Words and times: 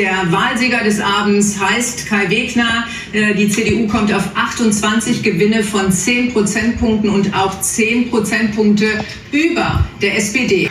Der 0.00 0.32
Wahlsieger 0.32 0.82
des 0.82 0.98
Abends 0.98 1.60
heißt 1.60 2.06
Kai 2.06 2.30
Wegner. 2.30 2.86
Äh, 3.12 3.34
die 3.34 3.50
CDU 3.50 3.86
kommt 3.86 4.10
auf 4.14 4.30
28 4.34 5.22
Gewinne 5.22 5.62
von 5.62 5.92
10 5.92 6.32
Prozentpunkten 6.32 7.10
und 7.10 7.34
auch 7.34 7.60
10 7.60 8.08
Prozentpunkte 8.08 8.86
über 9.30 9.84
der 10.00 10.16
SPD. 10.16 10.70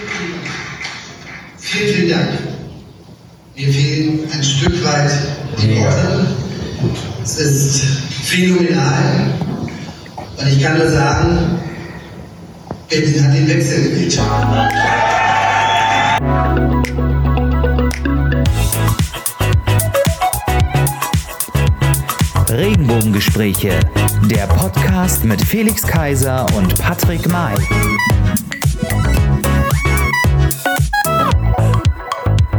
Vielen, 1.60 1.94
vielen 1.94 2.10
Dank. 2.10 2.30
Mir 3.56 3.72
fehlen 3.72 4.20
ein 4.34 4.44
Stück 4.44 4.84
weit 4.84 5.12
die 5.62 5.76
Worte. 5.76 6.26
Es 7.22 7.38
ist 7.40 7.84
phänomenal. 8.24 9.32
Und 10.38 10.48
ich 10.48 10.60
kann 10.64 10.76
nur 10.76 10.90
sagen, 10.90 11.60
Berlin 12.90 13.24
hat 13.24 13.36
den 13.36 13.48
Wechsel 13.48 13.92
gewählt. 13.92 14.20
Regenbogengespräche, 22.52 23.80
der 24.24 24.48
Podcast 24.48 25.24
mit 25.24 25.40
Felix 25.40 25.84
Kaiser 25.84 26.48
und 26.56 26.80
Patrick 26.80 27.30
May. 27.30 27.54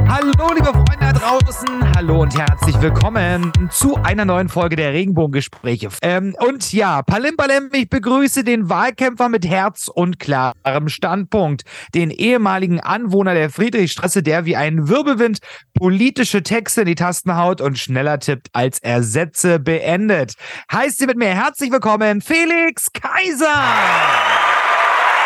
Hallo, 0.09 0.55
liebe 0.55 0.67
Freunde 0.67 0.97
da 1.01 1.13
draußen. 1.13 1.90
Hallo 2.01 2.23
und 2.23 2.35
herzlich 2.35 2.81
willkommen 2.81 3.53
zu 3.71 3.97
einer 3.97 4.25
neuen 4.25 4.49
Folge 4.49 4.75
der 4.75 4.95
Regenbogengespräche. 4.95 5.91
Ähm, 6.01 6.35
und 6.39 6.73
ja, 6.73 7.03
Palim 7.03 7.37
Palim, 7.37 7.69
ich 7.75 7.91
begrüße 7.91 8.43
den 8.43 8.71
Wahlkämpfer 8.71 9.29
mit 9.29 9.47
Herz 9.47 9.87
und 9.87 10.19
klarem 10.19 10.89
Standpunkt, 10.89 11.65
den 11.95 12.11
ehemaligen 12.11 12.81
Anwohner 12.81 13.35
der 13.35 13.51
Friedrichstraße, 13.51 14.23
der 14.23 14.47
wie 14.47 14.57
ein 14.57 14.89
Wirbelwind 14.89 15.41
politische 15.75 16.43
Texte 16.43 16.81
in 16.81 16.87
die 16.87 16.95
Tasten 16.95 17.37
haut 17.37 17.61
und 17.61 17.79
schneller 17.79 18.19
tippt, 18.19 18.49
als 18.55 18.79
er 18.79 19.03
Sätze 19.03 19.59
beendet. 19.59 20.37
Heißt 20.73 21.01
sie 21.01 21.07
mit 21.07 21.19
mir 21.19 21.29
herzlich 21.29 21.71
willkommen, 21.71 22.23
Felix 22.23 22.91
Kaiser. 22.95 24.50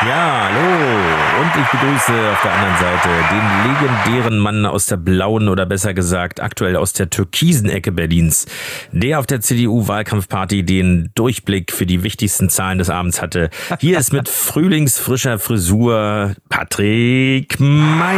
Ja, 0.02 0.48
hallo. 0.48 1.40
Und 1.40 1.50
ich 1.56 1.70
begrüße 1.70 2.30
auf 2.32 2.42
der 2.42 2.52
anderen 2.52 2.76
Seite 2.76 3.08
den 3.30 3.72
legendären 3.72 4.38
Mann 4.38 4.66
aus 4.66 4.86
der 4.86 4.96
blauen 4.96 5.48
oder 5.48 5.66
besser 5.66 5.94
gesagt 5.94 6.40
aktuell 6.40 6.76
aus 6.76 6.92
der 6.92 7.10
türkisen 7.10 7.70
Ecke 7.70 7.92
Berlins, 7.92 8.46
der 8.90 9.20
auf 9.20 9.26
der 9.26 9.40
CDU-Wahlkampfparty 9.40 10.64
den 10.64 11.10
Durchblick 11.14 11.72
für 11.72 11.86
die 11.86 12.02
wichtigsten 12.02 12.50
Zahlen 12.50 12.78
des 12.78 12.90
Abends 12.90 13.22
hatte. 13.22 13.50
Hier 13.78 13.98
ist 13.98 14.12
mit 14.12 14.28
frühlingsfrischer 14.44 15.38
Frisur 15.38 16.34
Patrick 16.48 17.58
May. 17.60 18.16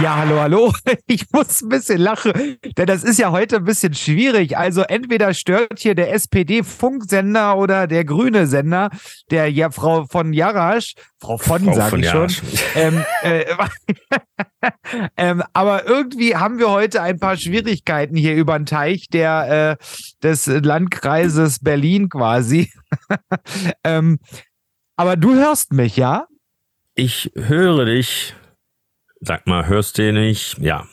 Ja, 0.00 0.16
hallo, 0.16 0.40
hallo. 0.40 0.72
Ich 1.06 1.30
muss 1.32 1.60
ein 1.60 1.68
bisschen 1.68 2.00
lachen, 2.00 2.56
denn 2.76 2.86
das 2.86 3.04
ist 3.04 3.18
ja 3.18 3.30
heute 3.30 3.56
ein 3.56 3.64
bisschen 3.64 3.92
schwierig. 3.92 4.56
Also 4.56 4.82
entweder 4.82 5.34
stört 5.34 5.78
hier 5.80 5.94
der 5.94 6.14
SPD-Funksender 6.14 7.58
oder 7.58 7.86
der 7.86 8.04
grüne 8.04 8.46
Sender, 8.46 8.88
der 9.30 9.50
ja 9.50 9.70
Frau 9.70 10.06
von 10.06 10.32
Jarasch, 10.32 10.94
Frau 11.20 11.36
von, 11.36 11.74
sage 11.74 12.00
ich 12.00 12.08
schon. 12.08 12.28
Ähm, 12.74 13.04
äh, 13.22 13.44
ähm, 15.18 15.42
aber 15.52 15.86
irgendwie 15.86 16.36
haben 16.36 16.58
wir 16.58 16.70
heute 16.70 17.02
ein 17.02 17.18
paar 17.18 17.36
Schwierigkeiten 17.36 18.16
hier 18.16 18.34
über 18.34 18.58
den 18.58 18.64
Teich 18.64 19.08
der, 19.08 19.78
äh, 19.78 19.84
des 20.22 20.46
Landkreises 20.46 21.58
Berlin 21.58 22.08
quasi. 22.08 22.72
ähm, 23.84 24.20
aber 24.96 25.16
du 25.16 25.34
hörst 25.34 25.72
mich, 25.74 25.96
ja? 25.96 26.26
Ich 26.94 27.30
höre 27.34 27.84
dich. 27.84 28.34
Sag 29.24 29.46
mal, 29.46 29.66
hörst 29.66 29.98
du 29.98 30.12
nicht? 30.12 30.58
Ja. 30.58 30.86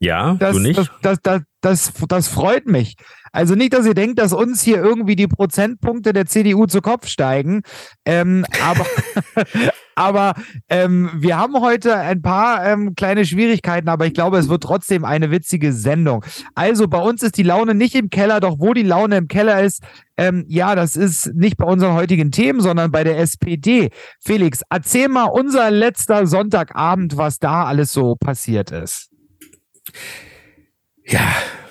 Ja, 0.00 0.34
das, 0.34 0.56
du 0.56 0.60
nicht? 0.60 0.78
Das, 0.78 0.90
das, 1.02 1.18
das, 1.22 1.42
das, 1.60 1.92
das 2.08 2.28
freut 2.28 2.66
mich. 2.66 2.96
Also 3.32 3.54
nicht, 3.54 3.72
dass 3.72 3.86
ihr 3.86 3.94
denkt, 3.94 4.18
dass 4.18 4.32
uns 4.32 4.62
hier 4.62 4.76
irgendwie 4.76 5.16
die 5.16 5.28
Prozentpunkte 5.28 6.12
der 6.12 6.26
CDU 6.26 6.66
zu 6.66 6.80
Kopf 6.80 7.06
steigen. 7.06 7.62
Ähm, 8.04 8.44
aber 8.62 8.86
aber 9.94 10.34
ähm, 10.68 11.10
wir 11.14 11.36
haben 11.38 11.60
heute 11.60 11.96
ein 11.96 12.22
paar 12.22 12.64
ähm, 12.66 12.94
kleine 12.94 13.24
Schwierigkeiten, 13.24 13.88
aber 13.88 14.06
ich 14.06 14.14
glaube, 14.14 14.38
es 14.38 14.48
wird 14.48 14.62
trotzdem 14.62 15.04
eine 15.04 15.30
witzige 15.30 15.72
Sendung. 15.72 16.24
Also 16.54 16.88
bei 16.88 16.98
uns 16.98 17.22
ist 17.22 17.36
die 17.36 17.42
Laune 17.42 17.74
nicht 17.74 17.94
im 17.94 18.10
Keller, 18.10 18.40
doch 18.40 18.58
wo 18.58 18.72
die 18.72 18.82
Laune 18.82 19.16
im 19.16 19.28
Keller 19.28 19.62
ist, 19.62 19.82
ähm, 20.16 20.44
ja, 20.48 20.74
das 20.74 20.94
ist 20.96 21.34
nicht 21.34 21.56
bei 21.56 21.64
unseren 21.64 21.94
heutigen 21.94 22.30
Themen, 22.30 22.60
sondern 22.60 22.90
bei 22.92 23.02
der 23.02 23.18
SPD. 23.18 23.90
Felix, 24.20 24.62
erzähl 24.70 25.08
mal 25.08 25.24
unser 25.24 25.70
letzter 25.70 26.26
Sonntagabend, 26.26 27.16
was 27.16 27.38
da 27.38 27.64
alles 27.64 27.92
so 27.92 28.14
passiert 28.14 28.70
ist. 28.70 29.10
Ja, 31.04 31.20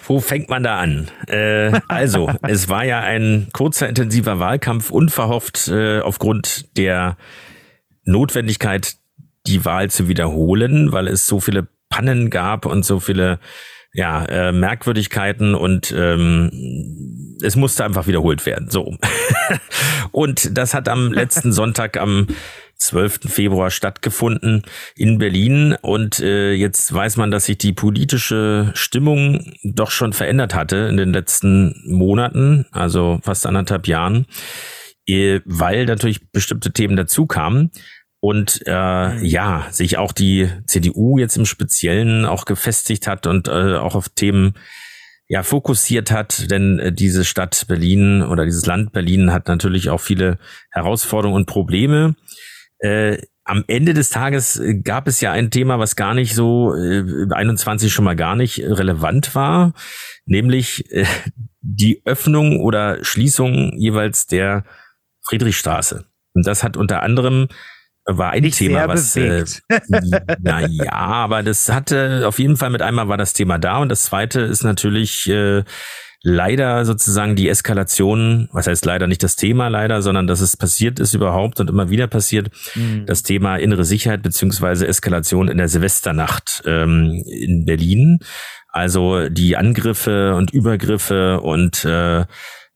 wo 0.06 0.19
fängt 0.19 0.50
man 0.50 0.63
da 0.63 0.79
an? 0.79 1.09
Äh, 1.28 1.79
also, 1.88 2.29
es 2.44 2.69
war 2.69 2.83
ja 2.83 3.00
ein 3.00 3.47
kurzer, 3.53 3.88
intensiver 3.88 4.39
Wahlkampf, 4.39 4.91
unverhofft 4.91 5.69
äh, 5.69 6.01
aufgrund 6.01 6.78
der 6.78 7.17
Notwendigkeit, 8.05 8.95
die 9.45 9.65
Wahl 9.65 9.89
zu 9.89 10.07
wiederholen, 10.07 10.91
weil 10.91 11.07
es 11.07 11.27
so 11.27 11.39
viele 11.39 11.67
Pannen 11.89 12.29
gab 12.29 12.65
und 12.65 12.83
so 12.85 12.99
viele 12.99 13.39
ja, 13.93 14.25
äh, 14.25 14.51
Merkwürdigkeiten 14.51 15.53
und 15.53 15.93
ähm, 15.95 17.37
es 17.43 17.55
musste 17.55 17.85
einfach 17.85 18.07
wiederholt 18.07 18.45
werden. 18.45 18.69
So. 18.69 18.97
und 20.11 20.57
das 20.57 20.73
hat 20.73 20.89
am 20.89 21.13
letzten 21.13 21.51
Sonntag 21.53 21.97
am 21.97 22.27
12. 22.77 23.19
Februar 23.27 23.69
stattgefunden 23.69 24.63
in 24.95 25.19
Berlin 25.19 25.77
und 25.81 26.19
äh, 26.19 26.53
jetzt 26.53 26.91
weiß 26.91 27.17
man, 27.17 27.29
dass 27.31 27.45
sich 27.45 27.57
die 27.59 27.71
politische 27.71 28.71
Stimmung 28.73 29.53
doch 29.63 29.91
schon 29.91 30.11
verändert 30.11 30.55
hatte 30.55 30.77
in 30.89 30.97
den 30.97 31.13
letzten 31.13 31.81
Monaten, 31.85 32.65
also 32.71 33.19
fast 33.23 33.45
anderthalb 33.45 33.87
Jahren, 33.87 34.25
weil 35.05 35.85
natürlich 35.85 36.31
bestimmte 36.31 36.71
Themen 36.71 36.95
dazu 36.95 37.25
kamen 37.25 37.71
und 38.23 38.61
äh, 38.65 39.09
mhm. 39.15 39.25
ja, 39.25 39.67
sich 39.69 39.97
auch 39.97 40.13
die 40.13 40.49
CDU 40.65 41.17
jetzt 41.17 41.35
im 41.35 41.45
Speziellen 41.45 42.25
auch 42.25 42.45
gefestigt 42.45 43.05
hat 43.05 43.27
und 43.27 43.49
äh, 43.49 43.75
auch 43.75 43.95
auf 43.95 44.07
Themen 44.07 44.53
ja 45.27 45.43
fokussiert 45.43 46.09
hat, 46.09 46.49
denn 46.49 46.79
äh, 46.79 46.93
diese 46.93 47.25
Stadt 47.25 47.65
Berlin 47.67 48.21
oder 48.21 48.45
dieses 48.45 48.65
Land 48.65 48.93
Berlin 48.93 49.33
hat 49.33 49.49
natürlich 49.49 49.89
auch 49.89 49.99
viele 49.99 50.37
Herausforderungen 50.71 51.35
und 51.35 51.47
Probleme. 51.47 52.15
Äh, 52.79 53.17
am 53.43 53.65
Ende 53.67 53.93
des 53.93 54.09
Tages 54.09 54.57
äh, 54.57 54.75
gab 54.75 55.07
es 55.09 55.19
ja 55.19 55.33
ein 55.33 55.51
Thema, 55.51 55.79
was 55.79 55.97
gar 55.97 56.13
nicht 56.13 56.33
so 56.33 56.73
äh, 56.75 57.03
21 57.29 57.91
schon 57.91 58.05
mal 58.05 58.15
gar 58.15 58.37
nicht 58.37 58.59
relevant 58.59 59.35
war, 59.35 59.73
nämlich 60.25 60.89
äh, 60.91 61.05
die 61.59 62.01
Öffnung 62.05 62.61
oder 62.61 63.03
Schließung 63.03 63.73
jeweils 63.77 64.27
der 64.27 64.63
Friedrichstraße. 65.28 66.06
Und 66.34 66.47
das 66.47 66.63
hat 66.63 66.78
unter 66.78 67.03
anderem 67.03 67.47
war 68.06 68.31
ein 68.31 68.44
Nicht 68.44 68.57
Thema, 68.57 68.88
was 68.88 69.16
äh, 69.16 69.45
na 70.41 70.67
ja, 70.67 70.91
aber 70.91 71.41
das 71.41 71.69
hatte 71.69 72.23
auf 72.28 72.38
jeden 72.38 72.57
Fall 72.57 72.69
mit 72.69 72.81
einmal 72.81 73.07
war 73.07 73.17
das 73.17 73.31
Thema 73.31 73.57
da 73.57 73.78
und 73.78 73.88
das 73.88 74.03
zweite 74.03 74.41
ist 74.41 74.63
natürlich 74.63 75.29
äh, 75.29 75.63
leider 76.22 76.85
sozusagen 76.85 77.35
die 77.35 77.50
Eskalation, 77.50 78.50
was 78.51 78.67
heißt 78.67 78.85
leider 78.85 79.07
nicht 79.07 79.23
das 79.23 79.35
Thema 79.35 79.67
leider, 79.67 80.01
sondern 80.01 80.25
dass 80.25 80.39
es 80.39 80.57
passiert 80.57 81.00
ist 81.00 81.13
überhaupt 81.13 81.59
und 81.59 81.69
immer 81.69 81.89
wieder 81.89 82.07
passiert, 82.07 82.50
mhm. 82.75 83.06
das 83.06 83.23
Thema 83.23 83.57
innere 83.57 83.85
Sicherheit 83.85 84.23
beziehungsweise 84.23 84.88
Eskalation 84.88 85.50
in 85.50 85.57
der 85.57 85.67
Silvesternacht 85.67 86.63
ähm, 86.66 87.22
in 87.25 87.66
Berlin. 87.66 88.19
Also 88.69 89.29
die 89.29 89.56
Angriffe 89.56 90.35
und 90.35 90.51
Übergriffe 90.51 91.41
und 91.41 91.85
äh, 91.85 92.25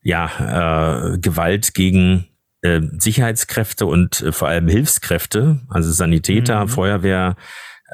ja, 0.02 1.12
äh, 1.14 1.18
Gewalt 1.18 1.74
gegen 1.74 2.28
äh, 2.62 2.80
Sicherheitskräfte 2.98 3.86
und 3.86 4.20
äh, 4.22 4.32
vor 4.32 4.48
allem 4.48 4.68
Hilfskräfte, 4.68 5.60
also 5.68 5.90
Sanitäter, 5.90 6.64
mhm. 6.64 6.68
Feuerwehr, 6.68 7.36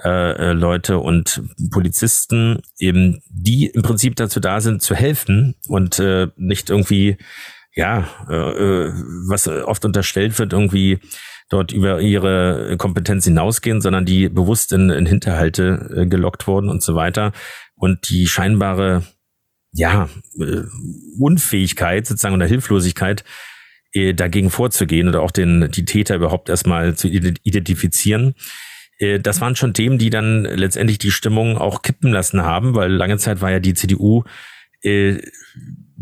äh, 0.03 0.33
äh, 0.33 0.53
Leute 0.53 0.99
und 0.99 1.43
Polizisten, 1.71 2.61
eben 2.79 3.23
die 3.29 3.67
im 3.67 3.83
Prinzip 3.83 4.17
dazu 4.17 4.41
da 4.41 4.61
sind, 4.61 4.83
zu 4.83 4.97
helfen 4.97 5.55
und 5.69 6.01
äh, 6.01 6.29
nicht 6.37 6.69
irgendwie, 6.69 7.17
ja, 7.77 8.09
äh, 8.29 8.35
äh 8.35 8.93
was 9.29 9.47
oft 9.47 9.85
unterstellt 9.85 10.37
wird, 10.41 10.53
irgendwie 10.53 10.99
dort 11.49 11.71
über 11.71 12.01
ihre 12.01 12.77
Kompetenz 12.77 13.25
hinausgehen, 13.25 13.81
sondern 13.81 14.05
die 14.05 14.29
bewusst 14.29 14.73
in, 14.73 14.91
in 14.91 15.07
Hinterhalte 15.07 15.95
äh, 15.95 16.07
gelockt 16.07 16.49
wurden 16.49 16.71
und 16.71 16.83
so 16.83 16.97
weiter. 16.97 17.31
Und 17.77 18.09
die 18.09 18.27
scheinbare, 18.27 19.05
ja, 19.71 20.09
äh, 20.41 20.63
Unfähigkeit 21.21 22.05
sozusagen 22.07 22.35
oder 22.35 22.47
Hilflosigkeit 22.47 23.25
äh, 23.95 24.13
dagegen 24.13 24.51
vorzugehen 24.51 25.09
oder 25.09 25.23
auch 25.23 25.31
den, 25.31 25.71
die 25.71 25.85
Täter 25.85 26.17
überhaupt 26.17 26.49
erstmal 26.49 26.95
zu 26.95 27.09
identifizieren. 27.09 28.35
Äh, 28.99 29.21
das 29.21 29.41
waren 29.41 29.57
schon 29.57 29.75
Themen, 29.75 29.99
die 29.99 30.11
dann 30.11 30.45
letztendlich 30.45 30.99
die 30.99 31.11
Stimmung 31.11 31.57
auch 31.57 31.83
kippen 31.83 32.13
lassen 32.13 32.43
haben, 32.43 32.75
weil 32.75 32.93
lange 32.93 33.19
Zeit 33.19 33.41
war 33.41 33.51
ja 33.51 33.61
die 33.61 33.75
CDU 33.75 34.25
äh, 34.83 35.19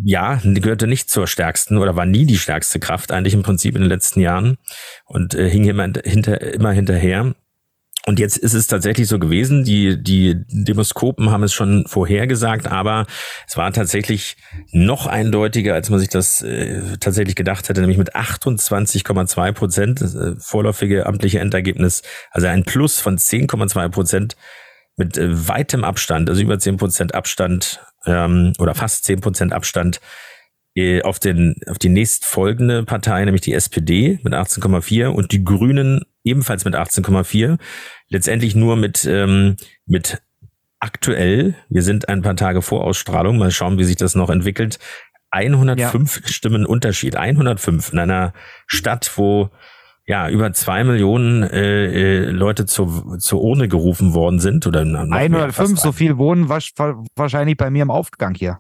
ja, 0.05 0.41
gehörte 0.43 0.87
nicht 0.87 1.11
zur 1.11 1.27
stärksten 1.27 1.77
oder 1.77 1.97
war 1.97 2.07
nie 2.07 2.25
die 2.27 2.39
stärkste 2.39 2.81
Kraft 2.81 3.13
eigentlich 3.13 3.35
im 3.35 3.43
Prinzip 3.43 3.75
in 3.75 3.83
den 3.83 3.89
letzten 3.89 4.21
Jahren 4.21 4.57
und 5.07 5.35
äh, 5.35 5.49
hing 5.49 5.65
immer, 5.65 5.91
hinter, 6.05 6.41
immer 6.41 6.73
hinterher. 6.73 7.35
Und 8.07 8.19
jetzt 8.19 8.37
ist 8.37 8.55
es 8.55 8.67
tatsächlich 8.67 9.07
so 9.07 9.21
gewesen, 9.21 9.63
die, 9.63 10.03
die 10.03 10.35
Demoskopen 10.49 11.31
haben 11.31 11.45
es 11.45 11.53
schon 11.53 11.87
vorhergesagt, 11.87 12.67
aber 12.67 13.07
es 13.47 13.57
war 13.57 13.73
tatsächlich 13.73 14.37
noch 14.73 15.07
eindeutiger, 15.07 15.75
als 15.75 15.89
man 15.89 16.01
sich 16.01 16.09
das 16.09 16.43
äh, 16.43 16.99
tatsächlich 16.99 17.37
gedacht 17.37 17.69
hätte, 17.69 17.81
nämlich 17.81 17.99
mit 17.99 18.17
28,2 18.17 19.53
Prozent, 19.53 20.01
äh, 20.01 20.35
vorläufige 20.37 21.07
amtliche 21.07 21.39
Endergebnis, 21.39 22.03
also 22.33 22.49
ein 22.49 22.65
Plus 22.65 23.01
von 23.01 23.19
10,2 23.19 23.89
Prozent 23.89 24.37
mit 24.97 25.17
äh, 25.17 25.49
weitem 25.49 25.85
Abstand, 25.85 26.29
also 26.29 26.43
über 26.43 26.59
10 26.59 26.79
Prozent 26.79 27.15
Abstand 27.15 27.81
ähm, 28.05 28.53
oder 28.59 28.75
fast 28.75 29.05
10 29.05 29.21
Prozent 29.21 29.53
Abstand 29.53 30.01
äh, 30.75 31.03
auf, 31.03 31.21
den, 31.21 31.55
auf 31.69 31.79
die 31.79 31.89
nächstfolgende 31.89 32.83
Partei, 32.85 33.25
nämlich 33.25 33.43
die 33.43 33.55
SPD 33.55 34.19
mit 34.25 34.33
18,4 34.33 35.07
und 35.07 35.31
die 35.31 35.45
Grünen 35.45 36.05
ebenfalls 36.25 36.65
mit 36.65 36.75
18,4. 36.75 37.59
Letztendlich 38.09 38.55
nur 38.55 38.77
mit, 38.77 39.05
ähm, 39.05 39.57
mit 39.87 40.23
aktuell, 40.81 41.55
wir 41.69 41.83
sind 41.83 42.09
ein 42.09 42.23
paar 42.23 42.37
Tage 42.37 42.63
vor 42.63 42.85
Ausstrahlung, 42.85 43.39
mal 43.39 43.51
schauen, 43.51 43.79
wie 43.79 43.85
sich 43.85 43.97
das 43.97 44.15
noch 44.15 44.31
entwickelt, 44.31 44.79
105 45.31 46.21
ja. 46.21 46.29
Stimmen 46.29 46.67
Unterschied, 46.67 47.17
105 47.17 47.93
in 47.93 47.99
einer 47.99 48.35
Stadt, 48.67 49.11
wo 49.17 49.51
ja, 50.05 50.29
über 50.29 50.53
zwei 50.53 50.83
Millionen 50.83 51.45
äh, 51.45 52.25
äh, 52.25 52.31
Leute 52.31 52.67
zur, 52.67 53.19
zur 53.21 53.41
Urne 53.41 53.69
gerufen 53.69 54.15
worden 54.15 54.41
sind. 54.41 54.67
Oder 54.67 54.81
105, 54.81 55.79
so 55.79 55.93
viel 55.93 56.19
wohnen 56.19 56.49
wahrscheinlich 56.49 57.57
bei 57.57 57.71
mir 57.71 57.83
im 57.83 57.91
Aufgang 57.93 58.35
hier. 58.35 58.59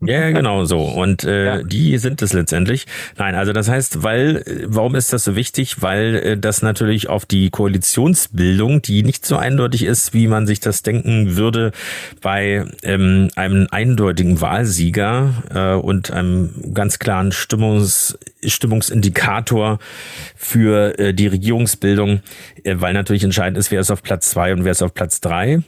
ja, 0.00 0.30
genau 0.32 0.66
so. 0.66 0.82
Und 0.82 1.24
äh, 1.24 1.46
ja. 1.46 1.62
die 1.62 1.96
sind 1.96 2.20
es 2.20 2.34
letztendlich. 2.34 2.86
Nein, 3.16 3.34
also 3.34 3.54
das 3.54 3.70
heißt, 3.70 4.02
weil, 4.02 4.44
warum 4.66 4.94
ist 4.96 5.14
das 5.14 5.24
so 5.24 5.34
wichtig? 5.34 5.80
Weil 5.80 6.14
äh, 6.16 6.38
das 6.38 6.60
natürlich 6.60 7.08
auf 7.08 7.24
die 7.24 7.48
Koalitionsbildung, 7.48 8.82
die 8.82 9.02
nicht 9.02 9.24
so 9.24 9.36
eindeutig 9.36 9.82
ist, 9.82 10.12
wie 10.12 10.28
man 10.28 10.46
sich 10.46 10.60
das 10.60 10.82
denken 10.82 11.36
würde, 11.36 11.72
bei 12.20 12.66
ähm, 12.82 13.30
einem 13.34 13.66
eindeutigen 13.70 14.42
Wahlsieger 14.42 15.32
äh, 15.54 15.74
und 15.74 16.10
einem 16.10 16.74
ganz 16.74 16.98
klaren 16.98 17.32
Stimmungs, 17.32 18.18
Stimmungsindikator 18.44 19.78
für 20.36 20.65
für 20.66 20.98
äh, 20.98 21.14
die 21.14 21.28
Regierungsbildung, 21.28 22.22
äh, 22.64 22.74
weil 22.78 22.92
natürlich 22.92 23.22
entscheidend 23.22 23.56
ist, 23.56 23.70
wer 23.70 23.80
ist 23.80 23.92
auf 23.92 24.02
Platz 24.02 24.30
zwei 24.30 24.52
und 24.52 24.64
wer 24.64 24.72
ist 24.72 24.82
auf 24.82 24.94
Platz 24.94 25.20
drei. 25.20 25.62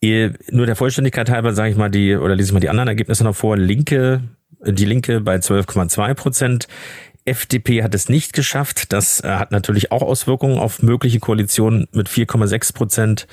Äh, 0.00 0.30
nur 0.52 0.66
der 0.66 0.76
Vollständigkeit 0.76 1.30
halber 1.30 1.52
sage 1.52 1.70
ich 1.70 1.76
mal 1.76 1.90
die, 1.90 2.14
oder 2.14 2.36
lese 2.36 2.50
ich 2.50 2.52
mal 2.52 2.60
die 2.60 2.68
anderen 2.68 2.86
Ergebnisse 2.86 3.24
noch 3.24 3.34
vor. 3.34 3.56
Linke, 3.56 4.22
die 4.64 4.84
Linke 4.84 5.20
bei 5.20 5.36
12,2 5.36 6.14
Prozent. 6.14 6.68
FDP 7.24 7.82
hat 7.82 7.92
es 7.92 8.08
nicht 8.08 8.34
geschafft. 8.34 8.92
Das 8.92 9.18
äh, 9.18 9.26
hat 9.30 9.50
natürlich 9.50 9.90
auch 9.90 10.02
Auswirkungen 10.02 10.60
auf 10.60 10.80
mögliche 10.80 11.18
Koalitionen 11.18 11.88
mit 11.92 12.08
4,6 12.08 12.72
Prozent 12.72 13.26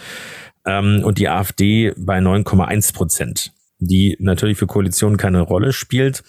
ähm, 0.66 1.04
und 1.04 1.20
die 1.20 1.30
AfD 1.30 1.94
bei 1.96 2.18
9,1 2.18 2.92
Prozent, 2.96 3.54
die 3.78 4.18
natürlich 4.20 4.58
für 4.58 4.66
Koalitionen 4.66 5.18
keine 5.18 5.42
Rolle 5.42 5.74
spielt. 5.74 6.24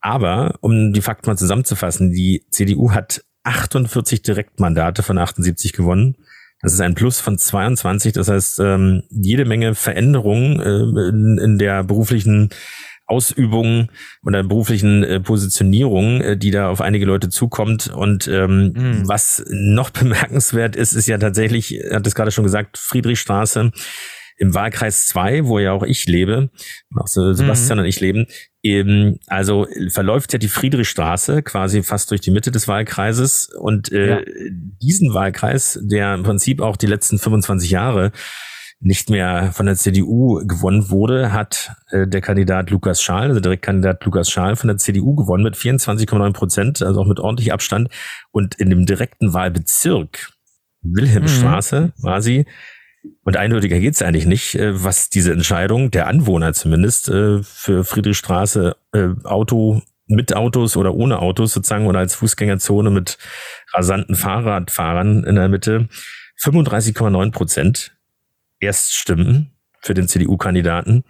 Aber 0.00 0.54
um 0.62 0.94
die 0.94 1.02
Fakten 1.02 1.28
mal 1.28 1.36
zusammenzufassen, 1.36 2.12
die 2.12 2.46
CDU 2.50 2.92
hat 2.92 3.20
48 3.44 4.22
Direktmandate 4.22 5.02
von 5.02 5.18
78 5.18 5.72
gewonnen. 5.72 6.16
Das 6.60 6.72
ist 6.72 6.80
ein 6.80 6.94
Plus 6.94 7.20
von 7.20 7.38
22. 7.38 8.12
Das 8.12 8.28
heißt, 8.28 8.60
ähm, 8.60 9.02
jede 9.10 9.44
Menge 9.44 9.74
Veränderungen 9.74 10.60
äh, 10.60 11.08
in, 11.08 11.38
in 11.38 11.58
der 11.58 11.82
beruflichen 11.82 12.50
Ausübung 13.06 13.90
oder 14.24 14.44
beruflichen 14.44 15.02
äh, 15.02 15.20
Positionierung, 15.20 16.20
äh, 16.20 16.36
die 16.36 16.52
da 16.52 16.68
auf 16.68 16.80
einige 16.80 17.04
Leute 17.04 17.28
zukommt. 17.28 17.88
Und 17.88 18.28
ähm, 18.28 18.72
mhm. 18.74 19.08
was 19.08 19.44
noch 19.50 19.90
bemerkenswert 19.90 20.76
ist, 20.76 20.92
ist 20.92 21.08
ja 21.08 21.18
tatsächlich, 21.18 21.82
hat 21.92 22.06
es 22.06 22.14
gerade 22.14 22.30
schon 22.30 22.44
gesagt, 22.44 22.78
Friedrichstraße 22.78 23.72
im 24.36 24.54
Wahlkreis 24.54 25.06
2, 25.06 25.46
wo 25.46 25.58
ja 25.58 25.72
auch 25.72 25.82
ich 25.82 26.06
lebe, 26.06 26.50
auch 26.96 27.06
Sebastian 27.06 27.78
mhm. 27.78 27.82
und 27.82 27.88
ich 27.88 28.00
leben, 28.00 28.26
eben, 28.62 29.18
also 29.26 29.66
verläuft 29.88 30.32
ja 30.32 30.38
die 30.38 30.48
Friedrichstraße 30.48 31.42
quasi 31.42 31.82
fast 31.82 32.10
durch 32.10 32.20
die 32.20 32.30
Mitte 32.30 32.50
des 32.50 32.68
Wahlkreises 32.68 33.50
und 33.58 33.92
äh, 33.92 34.08
ja. 34.08 34.20
diesen 34.82 35.14
Wahlkreis, 35.14 35.78
der 35.82 36.14
im 36.14 36.22
Prinzip 36.22 36.60
auch 36.60 36.76
die 36.76 36.86
letzten 36.86 37.18
25 37.18 37.70
Jahre 37.70 38.12
nicht 38.84 39.10
mehr 39.10 39.52
von 39.52 39.66
der 39.66 39.76
CDU 39.76 40.44
gewonnen 40.44 40.90
wurde, 40.90 41.32
hat 41.32 41.72
äh, 41.90 42.06
der 42.08 42.20
Kandidat 42.20 42.70
Lukas 42.70 43.00
Schaal, 43.00 43.28
also 43.28 43.40
Direktkandidat 43.40 44.04
Lukas 44.04 44.28
Schaal 44.28 44.56
von 44.56 44.68
der 44.68 44.76
CDU 44.76 45.14
gewonnen 45.14 45.44
mit 45.44 45.54
24,9 45.54 46.32
Prozent, 46.32 46.82
also 46.82 47.00
auch 47.00 47.06
mit 47.06 47.20
ordentlich 47.20 47.52
Abstand. 47.52 47.88
Und 48.32 48.56
in 48.56 48.70
dem 48.70 48.84
direkten 48.84 49.32
Wahlbezirk 49.32 50.32
Wilhelmstraße 50.82 51.80
mhm. 51.80 52.02
war 52.02 52.20
sie 52.20 52.44
und 53.24 53.36
eindeutiger 53.36 53.78
geht's 53.78 54.02
eigentlich 54.02 54.26
nicht, 54.26 54.54
äh, 54.54 54.82
was 54.84 55.08
diese 55.08 55.32
Entscheidung 55.32 55.90
der 55.90 56.06
Anwohner 56.06 56.52
zumindest 56.52 57.08
äh, 57.08 57.42
für 57.42 57.84
Friedrichstraße 57.84 58.76
äh, 58.92 59.08
Auto 59.24 59.82
mit 60.06 60.34
Autos 60.34 60.76
oder 60.76 60.94
ohne 60.94 61.20
Autos 61.20 61.52
sozusagen 61.52 61.86
oder 61.86 62.00
als 62.00 62.14
Fußgängerzone 62.14 62.90
mit 62.90 63.18
rasanten 63.72 64.14
Fahrradfahrern 64.14 65.24
in 65.24 65.36
der 65.36 65.48
Mitte 65.48 65.88
35,9 66.40 67.30
Prozent 67.30 67.96
Erststimmen 68.60 69.52
für 69.80 69.94
den 69.94 70.08
CDU-Kandidaten. 70.08 71.04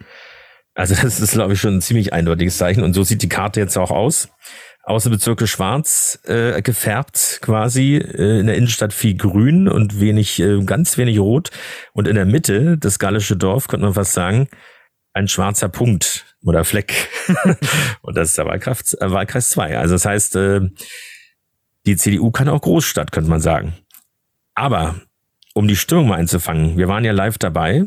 Also 0.75 0.95
das 0.95 1.19
ist, 1.19 1.33
glaube 1.33 1.53
ich, 1.53 1.59
schon 1.59 1.77
ein 1.77 1.81
ziemlich 1.81 2.13
eindeutiges 2.13 2.57
Zeichen. 2.57 2.83
Und 2.83 2.93
so 2.93 3.03
sieht 3.03 3.21
die 3.21 3.29
Karte 3.29 3.59
jetzt 3.59 3.77
auch 3.77 3.91
aus. 3.91 4.29
Außenbezirke 4.83 5.47
schwarz 5.47 6.19
äh, 6.25 6.61
gefärbt 6.61 7.39
quasi, 7.41 7.95
äh, 7.95 8.39
in 8.39 8.47
der 8.47 8.55
Innenstadt 8.55 8.93
viel 8.93 9.15
grün 9.15 9.69
und 9.69 10.01
wenig, 10.01 10.39
äh, 10.39 10.61
ganz 10.63 10.97
wenig 10.97 11.19
rot. 11.19 11.51
Und 11.93 12.07
in 12.07 12.15
der 12.15 12.25
Mitte, 12.25 12.77
das 12.77 12.99
gallische 12.99 13.37
Dorf, 13.37 13.67
könnte 13.67 13.85
man 13.85 13.93
fast 13.93 14.13
sagen, 14.13 14.49
ein 15.13 15.29
schwarzer 15.29 15.69
Punkt 15.69 16.25
oder 16.43 16.65
Fleck. 16.65 17.09
und 18.01 18.17
das 18.17 18.29
ist 18.29 18.37
der 18.37 18.45
Wahlkraft, 18.45 18.93
äh, 18.99 19.09
Wahlkreis 19.09 19.51
2. 19.51 19.77
Also 19.77 19.95
das 19.95 20.05
heißt, 20.05 20.35
äh, 20.35 20.61
die 21.85 21.95
CDU 21.95 22.31
kann 22.31 22.49
auch 22.49 22.61
Großstadt, 22.61 23.13
könnte 23.13 23.29
man 23.29 23.39
sagen. 23.39 23.73
Aber 24.53 24.95
um 25.53 25.67
die 25.67 25.77
Stimmung 25.77 26.09
mal 26.09 26.19
einzufangen, 26.19 26.77
wir 26.77 26.89
waren 26.89 27.05
ja 27.05 27.13
live 27.13 27.37
dabei 27.37 27.85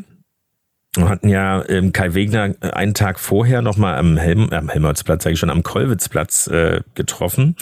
wir 1.03 1.09
hatten 1.09 1.29
ja 1.29 1.63
ähm, 1.69 1.93
Kai 1.93 2.13
Wegner 2.13 2.55
äh, 2.61 2.71
einen 2.71 2.93
Tag 2.93 3.19
vorher 3.19 3.61
nochmal 3.61 3.97
am, 3.97 4.17
Helm, 4.17 4.49
am 4.51 4.69
Helmholtzplatz, 4.69 5.23
sage 5.23 5.33
ich 5.33 5.39
schon, 5.39 5.49
am 5.49 5.63
Kollwitzplatz 5.63 6.47
äh, 6.47 6.81
getroffen 6.95 7.55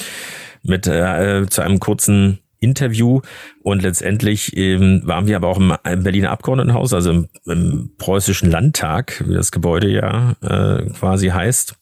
mit 0.64 0.88
äh, 0.88 1.46
zu 1.48 1.62
einem 1.62 1.80
kurzen 1.80 2.40
Interview 2.60 3.22
und 3.62 3.84
letztendlich 3.84 4.56
ähm, 4.58 5.02
waren 5.06 5.28
wir 5.28 5.36
aber 5.36 5.50
auch 5.50 5.60
im, 5.60 5.74
im 5.84 6.04
Berliner 6.04 6.32
Abgeordnetenhaus, 6.32 6.94
also 6.94 7.12
im, 7.12 7.30
im 7.46 7.96
preußischen 7.98 8.50
Landtag, 8.50 9.24
wie 9.28 9.36
das 9.36 9.52
Gebäude 9.52 9.90
ja 9.90 10.36
äh, 10.42 10.90
quasi 10.90 11.28
heißt, 11.28 11.76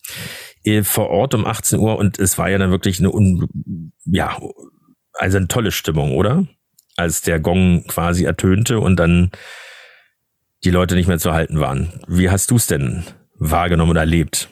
äh, 0.64 0.82
vor 0.82 1.08
Ort 1.08 1.34
um 1.34 1.46
18 1.46 1.78
Uhr 1.78 1.96
und 1.96 2.18
es 2.18 2.36
war 2.38 2.50
ja 2.50 2.58
dann 2.58 2.70
wirklich 2.70 2.98
eine, 2.98 3.10
un, 3.10 3.92
ja, 4.04 4.36
also 5.14 5.38
eine 5.38 5.48
tolle 5.48 5.70
Stimmung, 5.70 6.12
oder? 6.12 6.46
Als 6.96 7.22
der 7.22 7.40
Gong 7.40 7.86
quasi 7.86 8.24
ertönte 8.24 8.78
und 8.78 8.96
dann 8.96 9.30
die 10.64 10.70
Leute 10.70 10.94
nicht 10.94 11.06
mehr 11.06 11.18
zu 11.18 11.32
halten 11.32 11.60
waren. 11.60 11.92
Wie 12.06 12.30
hast 12.30 12.50
du 12.50 12.56
es 12.56 12.66
denn 12.66 13.04
wahrgenommen 13.36 13.90
oder 13.90 14.00
erlebt? 14.00 14.48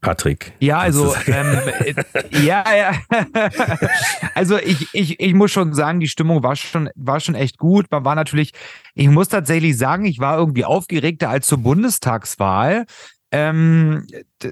Patrick. 0.00 0.54
Ja, 0.60 0.78
also 0.78 1.14
ähm, 1.26 1.58
äh, 1.80 1.94
ja, 2.42 2.64
ja. 2.74 2.94
also 4.34 4.56
ich, 4.56 4.88
ich, 4.94 5.20
ich 5.20 5.34
muss 5.34 5.50
schon 5.50 5.74
sagen, 5.74 6.00
die 6.00 6.08
Stimmung 6.08 6.42
war 6.42 6.56
schon, 6.56 6.88
war 6.94 7.20
schon 7.20 7.34
echt 7.34 7.58
gut. 7.58 7.86
Man 7.90 8.04
war 8.04 8.14
natürlich, 8.14 8.52
ich 8.94 9.08
muss 9.08 9.28
tatsächlich 9.28 9.76
sagen, 9.76 10.06
ich 10.06 10.18
war 10.18 10.38
irgendwie 10.38 10.64
aufgeregter 10.64 11.28
als 11.28 11.46
zur 11.46 11.58
Bundestagswahl. 11.58 12.86
Ähm, 13.30 14.06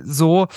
so, 0.05 0.49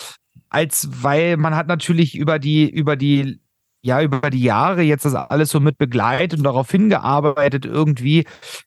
als 0.50 0.90
weil 0.92 1.38
man 1.38 1.56
hat 1.56 1.68
natürlich 1.68 2.16
über 2.18 2.38
die, 2.38 2.70
über 2.70 2.98
die 2.98 3.40
ja 3.82 4.02
über 4.02 4.30
die 4.30 4.42
Jahre 4.42 4.82
jetzt 4.82 5.06
das 5.06 5.16
alles 5.16 5.50
so 5.50 5.60
mit 5.60 5.78
begleitet 5.78 6.40
und 6.40 6.46
darauf 6.46 6.70
hingearbeitet, 6.70 7.66
irgendwie 7.66 8.26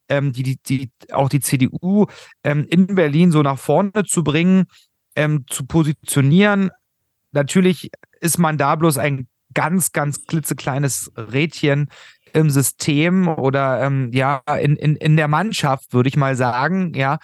ähm, 0.09 0.33
die, 0.33 0.43
die, 0.43 0.59
die, 0.67 0.91
auch 1.13 1.29
die 1.29 1.41
CDU 1.41 2.07
ähm, 2.43 2.67
in 2.69 2.87
Berlin 2.87 3.31
so 3.31 3.43
nach 3.43 3.59
vorne 3.59 4.05
zu 4.07 4.25
bringen, 4.25 4.65
ähm, 5.17 5.45
zu 5.49 5.67
positionieren. 5.67 6.71
Natürlich 7.33 7.91
ist 8.21 8.39
man 8.39 8.59
da 8.59 8.75
bloß 8.75 8.99
ein 8.99 9.29
ganz, 9.55 9.93
ganz 9.93 10.27
klitzekleines 10.27 11.13
Rädchen 11.17 11.89
im 12.33 12.51
System 12.51 13.29
oder 13.29 13.83
ähm, 13.83 14.11
ja, 14.13 14.43
in, 14.61 14.77
in, 14.77 14.97
in 14.97 15.17
der 15.17 15.29
Mannschaft, 15.29 15.93
würde 15.93 16.09
ich 16.09 16.17
mal 16.17 16.37
sagen. 16.37 16.93
Ja, 16.95 17.19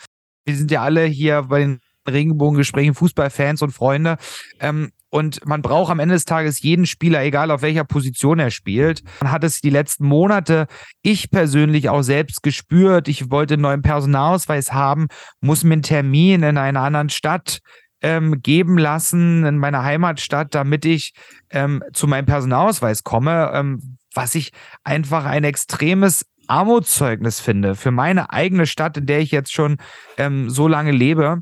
wir 0.44 0.56
sind 0.56 0.70
ja 0.70 0.82
alle 0.82 1.04
hier 1.04 1.42
bei 1.42 1.60
den 1.60 1.80
Regenbogengesprächen 2.08 2.94
Fußballfans 2.94 3.62
und 3.62 3.72
Freunde. 3.72 4.16
Ähm, 4.60 4.90
und 5.10 5.44
man 5.44 5.60
braucht 5.60 5.90
am 5.90 5.98
Ende 5.98 6.14
des 6.14 6.24
Tages 6.24 6.62
jeden 6.62 6.86
Spieler, 6.86 7.22
egal 7.22 7.50
auf 7.50 7.62
welcher 7.62 7.84
Position 7.84 8.38
er 8.38 8.52
spielt. 8.52 9.02
Man 9.20 9.32
hat 9.32 9.42
es 9.42 9.60
die 9.60 9.70
letzten 9.70 10.06
Monate, 10.06 10.68
ich 11.02 11.30
persönlich 11.30 11.88
auch 11.88 12.02
selbst 12.02 12.42
gespürt. 12.44 13.08
Ich 13.08 13.30
wollte 13.30 13.54
einen 13.54 13.62
neuen 13.62 13.82
Personalausweis 13.82 14.72
haben, 14.72 15.08
muss 15.40 15.64
mir 15.64 15.74
einen 15.74 15.82
Termin 15.82 16.44
in 16.44 16.56
einer 16.56 16.80
anderen 16.80 17.08
Stadt 17.08 17.58
ähm, 18.02 18.40
geben 18.40 18.78
lassen, 18.78 19.44
in 19.44 19.58
meiner 19.58 19.82
Heimatstadt, 19.82 20.54
damit 20.54 20.84
ich 20.84 21.12
ähm, 21.50 21.82
zu 21.92 22.06
meinem 22.06 22.26
Personalausweis 22.26 23.02
komme, 23.02 23.50
ähm, 23.52 23.98
was 24.14 24.36
ich 24.36 24.52
einfach 24.84 25.24
ein 25.24 25.44
extremes 25.44 26.24
Armutszeugnis 26.46 27.40
finde 27.40 27.74
für 27.74 27.90
meine 27.90 28.30
eigene 28.32 28.66
Stadt, 28.66 28.96
in 28.96 29.06
der 29.06 29.20
ich 29.20 29.30
jetzt 29.30 29.52
schon 29.52 29.76
ähm, 30.16 30.50
so 30.50 30.66
lange 30.66 30.92
lebe. 30.92 31.40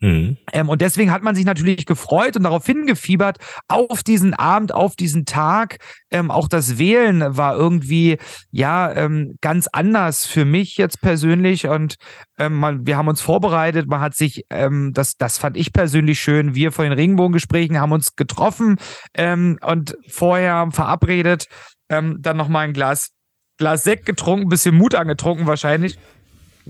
Mhm. 0.00 0.36
Ähm, 0.52 0.68
und 0.68 0.82
deswegen 0.82 1.10
hat 1.10 1.22
man 1.22 1.34
sich 1.34 1.46
natürlich 1.46 1.86
gefreut 1.86 2.36
und 2.36 2.42
darauf 2.42 2.66
hingefiebert, 2.66 3.38
auf 3.66 4.02
diesen 4.02 4.34
Abend, 4.34 4.72
auf 4.72 4.94
diesen 4.94 5.24
Tag. 5.24 5.78
Ähm, 6.10 6.30
auch 6.30 6.48
das 6.48 6.78
Wählen 6.78 7.36
war 7.36 7.56
irgendwie, 7.56 8.18
ja, 8.50 8.92
ähm, 8.92 9.36
ganz 9.40 9.68
anders 9.72 10.26
für 10.26 10.44
mich 10.44 10.76
jetzt 10.76 11.00
persönlich. 11.00 11.66
Und 11.66 11.96
ähm, 12.38 12.54
man, 12.54 12.86
wir 12.86 12.98
haben 12.98 13.08
uns 13.08 13.22
vorbereitet, 13.22 13.88
man 13.88 14.00
hat 14.00 14.14
sich, 14.14 14.44
ähm, 14.50 14.92
das, 14.92 15.16
das 15.16 15.38
fand 15.38 15.56
ich 15.56 15.72
persönlich 15.72 16.20
schön. 16.20 16.54
Wir 16.54 16.72
vor 16.72 16.84
den 16.84 16.92
Regenbogengesprächen 16.92 17.80
haben 17.80 17.92
uns 17.92 18.16
getroffen 18.16 18.76
ähm, 19.14 19.58
und 19.62 19.96
vorher 20.08 20.68
verabredet, 20.72 21.46
ähm, 21.88 22.18
dann 22.20 22.36
nochmal 22.36 22.66
ein 22.66 22.74
Glas, 22.74 23.12
Glas 23.56 23.84
Sekt 23.84 24.04
getrunken, 24.04 24.50
bisschen 24.50 24.76
Mut 24.76 24.94
angetrunken 24.94 25.46
wahrscheinlich 25.46 25.98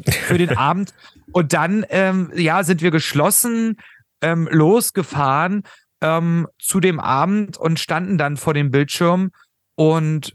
für 0.04 0.38
den 0.38 0.50
Abend. 0.56 0.94
Und 1.36 1.52
dann, 1.52 1.84
ähm, 1.90 2.32
ja, 2.34 2.64
sind 2.64 2.80
wir 2.80 2.90
geschlossen 2.90 3.76
ähm, 4.22 4.48
losgefahren 4.50 5.64
ähm, 6.00 6.46
zu 6.58 6.80
dem 6.80 6.98
Abend 6.98 7.58
und 7.58 7.78
standen 7.78 8.16
dann 8.16 8.38
vor 8.38 8.54
dem 8.54 8.70
Bildschirm 8.70 9.32
und 9.74 10.32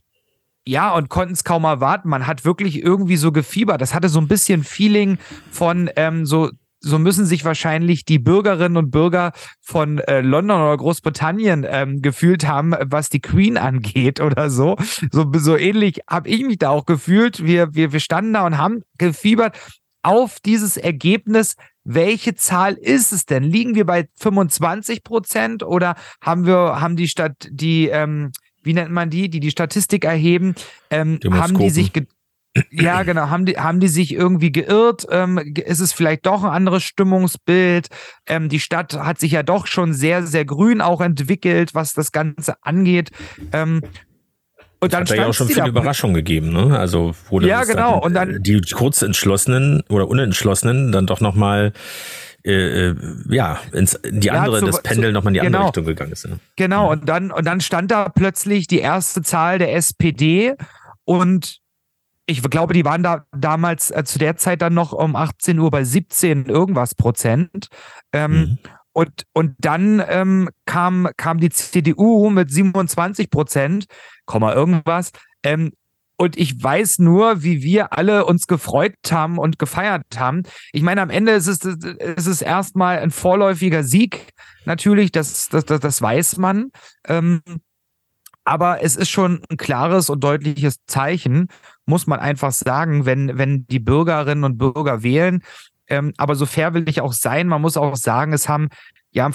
ja, 0.63 0.93
und 0.93 1.09
konnten 1.09 1.33
es 1.33 1.43
kaum 1.43 1.63
erwarten. 1.63 2.07
Man 2.07 2.27
hat 2.27 2.45
wirklich 2.45 2.83
irgendwie 2.83 3.17
so 3.17 3.31
gefiebert. 3.31 3.81
Das 3.81 3.95
hatte 3.95 4.09
so 4.09 4.19
ein 4.19 4.27
bisschen 4.27 4.63
Feeling 4.63 5.17
von 5.49 5.89
ähm, 5.95 6.27
so 6.27 6.51
so 6.83 6.99
müssen 6.99 7.25
sich 7.25 7.45
wahrscheinlich 7.45 8.05
die 8.05 8.19
Bürgerinnen 8.19 8.77
und 8.77 8.91
Bürger 8.91 9.31
von 9.59 9.99
äh, 9.99 10.21
London 10.21 10.61
oder 10.61 10.77
Großbritannien 10.77 11.65
ähm, 11.67 12.01
gefühlt 12.01 12.47
haben, 12.47 12.73
was 12.79 13.09
die 13.09 13.21
Queen 13.21 13.57
angeht 13.57 14.19
oder 14.19 14.49
so. 14.49 14.75
So, 15.11 15.31
so 15.33 15.57
ähnlich 15.57 16.01
habe 16.07 16.29
ich 16.29 16.43
mich 16.43 16.57
da 16.59 16.69
auch 16.69 16.85
gefühlt. 16.85 17.43
Wir, 17.43 17.73
wir, 17.73 17.91
wir 17.91 17.99
standen 17.99 18.33
da 18.33 18.45
und 18.45 18.57
haben 18.57 18.81
gefiebert 18.97 19.57
auf 20.03 20.39
dieses 20.39 20.77
Ergebnis. 20.77 21.55
Welche 21.83 22.35
Zahl 22.35 22.73
ist 22.73 23.11
es 23.11 23.25
denn? 23.25 23.43
Liegen 23.43 23.75
wir 23.75 23.85
bei 23.85 24.07
25 24.19 25.03
Prozent 25.03 25.63
oder 25.63 25.95
haben 26.21 26.45
wir, 26.45 26.79
haben 26.79 26.95
die 26.95 27.07
Stadt, 27.07 27.47
die, 27.49 27.87
ähm, 27.87 28.31
wie 28.63 28.73
nennt 28.73 28.91
man 28.91 29.09
die, 29.09 29.29
die 29.29 29.39
die 29.39 29.51
Statistik 29.51 30.05
erheben, 30.05 30.53
ähm, 30.91 31.19
haben 31.31 31.57
die 31.57 31.69
sich 31.69 31.91
ja, 32.69 33.03
genau. 33.03 33.29
Haben 33.29 33.45
die, 33.45 33.57
haben 33.57 33.79
die 33.79 33.87
sich 33.87 34.13
irgendwie 34.13 34.51
geirrt? 34.51 35.07
Ähm, 35.09 35.37
ist 35.37 35.79
es 35.79 35.93
vielleicht 35.93 36.25
doch 36.25 36.43
ein 36.43 36.49
anderes 36.49 36.83
Stimmungsbild? 36.83 37.87
Ähm, 38.25 38.49
die 38.49 38.59
Stadt 38.59 38.93
hat 38.93 39.19
sich 39.19 39.31
ja 39.31 39.43
doch 39.43 39.67
schon 39.67 39.93
sehr, 39.93 40.27
sehr 40.27 40.43
grün 40.43 40.81
auch 40.81 40.99
entwickelt, 40.99 41.73
was 41.73 41.93
das 41.93 42.11
Ganze 42.11 42.55
angeht. 42.61 43.11
Ähm, 43.53 43.81
und 44.81 44.93
dann 44.93 45.01
hat 45.01 45.15
ja 45.15 45.27
auch 45.27 45.33
schon 45.33 45.47
viele 45.47 45.67
Überraschungen 45.67 46.15
gegeben, 46.15 46.51
ne? 46.51 46.77
Also 46.77 47.13
wurde 47.29 47.47
ja 47.47 47.63
genau 47.63 47.93
dann, 47.93 48.01
und 48.01 48.13
dann 48.13 48.43
die 48.43 48.59
kurzentschlossenen 48.61 49.83
oder 49.89 50.07
unentschlossenen 50.07 50.91
dann 50.91 51.05
doch 51.05 51.21
noch 51.21 51.35
mal 51.35 51.71
äh, 52.43 52.89
äh, 52.89 52.95
ja, 53.29 53.59
ins, 53.71 53.93
in 53.93 54.19
die 54.19 54.31
andere, 54.31 54.55
ja, 54.55 54.59
zu, 54.59 54.65
das 54.65 54.81
Pendel 54.81 55.11
nochmal 55.11 55.31
in 55.31 55.33
die 55.35 55.45
genau, 55.45 55.57
andere 55.59 55.67
Richtung 55.67 55.85
gegangen 55.85 56.11
ist. 56.11 56.27
Ne? 56.27 56.39
Genau, 56.55 56.91
und 56.91 57.07
dann, 57.07 57.31
und 57.31 57.45
dann 57.45 57.61
stand 57.61 57.91
da 57.91 58.09
plötzlich 58.09 58.65
die 58.65 58.79
erste 58.79 59.21
Zahl 59.21 59.59
der 59.59 59.75
SPD 59.75 60.55
und 61.05 61.59
ich 62.25 62.41
glaube, 62.41 62.73
die 62.73 62.85
waren 62.85 63.03
da 63.03 63.25
damals 63.31 63.91
äh, 63.91 64.03
zu 64.03 64.17
der 64.17 64.37
Zeit 64.37 64.61
dann 64.61 64.73
noch 64.73 64.93
um 64.93 65.15
18 65.15 65.59
Uhr 65.59 65.69
bei 65.69 65.83
17 65.83 66.45
irgendwas 66.45 66.95
Prozent. 66.95 67.67
Ähm, 68.13 68.31
mhm. 68.31 68.57
Und, 68.93 69.23
und 69.33 69.55
dann 69.59 70.03
ähm, 70.07 70.49
kam, 70.65 71.09
kam 71.15 71.39
die 71.39 71.49
CDU 71.49 72.29
mit 72.29 72.51
27 72.51 73.29
Prozent, 73.29 73.85
Komma 74.31 74.53
irgendwas. 74.53 75.11
Ähm, 75.43 75.73
und 76.15 76.37
ich 76.37 76.63
weiß 76.63 76.99
nur, 76.99 77.43
wie 77.43 77.63
wir 77.63 77.91
alle 77.91 78.23
uns 78.25 78.47
gefreut 78.47 78.93
haben 79.09 79.37
und 79.37 79.59
gefeiert 79.59 80.05
haben. 80.15 80.43
Ich 80.71 80.83
meine, 80.83 81.01
am 81.01 81.09
Ende 81.09 81.33
ist 81.33 81.47
es, 81.47 81.65
ist 81.65 82.27
es 82.27 82.41
erstmal 82.41 82.99
ein 82.99 83.11
vorläufiger 83.11 83.83
Sieg. 83.83 84.31
Natürlich, 84.63 85.11
das, 85.11 85.49
das, 85.49 85.65
das, 85.65 85.81
das 85.81 86.01
weiß 86.01 86.37
man. 86.37 86.71
Ähm, 87.07 87.41
aber 88.45 88.81
es 88.81 88.95
ist 88.95 89.09
schon 89.09 89.43
ein 89.49 89.57
klares 89.57 90.09
und 90.09 90.23
deutliches 90.23 90.77
Zeichen, 90.85 91.49
muss 91.85 92.07
man 92.07 92.21
einfach 92.21 92.53
sagen, 92.53 93.05
wenn, 93.05 93.37
wenn 93.37 93.67
die 93.67 93.79
Bürgerinnen 93.79 94.45
und 94.45 94.57
Bürger 94.57 95.03
wählen. 95.03 95.43
Ähm, 95.87 96.13
aber 96.15 96.35
so 96.35 96.45
fair 96.45 96.73
will 96.73 96.87
ich 96.87 97.01
auch 97.01 97.13
sein. 97.13 97.49
Man 97.49 97.61
muss 97.61 97.75
auch 97.75 97.97
sagen, 97.97 98.31
es 98.31 98.47
haben 98.47 98.69
ja 99.11 99.25
im 99.25 99.33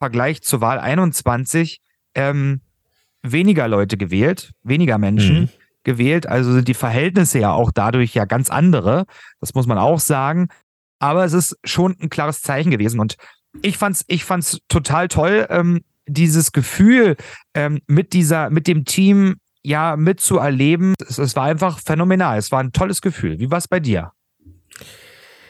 Vergleich 0.00 0.42
zur 0.42 0.60
Wahl 0.60 0.80
21 0.80 1.80
ähm, 2.16 2.60
weniger 3.22 3.68
Leute 3.68 3.96
gewählt, 3.96 4.52
weniger 4.62 4.98
Menschen. 4.98 5.40
Mhm. 5.42 5.48
gewählt, 5.84 6.28
also 6.28 6.52
sind 6.52 6.68
die 6.68 6.74
Verhältnisse 6.74 7.40
ja 7.40 7.50
auch 7.52 7.72
dadurch 7.72 8.14
ja 8.14 8.24
ganz 8.24 8.50
andere, 8.50 9.04
das 9.40 9.54
muss 9.54 9.66
man 9.66 9.78
auch 9.78 9.98
sagen, 9.98 10.46
aber 11.00 11.24
es 11.24 11.32
ist 11.32 11.56
schon 11.64 11.96
ein 12.00 12.08
klares 12.08 12.40
Zeichen 12.40 12.70
gewesen 12.70 13.00
und 13.00 13.16
ich 13.62 13.78
fand's, 13.78 14.04
ich 14.06 14.24
fand's 14.24 14.60
total 14.68 15.08
toll, 15.08 15.46
ähm, 15.50 15.80
dieses 16.06 16.52
Gefühl 16.52 17.16
ähm, 17.54 17.80
mit 17.86 18.12
dieser, 18.12 18.50
mit 18.50 18.66
dem 18.66 18.84
Team 18.84 19.36
ja 19.62 19.96
mitzuerleben. 19.96 20.94
Es, 21.06 21.18
es 21.18 21.36
war 21.36 21.44
einfach 21.44 21.78
phänomenal. 21.78 22.38
Es 22.38 22.50
war 22.52 22.60
ein 22.60 22.72
tolles 22.72 23.02
Gefühl. 23.02 23.38
Wie 23.38 23.50
war 23.50 23.58
es 23.58 23.68
bei 23.68 23.80
dir? 23.80 24.12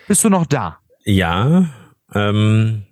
Bist 0.08 0.24
du 0.24 0.28
noch 0.28 0.46
da? 0.46 0.78
Ja. 1.04 1.70
Ähm, 2.12 2.84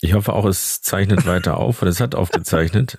ich 0.00 0.14
hoffe 0.14 0.32
auch, 0.32 0.44
es 0.44 0.80
zeichnet 0.80 1.26
weiter 1.26 1.58
auf 1.58 1.82
oder 1.82 1.90
es 1.90 2.00
hat 2.00 2.14
aufgezeichnet. 2.14 2.98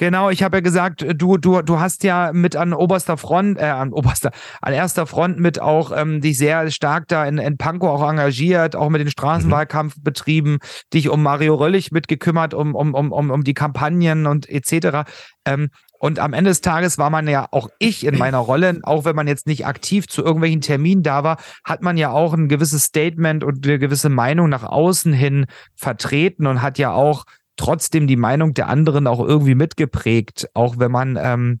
Genau, 0.00 0.30
ich 0.30 0.42
habe 0.42 0.56
ja 0.56 0.60
gesagt, 0.62 1.04
du, 1.14 1.36
du, 1.36 1.60
du 1.60 1.78
hast 1.78 2.04
ja 2.04 2.30
mit 2.32 2.56
an 2.56 2.72
oberster 2.72 3.18
Front, 3.18 3.58
äh, 3.58 3.64
an 3.64 3.92
oberster, 3.92 4.30
an 4.62 4.72
erster 4.72 5.06
Front 5.06 5.38
mit 5.38 5.60
auch 5.60 5.92
ähm, 5.94 6.22
dich 6.22 6.38
sehr 6.38 6.70
stark 6.70 7.06
da 7.08 7.26
in, 7.26 7.36
in 7.36 7.58
Pankow 7.58 7.90
auch 7.90 8.08
engagiert, 8.08 8.76
auch 8.76 8.88
mit 8.88 9.02
den 9.02 9.10
Straßenwahlkampf 9.10 9.98
mhm. 9.98 10.02
betrieben, 10.02 10.58
dich 10.94 11.10
um 11.10 11.22
Mario 11.22 11.54
Röllig 11.54 11.92
mitgekümmert, 11.92 12.54
um, 12.54 12.74
um, 12.74 12.94
um, 12.94 13.12
um, 13.12 13.30
um 13.30 13.44
die 13.44 13.52
Kampagnen 13.52 14.26
und 14.26 14.48
etc. 14.48 15.06
Ähm, 15.44 15.68
und 15.98 16.18
am 16.18 16.32
Ende 16.32 16.48
des 16.48 16.62
Tages 16.62 16.96
war 16.96 17.10
man 17.10 17.28
ja 17.28 17.48
auch 17.50 17.68
ich 17.78 18.06
in 18.06 18.16
meiner 18.16 18.38
Rolle, 18.38 18.80
auch 18.84 19.04
wenn 19.04 19.14
man 19.14 19.28
jetzt 19.28 19.46
nicht 19.46 19.66
aktiv 19.66 20.08
zu 20.08 20.24
irgendwelchen 20.24 20.62
Terminen 20.62 21.02
da 21.02 21.24
war, 21.24 21.36
hat 21.62 21.82
man 21.82 21.98
ja 21.98 22.10
auch 22.10 22.32
ein 22.32 22.48
gewisses 22.48 22.84
Statement 22.84 23.44
und 23.44 23.66
eine 23.66 23.78
gewisse 23.78 24.08
Meinung 24.08 24.48
nach 24.48 24.62
außen 24.62 25.12
hin 25.12 25.44
vertreten 25.74 26.46
und 26.46 26.62
hat 26.62 26.78
ja 26.78 26.90
auch 26.92 27.26
trotzdem 27.60 28.06
die 28.06 28.16
Meinung 28.16 28.54
der 28.54 28.68
anderen 28.68 29.06
auch 29.06 29.20
irgendwie 29.20 29.54
mitgeprägt, 29.54 30.48
auch 30.54 30.78
wenn 30.78 30.90
man 30.90 31.18
ähm, 31.20 31.60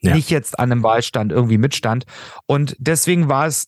ja. 0.00 0.14
nicht 0.14 0.28
jetzt 0.28 0.58
an 0.58 0.72
einem 0.72 0.82
Wahlstand 0.82 1.30
irgendwie 1.30 1.58
mitstand. 1.58 2.04
Und 2.46 2.76
deswegen 2.80 3.28
war 3.28 3.46
es 3.46 3.66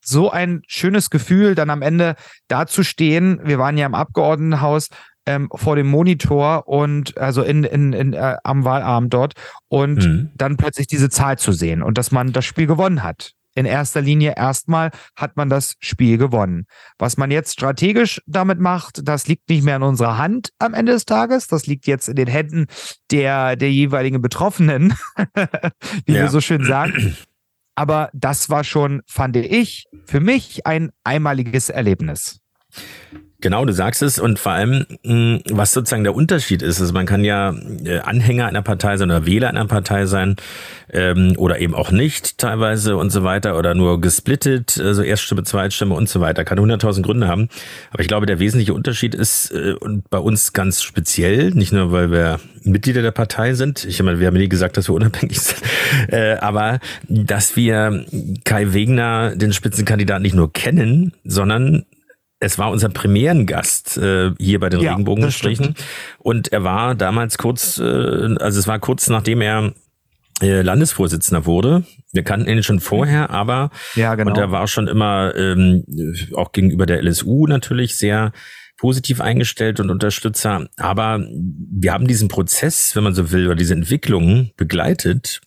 so 0.00 0.30
ein 0.30 0.62
schönes 0.66 1.08
Gefühl, 1.08 1.54
dann 1.54 1.70
am 1.70 1.80
Ende 1.80 2.14
da 2.46 2.66
zu 2.66 2.82
stehen. 2.82 3.40
Wir 3.42 3.58
waren 3.58 3.78
ja 3.78 3.86
im 3.86 3.94
Abgeordnetenhaus 3.94 4.88
ähm, 5.24 5.48
vor 5.54 5.76
dem 5.76 5.88
Monitor 5.88 6.68
und 6.68 7.16
also 7.16 7.42
in, 7.42 7.64
in, 7.64 7.94
in 7.94 8.12
äh, 8.12 8.36
am 8.44 8.64
Wahlabend 8.64 9.14
dort 9.14 9.32
und 9.68 10.04
mhm. 10.04 10.30
dann 10.36 10.58
plötzlich 10.58 10.88
diese 10.88 11.08
Zahl 11.08 11.38
zu 11.38 11.52
sehen 11.52 11.82
und 11.82 11.96
dass 11.96 12.12
man 12.12 12.32
das 12.32 12.44
Spiel 12.44 12.66
gewonnen 12.66 13.02
hat 13.02 13.32
in 13.58 13.66
erster 13.66 14.00
Linie 14.00 14.34
erstmal 14.36 14.90
hat 15.16 15.36
man 15.36 15.48
das 15.48 15.74
Spiel 15.80 16.16
gewonnen. 16.16 16.66
Was 16.96 17.16
man 17.16 17.32
jetzt 17.32 17.54
strategisch 17.54 18.22
damit 18.26 18.60
macht, 18.60 19.06
das 19.06 19.26
liegt 19.26 19.48
nicht 19.48 19.64
mehr 19.64 19.76
in 19.76 19.82
unserer 19.82 20.16
Hand 20.16 20.50
am 20.60 20.74
Ende 20.74 20.92
des 20.92 21.04
Tages. 21.04 21.48
Das 21.48 21.66
liegt 21.66 21.88
jetzt 21.88 22.08
in 22.08 22.14
den 22.14 22.28
Händen 22.28 22.66
der, 23.10 23.56
der 23.56 23.72
jeweiligen 23.72 24.22
Betroffenen, 24.22 24.94
wie 26.06 26.12
ja. 26.12 26.22
wir 26.22 26.28
so 26.28 26.40
schön 26.40 26.64
sagen. 26.64 27.16
Aber 27.74 28.10
das 28.12 28.48
war 28.48 28.62
schon, 28.62 29.02
fand 29.06 29.36
ich, 29.36 29.86
für 30.04 30.20
mich 30.20 30.64
ein 30.66 30.90
einmaliges 31.02 31.68
Erlebnis. 31.68 32.40
Genau, 33.40 33.64
du 33.64 33.72
sagst 33.72 34.02
es. 34.02 34.18
Und 34.18 34.40
vor 34.40 34.52
allem, 34.52 34.84
hm, 35.04 35.42
was 35.48 35.72
sozusagen 35.72 36.02
der 36.02 36.14
Unterschied 36.14 36.60
ist, 36.60 36.80
also 36.80 36.92
man 36.92 37.06
kann 37.06 37.24
ja 37.24 37.54
äh, 37.84 38.00
Anhänger 38.00 38.46
einer 38.46 38.62
Partei 38.62 38.96
sein 38.96 39.10
oder 39.10 39.26
Wähler 39.26 39.48
einer 39.48 39.66
Partei 39.66 40.06
sein 40.06 40.34
ähm, 40.92 41.34
oder 41.36 41.60
eben 41.60 41.72
auch 41.72 41.92
nicht 41.92 42.38
teilweise 42.38 42.96
und 42.96 43.10
so 43.10 43.22
weiter 43.22 43.56
oder 43.56 43.74
nur 43.74 44.00
gesplittet, 44.00 44.80
also 44.82 45.02
Erststimme, 45.02 45.44
Zweitstimme 45.44 45.94
und 45.94 46.08
so 46.08 46.20
weiter, 46.20 46.44
kann 46.44 46.58
hunderttausend 46.58 47.06
Gründe 47.06 47.28
haben. 47.28 47.48
Aber 47.92 48.00
ich 48.00 48.08
glaube, 48.08 48.26
der 48.26 48.40
wesentliche 48.40 48.74
Unterschied 48.74 49.14
ist 49.14 49.52
äh, 49.52 49.74
und 49.74 50.10
bei 50.10 50.18
uns 50.18 50.52
ganz 50.52 50.82
speziell, 50.82 51.50
nicht 51.50 51.72
nur 51.72 51.92
weil 51.92 52.10
wir 52.10 52.40
Mitglieder 52.64 53.02
der 53.02 53.12
Partei 53.12 53.54
sind, 53.54 53.84
ich 53.84 54.02
meine, 54.02 54.18
wir 54.18 54.26
haben 54.26 54.36
nie 54.36 54.48
gesagt, 54.48 54.76
dass 54.76 54.88
wir 54.88 54.94
unabhängig 54.94 55.38
sind, 55.40 55.62
äh, 56.08 56.34
aber 56.38 56.80
dass 57.08 57.54
wir 57.54 58.04
Kai 58.44 58.72
Wegner, 58.72 59.36
den 59.36 59.52
Spitzenkandidaten, 59.52 60.22
nicht 60.22 60.34
nur 60.34 60.52
kennen, 60.52 61.12
sondern 61.24 61.84
es 62.40 62.58
war 62.58 62.70
unser 62.70 62.88
Premierengast 62.88 63.98
äh, 63.98 64.32
hier 64.38 64.60
bei 64.60 64.68
den 64.68 64.80
ja, 64.80 64.92
Regenbogengesprächen. 64.92 65.74
Und 66.18 66.52
er 66.52 66.64
war 66.64 66.94
damals 66.94 67.38
kurz, 67.38 67.78
äh, 67.78 67.82
also 67.82 68.60
es 68.60 68.66
war 68.66 68.78
kurz 68.78 69.08
nachdem 69.08 69.40
er 69.40 69.72
äh, 70.40 70.62
Landesvorsitzender 70.62 71.46
wurde. 71.46 71.84
Wir 72.12 72.22
kannten 72.22 72.48
ihn 72.48 72.62
schon 72.62 72.80
vorher, 72.80 73.30
aber 73.30 73.70
ja, 73.96 74.14
genau. 74.14 74.30
und 74.30 74.38
er 74.38 74.52
war 74.52 74.68
schon 74.68 74.86
immer 74.86 75.34
ähm, 75.34 75.84
auch 76.34 76.52
gegenüber 76.52 76.86
der 76.86 77.02
LSU 77.02 77.46
natürlich 77.46 77.96
sehr 77.96 78.32
positiv 78.76 79.20
eingestellt 79.20 79.80
und 79.80 79.90
Unterstützer. 79.90 80.68
Aber 80.76 81.20
wir 81.28 81.92
haben 81.92 82.06
diesen 82.06 82.28
Prozess, 82.28 82.94
wenn 82.94 83.02
man 83.02 83.14
so 83.14 83.32
will, 83.32 83.46
oder 83.46 83.56
diese 83.56 83.74
Entwicklung 83.74 84.52
begleitet 84.56 85.40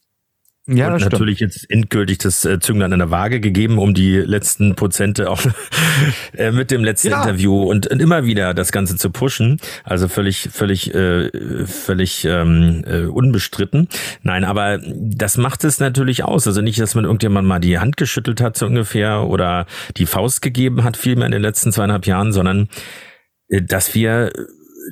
Ja, 0.67 0.93
und 0.93 1.01
natürlich 1.01 1.37
stimmt. 1.37 1.53
jetzt 1.53 1.71
endgültig 1.71 2.19
das 2.19 2.45
äh, 2.45 2.59
Zünglein 2.59 2.93
an 2.93 2.99
der 2.99 3.09
Waage 3.09 3.39
gegeben, 3.39 3.79
um 3.79 3.95
die 3.95 4.17
letzten 4.17 4.75
Prozente 4.75 5.29
auch 5.29 5.41
äh, 6.37 6.51
mit 6.51 6.69
dem 6.69 6.83
letzten 6.83 7.09
ja. 7.09 7.23
Interview 7.23 7.63
und, 7.63 7.87
und, 7.87 7.99
immer 7.99 8.25
wieder 8.25 8.53
das 8.53 8.71
Ganze 8.71 8.95
zu 8.95 9.09
pushen. 9.09 9.59
Also 9.83 10.07
völlig, 10.07 10.49
völlig, 10.51 10.93
äh, 10.93 11.65
völlig 11.65 12.25
ähm, 12.25 12.83
äh, 12.85 13.05
unbestritten. 13.05 13.89
Nein, 14.21 14.43
aber 14.43 14.79
das 14.85 15.35
macht 15.37 15.63
es 15.63 15.79
natürlich 15.79 16.23
aus. 16.23 16.45
Also 16.45 16.61
nicht, 16.61 16.79
dass 16.79 16.93
man 16.93 17.05
irgendjemand 17.05 17.47
mal 17.47 17.59
die 17.59 17.79
Hand 17.79 17.97
geschüttelt 17.97 18.39
hat 18.39 18.55
so 18.55 18.67
ungefähr 18.67 19.23
oder 19.23 19.65
die 19.97 20.05
Faust 20.05 20.43
gegeben 20.43 20.83
hat 20.83 20.95
vielmehr 20.95 21.25
in 21.25 21.31
den 21.31 21.41
letzten 21.41 21.71
zweieinhalb 21.71 22.05
Jahren, 22.05 22.31
sondern 22.31 22.69
äh, 23.49 23.63
dass 23.63 23.95
wir 23.95 24.31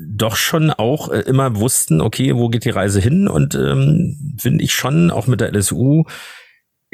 doch 0.08 0.36
schon 0.36 0.72
auch 0.72 1.10
äh, 1.10 1.22
immer 1.22 1.56
wussten, 1.56 2.02
okay, 2.02 2.36
wo 2.36 2.50
geht 2.50 2.66
die 2.66 2.70
Reise 2.70 3.00
hin? 3.00 3.28
Und 3.28 3.56
ähm, 3.56 4.36
finde 4.38 4.64
ich 4.64 4.74
schon, 4.74 5.12
auch 5.12 5.28
mit 5.28 5.42
der 5.42 5.54
LSU, 5.54 6.04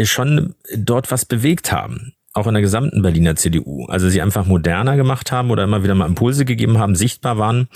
schon 0.02 0.56
dort 0.78 1.12
was 1.12 1.26
bewegt 1.26 1.72
haben. 1.72 2.14
Auch 2.34 2.48
in 2.48 2.54
der 2.54 2.62
gesamten 2.62 3.02
Berliner 3.02 3.38
CDU. 3.38 3.86
Also 3.86 4.10
sie 4.10 4.22
einfach 4.22 4.46
moderner 4.46 4.98
gemacht 4.98 5.32
haben 5.32 5.52
oder 5.52 5.64
immer 5.64 5.84
wieder 5.84 5.96
mal 5.96 6.06
Impulse 6.06 6.44
gegeben 6.44 6.78
haben, 6.80 6.96
sichtbar 6.96 7.38
waren 7.38 7.70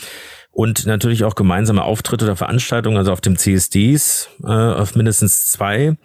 und 0.52 0.86
natürlich 0.86 1.24
auch 1.24 1.36
gemeinsame 1.36 1.84
Auftritte 1.84 2.26
oder 2.26 2.36
Veranstaltungen, 2.36 2.98
also 2.98 3.14
auf 3.14 3.22
dem 3.22 3.38
CSDs, 3.38 4.30
äh, 4.44 4.48
auf 4.48 4.96
mindestens 4.96 5.48
zwei 5.48 5.96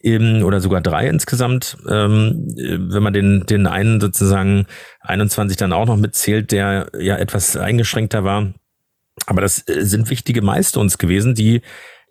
eben, 0.00 0.42
oder 0.42 0.60
sogar 0.60 0.80
drei 0.80 1.08
insgesamt, 1.08 1.76
ähm, 1.88 2.54
wenn 2.56 3.02
man 3.02 3.12
den, 3.12 3.46
den 3.46 3.66
einen 3.66 4.00
sozusagen 4.00 4.66
21 5.00 5.56
dann 5.56 5.72
auch 5.72 5.86
noch 5.86 5.96
mitzählt, 5.96 6.52
der 6.52 6.88
ja 6.98 7.16
etwas 7.16 7.56
eingeschränkter 7.56 8.24
war. 8.24 8.52
Aber 9.26 9.40
das 9.40 9.66
äh, 9.68 9.84
sind 9.84 10.10
wichtige 10.10 10.42
Milestones 10.42 10.98
gewesen, 10.98 11.34
die 11.34 11.62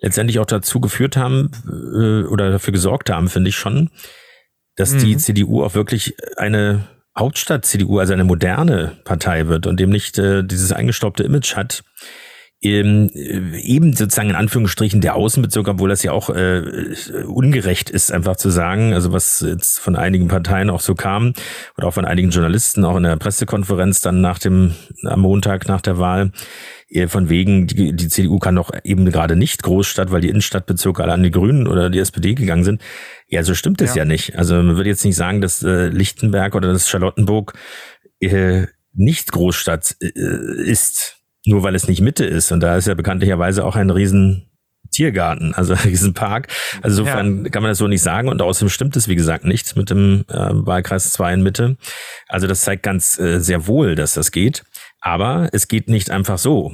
letztendlich 0.01 0.39
auch 0.39 0.45
dazu 0.45 0.79
geführt 0.81 1.17
haben 1.17 1.51
äh, 1.67 2.27
oder 2.27 2.51
dafür 2.51 2.73
gesorgt 2.73 3.09
haben, 3.09 3.29
finde 3.29 3.49
ich 3.49 3.55
schon, 3.55 3.89
dass 4.75 4.91
mhm. 4.91 4.99
die 4.99 5.17
CDU 5.17 5.63
auch 5.63 5.75
wirklich 5.75 6.15
eine 6.37 6.87
Hauptstadt-CDU, 7.17 7.99
also 7.99 8.13
eine 8.13 8.25
moderne 8.25 8.97
Partei 9.05 9.47
wird 9.47 9.67
und 9.67 9.79
dem 9.79 9.89
nicht 9.89 10.17
äh, 10.17 10.43
dieses 10.43 10.73
eingestaubte 10.73 11.23
Image 11.23 11.55
hat, 11.55 11.83
ähm, 12.65 13.11
eben 13.13 13.93
sozusagen 13.93 14.31
in 14.31 14.35
Anführungsstrichen 14.35 14.99
der 14.99 15.15
Außenbezirk, 15.15 15.67
obwohl 15.67 15.89
das 15.89 16.01
ja 16.01 16.11
auch 16.11 16.29
äh, 16.31 16.63
ungerecht 17.27 17.91
ist, 17.91 18.11
einfach 18.11 18.37
zu 18.37 18.49
sagen, 18.49 18.93
also 18.93 19.13
was 19.13 19.41
jetzt 19.41 19.79
von 19.79 19.95
einigen 19.95 20.27
Parteien 20.27 20.71
auch 20.71 20.81
so 20.81 20.95
kam 20.95 21.33
oder 21.77 21.87
auch 21.87 21.93
von 21.93 22.05
einigen 22.05 22.31
Journalisten, 22.31 22.83
auch 22.83 22.97
in 22.97 23.03
der 23.03 23.17
Pressekonferenz 23.17 24.01
dann 24.01 24.19
nach 24.19 24.39
dem, 24.39 24.73
am 25.03 25.21
Montag 25.21 25.67
nach 25.67 25.81
der 25.81 25.99
Wahl, 25.99 26.31
äh, 26.89 27.07
von 27.07 27.29
wegen, 27.29 27.67
die, 27.67 27.95
die 27.95 28.07
CDU 28.07 28.39
kann 28.39 28.55
doch 28.55 28.71
eben 28.83 29.05
gerade 29.11 29.35
nicht 29.35 29.61
Großstadt, 29.61 30.11
weil 30.11 30.21
die 30.21 30.29
Innenstadtbezirke 30.29 31.03
alle 31.03 31.13
an 31.13 31.23
die 31.23 31.31
Grünen 31.31 31.67
oder 31.67 31.91
die 31.91 31.99
SPD 31.99 32.33
gegangen 32.33 32.63
sind. 32.63 32.81
Ja, 33.27 33.43
so 33.43 33.53
stimmt 33.53 33.81
es 33.81 33.91
ja. 33.91 34.01
ja 34.01 34.05
nicht. 34.05 34.39
Also 34.39 34.55
man 34.55 34.75
würde 34.75 34.89
jetzt 34.89 35.05
nicht 35.05 35.15
sagen, 35.15 35.39
dass 35.39 35.61
äh, 35.61 35.89
Lichtenberg 35.89 36.55
oder 36.55 36.73
das 36.73 36.89
Charlottenburg 36.89 37.53
äh, 38.19 38.65
nicht 38.93 39.31
Großstadt 39.31 39.97
äh, 40.01 40.09
ist 40.63 41.24
nur 41.45 41.63
weil 41.63 41.75
es 41.75 41.87
nicht 41.87 42.01
Mitte 42.01 42.25
ist. 42.25 42.51
Und 42.51 42.61
da 42.61 42.77
ist 42.77 42.87
ja 42.87 42.93
bekanntlicherweise 42.93 43.63
auch 43.63 43.75
ein 43.75 43.89
riesen 43.89 44.49
Tiergarten, 44.91 45.53
also 45.53 45.73
ein 45.73 45.79
Riesenpark. 45.79 46.47
Also 46.81 47.01
insofern 47.01 47.43
ja. 47.43 47.49
kann 47.49 47.63
man 47.63 47.71
das 47.71 47.77
so 47.77 47.87
nicht 47.87 48.01
sagen 48.01 48.29
und 48.29 48.41
außerdem 48.41 48.69
stimmt 48.69 48.95
es, 48.95 49.07
wie 49.07 49.15
gesagt, 49.15 49.45
nicht 49.45 49.75
mit 49.75 49.89
dem 49.89 50.25
äh, 50.29 50.35
Wahlkreis 50.51 51.11
2 51.11 51.33
in 51.33 51.43
Mitte. 51.43 51.77
Also 52.27 52.47
das 52.47 52.61
zeigt 52.61 52.83
ganz 52.83 53.19
äh, 53.19 53.39
sehr 53.39 53.67
wohl, 53.67 53.95
dass 53.95 54.13
das 54.13 54.31
geht. 54.31 54.63
Aber 55.01 55.49
es 55.51 55.67
geht 55.67 55.89
nicht 55.89 56.09
einfach 56.09 56.37
so. 56.37 56.73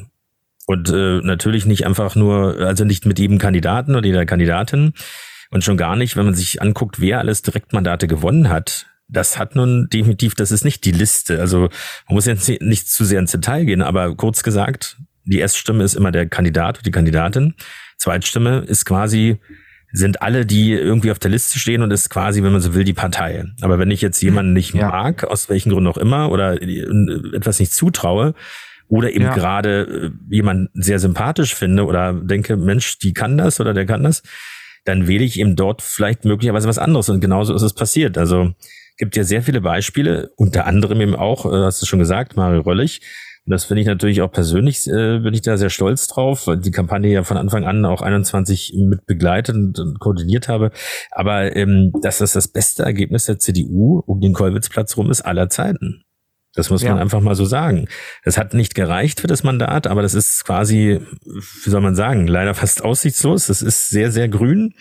Und 0.67 0.89
äh, 0.89 1.19
natürlich 1.21 1.65
nicht 1.65 1.85
einfach 1.85 2.15
nur, 2.15 2.57
also 2.59 2.85
nicht 2.85 3.05
mit 3.05 3.19
jedem 3.19 3.39
Kandidaten 3.39 3.95
oder 3.95 4.05
jeder 4.05 4.25
Kandidatin. 4.25 4.93
Und 5.49 5.65
schon 5.65 5.75
gar 5.75 5.97
nicht, 5.97 6.15
wenn 6.15 6.25
man 6.25 6.33
sich 6.33 6.61
anguckt, 6.61 7.01
wer 7.01 7.19
alles 7.19 7.41
Direktmandate 7.41 8.07
gewonnen 8.07 8.47
hat 8.47 8.90
das 9.12 9.38
hat 9.38 9.56
nun 9.56 9.88
definitiv, 9.89 10.36
das 10.36 10.51
ist 10.51 10.63
nicht 10.63 10.86
die 10.86 10.91
Liste. 10.91 11.39
Also 11.39 11.69
man 12.08 12.15
muss 12.15 12.26
jetzt 12.26 12.50
nicht 12.62 12.89
zu 12.89 13.06
sehr 13.06 13.19
ins 13.19 13.32
Detail 13.32 13.65
gehen, 13.65 13.82
aber 13.82 14.15
kurz 14.15 14.41
gesagt, 14.41 14.97
die 15.26 15.39
Erststimme 15.39 15.84
ist 15.84 15.93
immer 15.93 16.12
der 16.12 16.28
Kandidat, 16.28 16.86
die 16.86 16.91
Kandidatin. 16.91 17.54
Zweitstimme 17.97 18.60
ist 18.67 18.86
quasi, 18.86 19.39
sind 19.91 20.21
alle, 20.21 20.45
die 20.45 20.71
irgendwie 20.71 21.12
auf 21.12 21.19
der 21.19 21.30
Liste 21.30 21.60
stehen 21.60 21.84
und 21.84 21.91
ist 21.91 22.10
quasi, 22.10 22.41
wenn 22.41 22.54
man 22.54 22.62
so 22.62 22.74
will, 22.74 22.86
die 22.86 22.93
Partei. 22.93 23.45
Aber 23.62 23.78
wenn 23.78 23.91
ich 23.91 24.02
jetzt 24.02 24.21
jemanden 24.21 24.54
nicht 24.54 24.74
ja. 24.74 24.88
mag, 24.88 25.26
aus 25.26 25.50
welchen 25.50 25.71
Gründen 25.71 25.89
auch 25.89 25.97
immer, 25.97 26.32
oder 26.32 26.62
etwas 26.62 27.60
nicht 27.60 27.74
zutraue, 27.74 28.34
oder 28.88 29.12
eben 29.12 29.26
ja. 29.26 29.34
gerade 29.34 30.12
äh, 30.30 30.34
jemanden 30.34 30.69
sehr 30.74 31.00
sympathisch 31.00 31.56
finde 31.56 31.86
oder 31.86 32.13
denke, 32.13 32.58
Mensch, 32.58 33.00
die 33.00 33.13
kann 33.13 33.38
das 33.38 33.62
oder 33.62 33.74
der 33.74 33.86
kann 33.86 34.04
das, 34.04 34.21
dann 34.84 35.08
wähle 35.08 35.24
ich 35.24 35.39
eben 35.39 35.56
dort 35.56 35.82
vielleicht 35.82 36.26
möglicherweise 36.26 36.67
was 36.67 36.78
anderes. 36.78 37.08
Und 37.08 37.21
genauso 37.21 37.54
ist 37.54 37.62
es 37.62 37.74
passiert. 37.74 38.17
Also 38.17 38.54
gibt 39.01 39.15
ja 39.15 39.23
sehr 39.23 39.41
viele 39.41 39.61
Beispiele, 39.61 40.31
unter 40.37 40.67
anderem 40.67 41.01
eben 41.01 41.15
auch, 41.15 41.47
äh, 41.47 41.65
hast 41.65 41.81
du 41.81 41.87
schon 41.87 41.97
gesagt, 41.97 42.35
Mario 42.35 42.61
Röllig. 42.61 43.01
Und 43.47 43.51
das 43.51 43.65
finde 43.65 43.81
ich 43.81 43.87
natürlich 43.87 44.21
auch 44.21 44.31
persönlich, 44.31 44.87
äh, 44.87 45.17
bin 45.17 45.33
ich 45.33 45.41
da 45.41 45.57
sehr 45.57 45.71
stolz 45.71 46.05
drauf, 46.05 46.45
weil 46.45 46.57
die 46.57 46.69
Kampagne 46.69 47.11
ja 47.11 47.23
von 47.23 47.37
Anfang 47.37 47.65
an 47.65 47.83
auch 47.85 48.03
21 48.03 48.75
mit 48.77 49.07
begleitet 49.07 49.55
und, 49.55 49.79
und 49.79 49.99
koordiniert 49.99 50.47
habe. 50.47 50.69
Aber 51.09 51.55
ähm, 51.55 51.91
dass 52.03 52.19
das 52.19 52.33
das 52.33 52.47
beste 52.47 52.83
Ergebnis 52.83 53.25
der 53.25 53.39
CDU 53.39 54.03
um 54.05 54.21
den 54.21 54.33
Kollwitzplatz 54.33 54.95
rum 54.97 55.09
ist 55.09 55.21
aller 55.21 55.49
Zeiten. 55.49 56.03
Das 56.53 56.69
muss 56.69 56.83
man 56.83 56.99
einfach 56.99 57.21
mal 57.21 57.35
so 57.35 57.45
sagen. 57.45 57.87
Es 58.23 58.37
hat 58.37 58.53
nicht 58.53 58.75
gereicht 58.75 59.21
für 59.21 59.27
das 59.27 59.43
Mandat, 59.43 59.87
aber 59.87 60.01
das 60.01 60.13
ist 60.13 60.43
quasi, 60.43 60.99
wie 61.23 61.69
soll 61.69 61.79
man 61.79 61.95
sagen, 61.95 62.27
leider 62.27 62.53
fast 62.53 62.83
aussichtslos. 62.83 63.47
Es 63.47 63.61
ist 63.61 63.89
sehr, 63.89 64.11
sehr 64.11 64.27
grün 64.27 64.73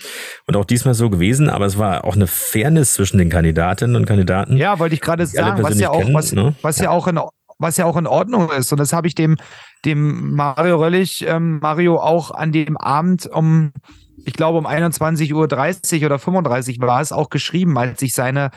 und 0.48 0.56
auch 0.56 0.64
diesmal 0.64 0.94
so 0.94 1.10
gewesen, 1.10 1.48
aber 1.48 1.66
es 1.66 1.78
war 1.78 2.04
auch 2.04 2.16
eine 2.16 2.26
Fairness 2.26 2.94
zwischen 2.94 3.18
den 3.18 3.30
Kandidatinnen 3.30 3.94
und 3.94 4.06
Kandidaten. 4.06 4.56
Ja, 4.56 4.80
wollte 4.80 4.96
ich 4.96 5.00
gerade 5.00 5.26
sagen, 5.26 5.62
was 5.62 5.78
ja 5.78 5.90
auch, 5.90 6.00
kennen, 6.00 6.14
was, 6.14 6.32
ne? 6.32 6.56
was 6.62 6.78
ja. 6.78 6.84
ja 6.84 6.90
auch 6.90 7.06
in 7.06 7.20
was 7.60 7.76
ja 7.76 7.84
auch 7.84 7.98
in 7.98 8.06
Ordnung 8.06 8.50
ist. 8.50 8.72
Und 8.72 8.80
das 8.80 8.94
habe 8.94 9.06
ich 9.06 9.14
dem, 9.14 9.36
dem 9.84 10.34
Mario 10.34 10.76
Röllig, 10.76 11.26
ähm, 11.28 11.58
Mario 11.60 12.00
auch 12.00 12.30
an 12.30 12.52
dem 12.52 12.78
Abend 12.78 13.26
um 13.26 13.72
ich 14.24 14.34
glaube, 14.34 14.58
um 14.58 14.66
21.30 14.66 15.32
Uhr 16.00 16.06
oder 16.06 16.18
35 16.18 16.80
war 16.80 17.00
es 17.00 17.12
auch 17.12 17.30
geschrieben, 17.30 17.78
als 17.78 18.02
ich 18.02 18.12
seine, 18.12 18.50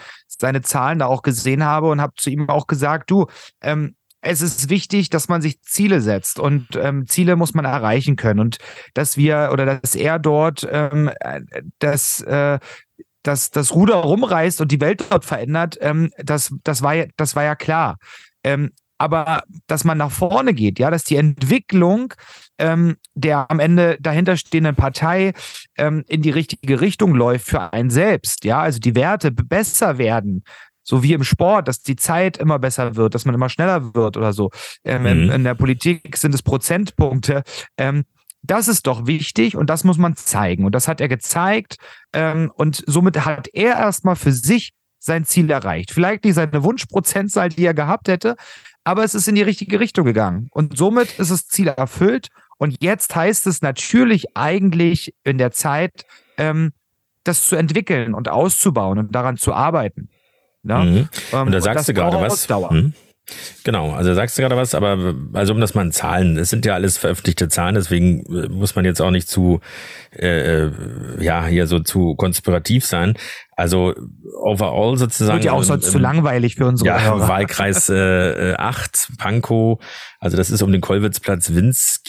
seine 0.44 0.62
Zahlen 0.62 1.00
da 1.00 1.06
auch 1.06 1.22
gesehen 1.22 1.64
habe 1.64 1.90
und 1.90 2.02
habe 2.02 2.16
zu 2.18 2.30
ihm 2.30 2.50
auch 2.50 2.68
gesagt, 2.68 3.10
du, 3.10 3.28
ähm, 3.62 3.96
es 4.20 4.42
ist 4.42 4.70
wichtig, 4.70 5.10
dass 5.10 5.30
man 5.30 5.42
sich 5.42 5.62
Ziele 5.62 6.02
setzt 6.02 6.38
und 6.38 6.68
ähm, 6.76 7.08
Ziele 7.08 7.38
muss 7.38 7.54
man 7.54 7.64
erreichen 7.64 8.18
können 8.18 8.42
und 8.42 8.58
dass 8.94 9.16
wir 9.16 9.52
oder 9.54 9.66
dass 9.66 9.96
er 9.96 10.20
dort 10.20 10.68
ähm, 10.70 11.10
das 11.80 12.20
äh, 12.22 12.60
das, 13.24 13.52
das 13.52 13.74
Ruder 13.74 13.96
rumreißt 13.96 14.60
und 14.60 14.70
die 14.70 14.82
Welt 14.82 15.06
dort 15.10 15.24
verändert, 15.24 15.78
ähm, 15.80 16.12
das, 16.18 16.54
das, 16.66 16.82
war, 16.82 16.94
ja, 16.94 17.06
das 17.16 17.38
war 17.38 17.44
ja 17.46 17.56
klar. 17.56 17.96
Ähm, 18.44 18.72
aber 18.98 19.44
dass 19.68 19.84
man 19.84 19.98
nach 19.98 20.12
vorne 20.12 20.54
geht, 20.54 20.80
ja, 20.80 20.92
dass 20.92 21.04
die 21.04 21.18
Entwicklung 21.18 22.14
ähm, 22.58 22.98
der 23.16 23.50
am 23.50 23.60
Ende 23.60 23.98
dahinterstehenden 24.00 24.76
Partei 24.76 25.34
ähm, 25.78 26.04
in 26.08 26.22
die 26.22 26.30
richtige 26.30 26.82
Richtung 26.82 27.16
läuft 27.16 27.48
für 27.48 27.74
einen 27.74 27.90
selbst, 27.90 28.46
ja, 28.46 28.62
also 28.62 28.80
die 28.80 28.96
Werte 28.96 29.32
besser 29.32 29.98
werden, 29.98 30.44
so 30.84 31.02
wie 31.02 31.14
im 31.14 31.24
Sport, 31.24 31.68
dass 31.68 31.82
die 31.82 31.96
Zeit 31.96 32.38
immer 32.38 32.60
besser 32.60 32.96
wird, 32.96 33.16
dass 33.16 33.26
man 33.26 33.36
immer 33.36 33.50
schneller 33.50 33.96
wird 33.96 34.18
oder 34.18 34.34
so. 34.34 34.52
Ähm, 34.84 35.02
mhm. 35.02 35.08
in, 35.08 35.30
in, 35.30 35.44
der 35.44 35.56
Politik 35.56 36.18
sind 36.18 36.36
es 36.36 36.44
Prozentpunkte. 36.44 37.44
Ähm, 37.78 38.04
das 38.42 38.68
ist 38.68 38.88
doch 38.88 39.08
wichtig 39.08 39.56
und 39.56 39.70
das 39.70 39.86
muss 39.86 39.98
man 39.98 40.18
zeigen. 40.18 40.66
Und 40.66 40.76
das 40.76 40.90
hat 40.90 41.00
er 41.00 41.08
gezeigt. 41.08 41.78
Ähm, 42.12 42.52
und 42.56 42.84
somit 42.86 43.26
hat 43.26 43.48
er 43.54 43.78
erstmal 43.78 44.18
für 44.18 44.34
sich 44.34 44.74
sein 45.00 45.26
Ziel 45.26 45.50
erreicht. 45.50 45.92
Vielleicht 45.92 46.26
nicht 46.26 46.36
seine 46.36 46.64
Wunschprozentzahl, 46.64 47.50
die 47.50 47.66
er 47.66 47.74
gehabt 47.74 48.08
hätte, 48.08 48.36
aber 48.84 49.04
es 49.04 49.15
ist 49.15 49.28
in 49.28 49.36
die 49.36 49.41
richtige 49.41 49.80
Richtung 49.80 50.06
gegangen. 50.06 50.50
Und 50.52 50.78
somit 50.78 51.19
ist 51.19 51.32
das 51.32 51.48
Ziel 51.48 51.67
erfüllt. 51.67 52.30
Und 52.58 52.78
jetzt 52.82 53.15
heißt 53.15 53.48
es 53.48 53.62
natürlich 53.62 54.36
eigentlich 54.36 55.13
in 55.24 55.38
der 55.38 55.52
Zeit, 55.52 56.06
ähm, 56.38 56.72
das 57.24 57.48
zu 57.48 57.56
entwickeln 57.56 58.13
und 58.13 58.30
auszubauen 58.30 59.00
und 59.00 59.15
daran 59.15 59.38
zu 59.38 59.54
arbeiten. 59.54 60.10
Ne? 60.63 60.78
Mhm. 60.78 61.10
Ähm, 61.32 61.48
und 61.48 61.52
da 61.52 61.62
sagst 61.62 61.89
du 61.89 61.93
gerade 61.93 62.17
was. 62.19 62.48
Hm? 62.48 62.93
Genau, 63.64 63.92
also 63.92 64.14
sagst 64.14 64.38
du 64.38 64.42
gerade 64.42 64.58
was, 64.58 64.76
aber 64.76 65.16
also 65.32 65.54
um 65.54 65.62
das 65.62 65.74
mal 65.74 65.84
in 65.84 65.94
Zahlen, 65.94 66.38
es 66.38 66.50
sind 66.50 66.66
ja 66.66 66.74
alles 66.74 66.98
veröffentlichte 66.98 67.48
Zahlen, 67.48 67.76
deswegen 67.76 68.26
äh, 68.26 68.50
muss 68.50 68.76
man 68.76 68.84
jetzt 68.84 69.02
auch 69.02 69.12
nicht 69.12 69.30
zu, 69.30 69.62
äh, 70.12 70.66
äh, 70.66 70.72
ja, 71.22 71.46
hier 71.46 71.66
so 71.68 71.80
zu 71.80 72.16
konspirativ 72.16 72.86
sein. 72.86 73.14
Also 73.56 73.94
overall 74.42 74.98
sozusagen. 74.98 75.38
Wird 75.38 75.46
ja 75.46 75.52
auch 75.54 75.64
sonst 75.64 75.92
zu 75.92 76.00
langweilig 76.00 76.56
für 76.56 76.66
unsere 76.66 76.88
ja, 76.88 77.02
Hörer. 77.02 77.28
Wahlkreis 77.30 77.88
äh, 77.90 78.56
8, 78.58 79.08
äh, 79.12 79.16
Pankow, 79.18 79.80
also 80.20 80.36
das 80.36 80.50
ist 80.50 80.62
um 80.62 80.72
den 80.72 80.82
Kollwitzplatz, 80.82 81.54
Winz, 81.54 82.02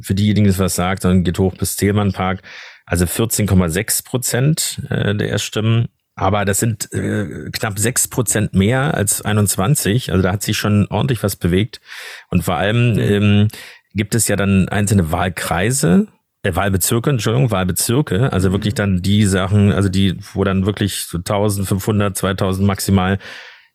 für 0.00 0.14
diejenigen, 0.14 0.44
die 0.44 0.50
es 0.50 0.60
was 0.60 0.76
sagt, 0.76 1.04
dann 1.04 1.24
geht 1.24 1.40
hoch 1.40 1.56
bis 1.56 1.74
Thielmann-Park. 1.74 2.42
Also 2.84 3.04
14,6 3.04 4.04
Prozent 4.04 4.80
äh, 4.90 5.12
der 5.16 5.28
Erststimmen 5.28 5.88
aber 6.16 6.46
das 6.46 6.58
sind 6.58 6.92
äh, 6.92 7.50
knapp 7.52 7.78
sechs 7.78 8.08
Prozent 8.08 8.54
mehr 8.54 8.94
als 8.94 9.20
21. 9.22 10.10
Also 10.10 10.22
da 10.22 10.32
hat 10.32 10.42
sich 10.42 10.56
schon 10.56 10.86
ordentlich 10.88 11.22
was 11.22 11.36
bewegt. 11.36 11.82
Und 12.30 12.42
vor 12.42 12.56
allem 12.56 12.98
ähm, 12.98 13.48
gibt 13.92 14.14
es 14.14 14.26
ja 14.26 14.34
dann 14.34 14.68
einzelne 14.70 15.12
Wahlkreise, 15.12 16.08
äh, 16.42 16.54
Wahlbezirke, 16.54 17.10
Entschuldigung, 17.10 17.50
Wahlbezirke, 17.50 18.32
also 18.32 18.50
wirklich 18.50 18.72
dann 18.72 19.02
die 19.02 19.24
Sachen, 19.26 19.72
also 19.72 19.90
die, 19.90 20.16
wo 20.32 20.42
dann 20.42 20.64
wirklich 20.64 21.04
so 21.04 21.18
1500, 21.18 22.16
2000 22.16 22.66
maximal 22.66 23.18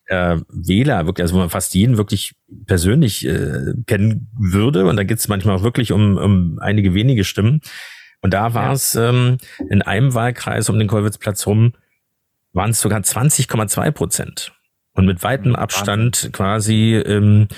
äh, 0.06 0.38
Wähler, 0.48 1.06
wirklich, 1.06 1.22
also 1.22 1.36
wo 1.36 1.38
man 1.38 1.50
fast 1.50 1.74
jeden 1.74 1.96
wirklich 1.96 2.34
persönlich 2.66 3.24
äh, 3.24 3.72
kennen 3.86 4.32
würde. 4.36 4.86
Und 4.86 4.96
da 4.96 5.04
geht 5.04 5.18
es 5.18 5.28
manchmal 5.28 5.56
auch 5.56 5.62
wirklich 5.62 5.92
um, 5.92 6.16
um 6.16 6.58
einige 6.58 6.92
wenige 6.92 7.22
Stimmen. 7.22 7.60
Und 8.20 8.34
da 8.34 8.52
war 8.52 8.72
es 8.72 8.96
ähm, 8.96 9.38
in 9.70 9.82
einem 9.82 10.14
Wahlkreis 10.14 10.68
um 10.68 10.78
den 10.78 10.88
Kollwitzplatz 10.88 11.46
rum, 11.46 11.72
waren 12.52 12.70
es 12.70 12.80
sogar 12.80 13.00
20,2 13.00 13.90
Prozent. 13.90 14.52
Und 14.94 15.06
mit 15.06 15.22
weitem 15.22 15.56
Abstand 15.56 16.30
quasi 16.32 16.96
ähm, 16.96 17.48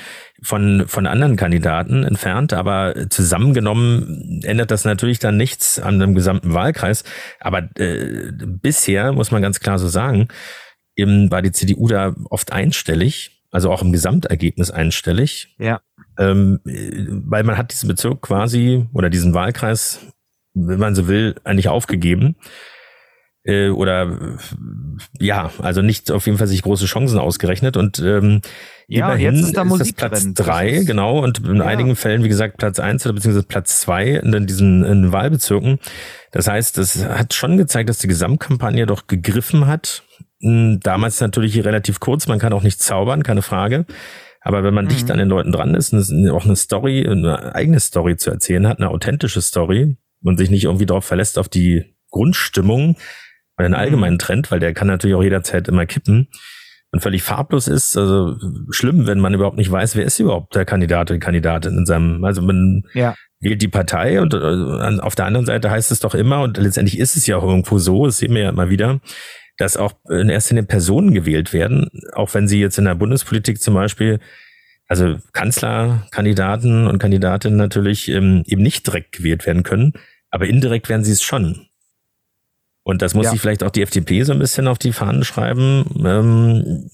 von, 0.40 0.85
von 0.87 1.09
anderen 1.09 1.35
Kandidaten 1.35 2.04
entfernt, 2.04 2.52
aber 2.52 3.11
zusammengenommen 3.11 4.40
ändert 4.44 4.70
das 4.70 4.85
natürlich 4.85 5.18
dann 5.18 5.37
nichts 5.37 5.80
an 5.80 5.98
dem 5.98 6.14
gesamten 6.14 6.54
Wahlkreis. 6.54 7.02
Aber 7.40 7.68
äh, 7.76 8.30
bisher, 8.30 9.12
muss 9.12 9.33
man 9.33 9.42
ganz 9.42 9.59
klar 9.59 9.80
so 9.80 9.88
sagen, 9.88 10.28
eben 10.94 11.28
war 11.33 11.42
die 11.42 11.50
CDU 11.50 11.88
da 11.88 12.14
oft 12.30 12.52
einstellig, 12.52 13.42
also 13.50 13.72
auch 13.72 13.83
im 13.83 13.90
Gesamtergebnis 13.90 14.70
einstellig. 14.70 15.57
Ja. 15.59 15.80
Ähm, 16.16 16.61
weil 16.64 17.42
man 17.42 17.59
hat 17.59 17.72
diesen 17.72 17.88
Bezirk 17.88 18.22
quasi 18.22 18.87
oder 18.92 19.11
diesen 19.11 19.35
Wahlkreis, 19.35 20.07
wenn 20.54 20.78
man 20.78 20.94
so 20.94 21.09
will, 21.09 21.35
eigentlich 21.42 21.68
aufgegeben. 21.68 22.37
Äh, 23.44 23.68
oder 23.68 24.38
ja, 25.20 25.50
also 25.59 25.83
nicht 25.83 26.11
auf 26.11 26.26
jeden 26.26 26.38
Fall 26.38 26.46
sich 26.46 26.62
große 26.62 26.87
Chancen 26.87 27.18
ausgerechnet 27.18 27.76
und 27.76 27.98
ähm, 27.98 28.40
ja, 28.88 29.07
immerhin 29.07 29.37
jetzt 29.37 29.46
ist, 29.46 29.57
da 29.57 29.62
ist 29.62 29.78
das 29.78 29.92
Platz 29.92 30.26
drei, 30.35 30.83
genau, 30.85 31.22
und 31.22 31.46
in 31.46 31.57
ja. 31.57 31.64
einigen 31.64 31.94
Fällen, 31.94 32.24
wie 32.24 32.28
gesagt, 32.28 32.57
Platz 32.57 32.78
eins 32.78 33.04
oder 33.04 33.14
beziehungsweise 33.14 33.46
Platz 33.46 33.80
zwei 33.80 34.09
in 34.09 34.46
diesen 34.46 34.85
in 34.85 35.12
Wahlbezirken. 35.12 35.78
Das 36.33 36.48
heißt, 36.48 36.78
das 36.78 37.04
hat 37.04 37.35
schon 37.35 37.57
gezeigt, 37.57 37.88
dass 37.88 37.98
die 37.98 38.09
Gesamtkampagne 38.09 38.87
doch 38.87 39.07
gegriffen 39.07 39.66
hat 39.66 40.02
hm, 40.44 40.80
damals 40.80 41.20
natürlich 41.20 41.64
relativ 41.64 42.00
kurz, 42.00 42.26
man 42.26 42.38
kann 42.38 42.52
auch 42.52 42.62
nicht 42.62 42.80
zaubern, 42.80 43.22
keine 43.22 43.40
Frage. 43.42 43.87
Aber 44.42 44.62
wenn 44.62 44.74
man 44.74 44.85
mhm. 44.85 44.90
dicht 44.90 45.11
an 45.11 45.16
den 45.16 45.28
Leuten 45.28 45.52
dran 45.52 45.74
ist 45.74 45.94
und 45.94 46.28
auch 46.28 46.44
eine 46.44 46.57
Story, 46.57 47.07
eine 47.09 47.54
eigene 47.54 47.80
Story 47.80 48.18
zu 48.18 48.30
erzählen 48.30 48.68
hat, 48.68 48.78
eine 48.78 48.90
authentische 48.90 49.40
Story 49.40 49.96
und 50.22 50.37
sich 50.37 50.50
nicht 50.50 50.64
irgendwie 50.64 50.85
darauf 50.85 51.07
verlässt 51.07 51.38
auf 51.38 51.48
die 51.48 51.96
Grundstimmung 52.11 52.96
oder 53.58 53.68
den 53.68 53.72
mhm. 53.72 53.78
allgemeinen 53.78 54.18
Trend, 54.18 54.50
weil 54.50 54.60
der 54.60 54.74
kann 54.74 54.88
natürlich 54.88 55.16
auch 55.16 55.22
jederzeit 55.22 55.68
immer 55.68 55.86
kippen 55.86 56.28
und 56.94 57.00
völlig 57.00 57.24
farblos 57.24 57.66
ist, 57.66 57.96
also 57.96 58.36
schlimm, 58.70 59.08
wenn 59.08 59.18
man 59.18 59.34
überhaupt 59.34 59.56
nicht 59.56 59.70
weiß, 59.70 59.96
wer 59.96 60.04
ist 60.04 60.20
überhaupt 60.20 60.54
der 60.54 60.64
Kandidat 60.64 61.10
oder 61.10 61.18
die 61.18 61.24
Kandidatin 61.24 61.76
in 61.76 61.86
seinem, 61.86 62.24
also 62.24 62.40
man 62.40 62.84
ja. 62.94 63.16
wählt 63.40 63.60
die 63.60 63.68
Partei 63.68 64.20
und 64.20 64.32
äh, 64.32 65.00
auf 65.00 65.16
der 65.16 65.26
anderen 65.26 65.44
Seite 65.44 65.72
heißt 65.72 65.90
es 65.90 65.98
doch 65.98 66.14
immer 66.14 66.42
und 66.42 66.56
letztendlich 66.56 67.00
ist 67.00 67.16
es 67.16 67.26
ja 67.26 67.36
auch 67.36 67.42
irgendwo 67.42 67.78
so, 67.78 68.06
das 68.06 68.18
sehen 68.18 68.32
wir 68.32 68.42
ja 68.42 68.48
immer 68.50 68.70
wieder, 68.70 69.00
dass 69.56 69.76
auch 69.76 69.94
in 70.08 70.28
erster 70.28 70.54
Linie 70.54 70.68
Personen 70.68 71.12
gewählt 71.14 71.52
werden, 71.52 71.88
auch 72.12 72.32
wenn 72.32 72.46
sie 72.46 72.60
jetzt 72.60 72.78
in 72.78 72.84
der 72.84 72.94
Bundespolitik 72.94 73.60
zum 73.60 73.74
Beispiel, 73.74 74.20
also 74.86 75.16
Kanzlerkandidaten 75.32 76.86
und 76.86 76.98
Kandidatinnen 76.98 77.58
natürlich 77.58 78.08
ähm, 78.08 78.44
eben 78.46 78.62
nicht 78.62 78.86
direkt 78.86 79.10
gewählt 79.10 79.46
werden 79.46 79.64
können, 79.64 79.94
aber 80.30 80.46
indirekt 80.46 80.88
werden 80.88 81.02
sie 81.02 81.12
es 81.12 81.22
schon. 81.22 81.66
Und 82.85 83.03
das 83.03 83.14
muss 83.14 83.25
ja. 83.25 83.31
sich 83.33 83.40
vielleicht 83.40 83.64
auch 83.64 83.70
die 83.70 83.83
FDP 83.83 84.23
so 84.23 84.33
ein 84.33 84.38
bisschen 84.38 84.68
auf 84.68 84.79
die 84.79 84.92
Fahnen 84.92 85.25
schreiben. 85.25 85.87
Ähm, 86.05 86.90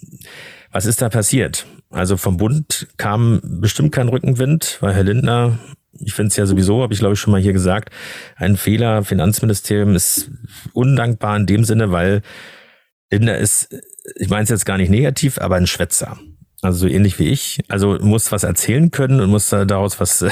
was 0.71 0.87
ist 0.87 1.03
da 1.03 1.09
passiert? 1.09 1.67
Also 1.91 2.17
vom 2.17 2.37
Bund 2.37 2.87
kam 2.97 3.41
bestimmt 3.43 3.93
kein 3.93 4.09
Rückenwind, 4.09 4.79
weil 4.81 4.95
Herr 4.95 5.03
Lindner, 5.03 5.59
ich 5.93 6.15
finde 6.15 6.29
es 6.29 6.37
ja 6.37 6.47
sowieso, 6.47 6.83
habe 6.83 6.95
ich 6.95 7.01
glaube 7.01 7.15
ich 7.15 7.21
schon 7.21 7.33
mal 7.33 7.41
hier 7.41 7.53
gesagt, 7.53 7.91
ein 8.37 8.57
Fehler. 8.57 9.03
Finanzministerium 9.03 9.97
ist 9.97 10.31
undankbar 10.73 11.37
in 11.37 11.47
dem 11.47 11.65
Sinne, 11.65 11.91
weil 11.91 12.23
Lindner 13.11 13.39
ist, 13.39 13.77
ich 14.15 14.29
meine 14.29 14.45
es 14.45 14.51
jetzt 14.51 14.67
gar 14.67 14.79
nicht 14.79 14.91
negativ, 14.91 15.39
aber 15.39 15.57
ein 15.57 15.67
Schwätzer. 15.67 16.17
Also 16.63 16.81
so 16.81 16.89
ähnlich 16.89 17.19
wie 17.19 17.29
ich. 17.29 17.61
Also 17.69 17.99
muss 18.01 18.33
was 18.33 18.43
erzählen 18.43 18.91
können 18.91 19.21
und 19.21 19.31
muss 19.31 19.49
daraus 19.49 19.99
was, 19.99 20.25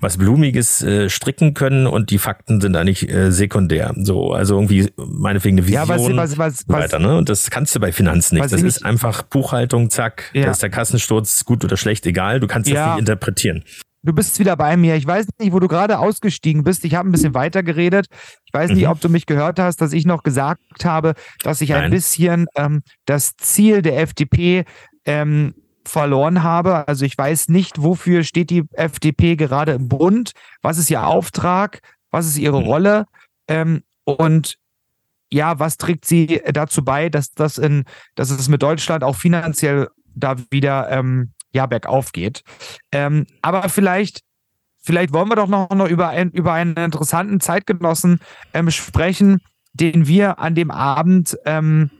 was 0.00 0.18
Blumiges 0.18 0.82
äh, 0.82 1.08
stricken 1.08 1.54
können 1.54 1.86
und 1.86 2.10
die 2.10 2.18
Fakten 2.18 2.60
sind 2.60 2.76
eigentlich 2.76 3.08
äh, 3.08 3.32
sekundär. 3.32 3.92
So, 3.96 4.32
also 4.32 4.54
irgendwie 4.54 4.92
meinetwegen 4.96 5.58
eine 5.58 5.66
Vision 5.66 5.82
ja, 5.82 6.16
was, 6.16 6.38
was, 6.38 6.38
was, 6.38 6.68
weiter, 6.68 6.98
ne? 7.00 7.16
Und 7.16 7.28
das 7.28 7.50
kannst 7.50 7.74
du 7.74 7.80
bei 7.80 7.90
Finanzen 7.90 8.36
nicht. 8.36 8.52
Das 8.52 8.62
ist 8.62 8.84
einfach 8.84 9.22
Buchhaltung, 9.22 9.90
zack, 9.90 10.30
ja. 10.32 10.44
da 10.44 10.50
ist 10.52 10.62
der 10.62 10.70
Kassensturz 10.70 11.44
gut 11.44 11.64
oder 11.64 11.76
schlecht, 11.76 12.06
egal. 12.06 12.38
Du 12.38 12.46
kannst 12.46 12.70
ja. 12.70 12.74
das 12.74 12.94
nicht 12.94 13.00
interpretieren. 13.00 13.64
Du 14.04 14.12
bist 14.12 14.38
wieder 14.38 14.54
bei 14.54 14.76
mir. 14.76 14.96
Ich 14.96 15.06
weiß 15.06 15.26
nicht, 15.40 15.52
wo 15.52 15.60
du 15.60 15.66
gerade 15.66 15.98
ausgestiegen 15.98 16.62
bist. 16.62 16.84
Ich 16.84 16.94
habe 16.94 17.08
ein 17.08 17.12
bisschen 17.12 17.34
weiter 17.34 17.62
geredet. 17.62 18.06
Ich 18.44 18.52
weiß 18.52 18.72
nicht, 18.72 18.84
mhm. 18.84 18.90
ob 18.90 19.00
du 19.00 19.08
mich 19.08 19.24
gehört 19.24 19.58
hast, 19.58 19.80
dass 19.80 19.94
ich 19.94 20.04
noch 20.04 20.22
gesagt 20.22 20.60
habe, 20.84 21.14
dass 21.42 21.62
ich 21.62 21.70
Nein. 21.70 21.84
ein 21.84 21.90
bisschen 21.90 22.46
ähm, 22.54 22.82
das 23.06 23.34
Ziel 23.38 23.80
der 23.80 23.98
FDP 24.00 24.66
ähm, 25.06 25.54
verloren 25.88 26.42
habe. 26.42 26.88
Also 26.88 27.04
ich 27.04 27.16
weiß 27.16 27.48
nicht, 27.48 27.82
wofür 27.82 28.22
steht 28.24 28.50
die 28.50 28.64
FDP 28.72 29.36
gerade 29.36 29.72
im 29.72 29.88
Bund, 29.88 30.32
was 30.62 30.78
ist 30.78 30.90
ihr 30.90 31.06
Auftrag, 31.06 31.80
was 32.10 32.26
ist 32.26 32.38
ihre 32.38 32.60
mhm. 32.60 32.66
Rolle 32.66 33.06
ähm, 33.48 33.82
und 34.04 34.56
ja, 35.32 35.58
was 35.58 35.76
trägt 35.76 36.04
sie 36.04 36.40
dazu 36.52 36.84
bei, 36.84 37.08
dass 37.08 37.32
das 37.32 37.58
in, 37.58 37.84
dass 38.14 38.30
es 38.30 38.48
mit 38.48 38.62
Deutschland 38.62 39.02
auch 39.02 39.16
finanziell 39.16 39.88
da 40.14 40.36
wieder 40.50 40.90
ähm, 40.90 41.32
ja 41.52 41.66
bergauf 41.66 42.12
geht. 42.12 42.42
Ähm, 42.92 43.26
aber 43.42 43.68
vielleicht, 43.68 44.20
vielleicht 44.80 45.12
wollen 45.12 45.28
wir 45.28 45.36
doch 45.36 45.48
noch, 45.48 45.70
noch 45.70 45.88
über, 45.88 46.08
ein, 46.08 46.30
über 46.30 46.52
einen 46.52 46.76
interessanten 46.76 47.40
Zeitgenossen 47.40 48.20
ähm, 48.52 48.70
sprechen, 48.70 49.40
den 49.72 50.06
wir 50.06 50.38
an 50.38 50.54
dem 50.54 50.70
Abend 50.70 51.36
ähm, 51.46 51.90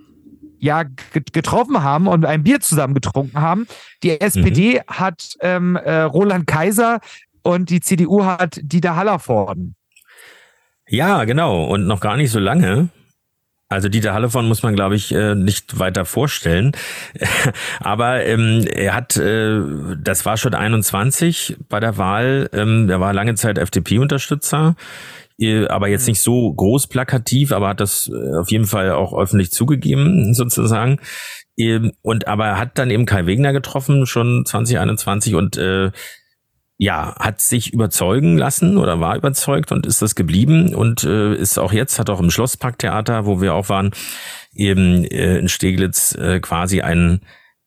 ja 0.65 0.85
getroffen 1.33 1.83
haben 1.83 2.09
und 2.09 2.25
ein 2.25 2.43
Bier 2.43 2.61
zusammen 2.61 2.95
getrunken 2.95 3.41
haben. 3.41 3.67
Die 4.03 4.21
SPD 4.21 4.77
mhm. 4.77 4.81
hat 4.89 5.37
ähm, 5.41 5.77
äh, 5.77 6.01
Roland 6.03 6.47
Kaiser 6.47 7.01
und 7.43 7.71
die 7.71 7.81
CDU 7.81 8.25
hat 8.25 8.59
Dieter 8.63 8.97
Hallervorden. 8.97 9.77
Ja, 10.89 11.25
genau. 11.25 11.65
Und 11.65 11.87
noch 11.87 12.01
gar 12.01 12.17
nicht 12.17 12.31
so 12.31 12.39
lange. 12.39 12.89
Also 13.69 13.89
Dieter 13.89 14.15
Hallervorden 14.15 14.49
muss 14.49 14.63
man, 14.63 14.75
glaube 14.75 14.95
ich, 14.95 15.13
äh, 15.13 15.35
nicht 15.35 15.79
weiter 15.79 16.05
vorstellen. 16.05 16.73
Aber 17.81 18.25
ähm, 18.25 18.67
er 18.67 18.95
hat, 18.95 19.17
äh, 19.17 19.61
das 19.99 20.25
war 20.25 20.37
schon 20.37 20.55
21 20.55 21.57
bei 21.69 21.81
der 21.81 21.99
Wahl. 21.99 22.49
Ähm, 22.53 22.89
er 22.89 23.01
war 23.01 23.13
lange 23.13 23.35
Zeit 23.35 23.59
FDP-Unterstützer 23.59 24.77
aber 25.69 25.89
jetzt 25.89 26.07
nicht 26.07 26.21
so 26.21 26.53
groß 26.53 26.87
plakativ, 26.87 27.53
aber 27.53 27.69
hat 27.69 27.81
das 27.81 28.09
äh, 28.09 28.37
auf 28.37 28.51
jeden 28.51 28.67
Fall 28.67 28.93
auch 28.93 29.17
öffentlich 29.17 29.51
zugegeben, 29.51 30.35
sozusagen. 30.35 31.01
Und 32.03 32.27
aber 32.27 32.47
er 32.47 32.59
hat 32.59 32.79
dann 32.79 32.91
eben 32.91 33.07
Kai 33.07 33.27
Wegner 33.27 33.53
getroffen, 33.53 34.07
schon 34.07 34.45
2021 34.45 35.35
und 35.35 35.57
äh, 35.57 35.93
ja, 36.77 37.15
hat 37.19 37.41
sich 37.41 37.73
überzeugen 37.73 38.37
lassen 38.37 38.77
oder 38.77 38.99
war 38.99 39.17
überzeugt 39.17 39.71
und 39.71 39.87
ist 39.87 40.03
das 40.03 40.17
geblieben 40.17 40.75
und 40.75 41.05
äh, 41.05 41.35
ist 41.35 41.59
auch 41.59 41.73
jetzt, 41.73 41.99
hat 41.99 42.11
auch 42.11 42.21
im 42.21 42.31
Schlossparktheater, 42.31 43.27
wo 43.27 43.41
wir 43.41 43.55
auch 43.55 43.69
waren, 43.69 43.93
eben 44.55 45.05
äh, 45.05 45.39
in 45.39 45.49
Steglitz 45.49 46.15
äh, 46.17 46.41
quasi 46.41 46.81
einen 46.81 47.21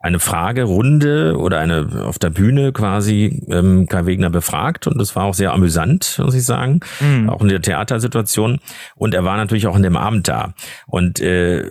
eine 0.07 0.19
Fragerunde 0.19 1.37
oder 1.37 1.59
eine 1.59 2.05
auf 2.05 2.17
der 2.17 2.29
Bühne 2.29 2.71
quasi 2.71 3.45
ähm, 3.49 3.87
Kai 3.87 4.05
Wegner 4.05 4.29
befragt 4.29 4.87
und 4.87 4.97
das 4.97 5.15
war 5.15 5.25
auch 5.25 5.33
sehr 5.33 5.53
amüsant, 5.53 6.19
muss 6.23 6.33
ich 6.33 6.43
sagen, 6.43 6.79
mhm. 6.99 7.29
auch 7.29 7.41
in 7.41 7.49
der 7.49 7.61
Theatersituation 7.61 8.59
und 8.95 9.13
er 9.13 9.23
war 9.23 9.37
natürlich 9.37 9.67
auch 9.67 9.75
in 9.75 9.83
dem 9.83 9.97
Abend 9.97 10.27
da 10.27 10.53
und 10.87 11.19
äh, 11.19 11.65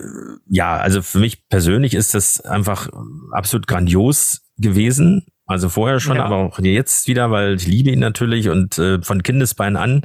ja, 0.47 0.77
also 0.77 1.01
für 1.01 1.19
mich 1.19 1.47
persönlich 1.49 1.93
ist 1.93 2.13
das 2.13 2.41
einfach 2.41 2.89
absolut 3.31 3.67
grandios 3.67 4.43
gewesen, 4.57 5.25
also 5.45 5.69
vorher 5.69 5.99
schon, 5.99 6.17
ja. 6.17 6.25
aber 6.25 6.37
auch 6.37 6.59
jetzt 6.59 7.07
wieder, 7.07 7.31
weil 7.31 7.55
ich 7.55 7.65
liebe 7.65 7.89
ihn 7.89 7.99
natürlich 7.99 8.49
und 8.49 8.77
äh, 8.77 9.01
von 9.01 9.23
Kindesbein 9.23 9.77
an 9.77 10.01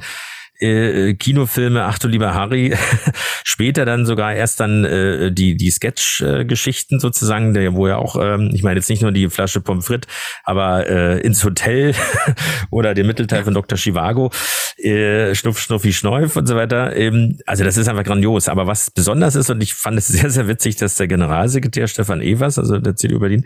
äh, 0.63 1.13
Kinofilme, 1.13 1.83
ach 1.83 1.99
du 1.99 2.07
lieber 2.07 2.33
Harry, 2.33 2.75
später 3.43 3.85
dann 3.85 4.05
sogar 4.05 4.33
erst 4.33 4.59
dann 4.59 4.85
äh, 4.85 5.31
die, 5.31 5.55
die 5.55 5.71
Sketch-Geschichten 5.71 6.99
sozusagen, 6.99 7.53
der, 7.53 7.73
wo 7.75 7.87
ja 7.87 7.97
auch, 7.97 8.15
ähm, 8.19 8.51
ich 8.53 8.63
meine 8.63 8.79
jetzt 8.79 8.89
nicht 8.89 9.01
nur 9.01 9.11
die 9.11 9.29
Flasche 9.29 9.61
Pommes 9.61 9.85
frites, 9.85 10.09
aber 10.43 10.87
äh, 10.87 11.19
ins 11.21 11.43
Hotel 11.43 11.93
oder 12.71 12.93
den 12.93 13.07
Mittelteil 13.07 13.43
von 13.43 13.53
Dr. 13.53 13.77
Chivago, 13.77 14.31
äh, 14.77 15.35
Schnuff, 15.35 15.59
Schnuffi, 15.59 15.93
Schneuf 15.93 16.35
und 16.35 16.47
so 16.47 16.55
weiter. 16.55 16.95
Ähm, 16.95 17.37
also 17.45 17.63
das 17.63 17.77
ist 17.77 17.87
einfach 17.87 18.03
grandios. 18.03 18.49
Aber 18.49 18.67
was 18.67 18.91
besonders 18.91 19.35
ist, 19.35 19.49
und 19.49 19.61
ich 19.61 19.73
fand 19.73 19.97
es 19.97 20.07
sehr, 20.07 20.29
sehr 20.29 20.47
witzig, 20.47 20.75
dass 20.77 20.95
der 20.95 21.07
Generalsekretär 21.07 21.87
Stefan 21.87 22.21
Evers, 22.21 22.57
also 22.57 22.79
der 22.79 22.95
CDU 22.95 23.19
Berlin, 23.19 23.45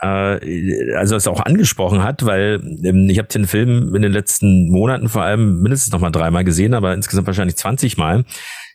äh, 0.00 0.94
also 0.96 1.16
es 1.16 1.26
auch 1.26 1.40
angesprochen 1.40 2.02
hat, 2.02 2.24
weil 2.24 2.60
ähm, 2.84 3.08
ich 3.08 3.18
habe 3.18 3.28
den 3.28 3.46
Film 3.46 3.94
in 3.94 4.02
den 4.02 4.12
letzten 4.12 4.70
Monaten 4.70 5.08
vor 5.08 5.22
allem 5.22 5.62
mindestens 5.62 5.92
noch 5.92 6.00
mal 6.00 6.10
dreimal 6.10 6.44
gesehen, 6.44 6.55
aber 6.74 6.94
insgesamt 6.94 7.26
wahrscheinlich 7.26 7.56
20 7.56 7.96
Mal. 7.96 8.24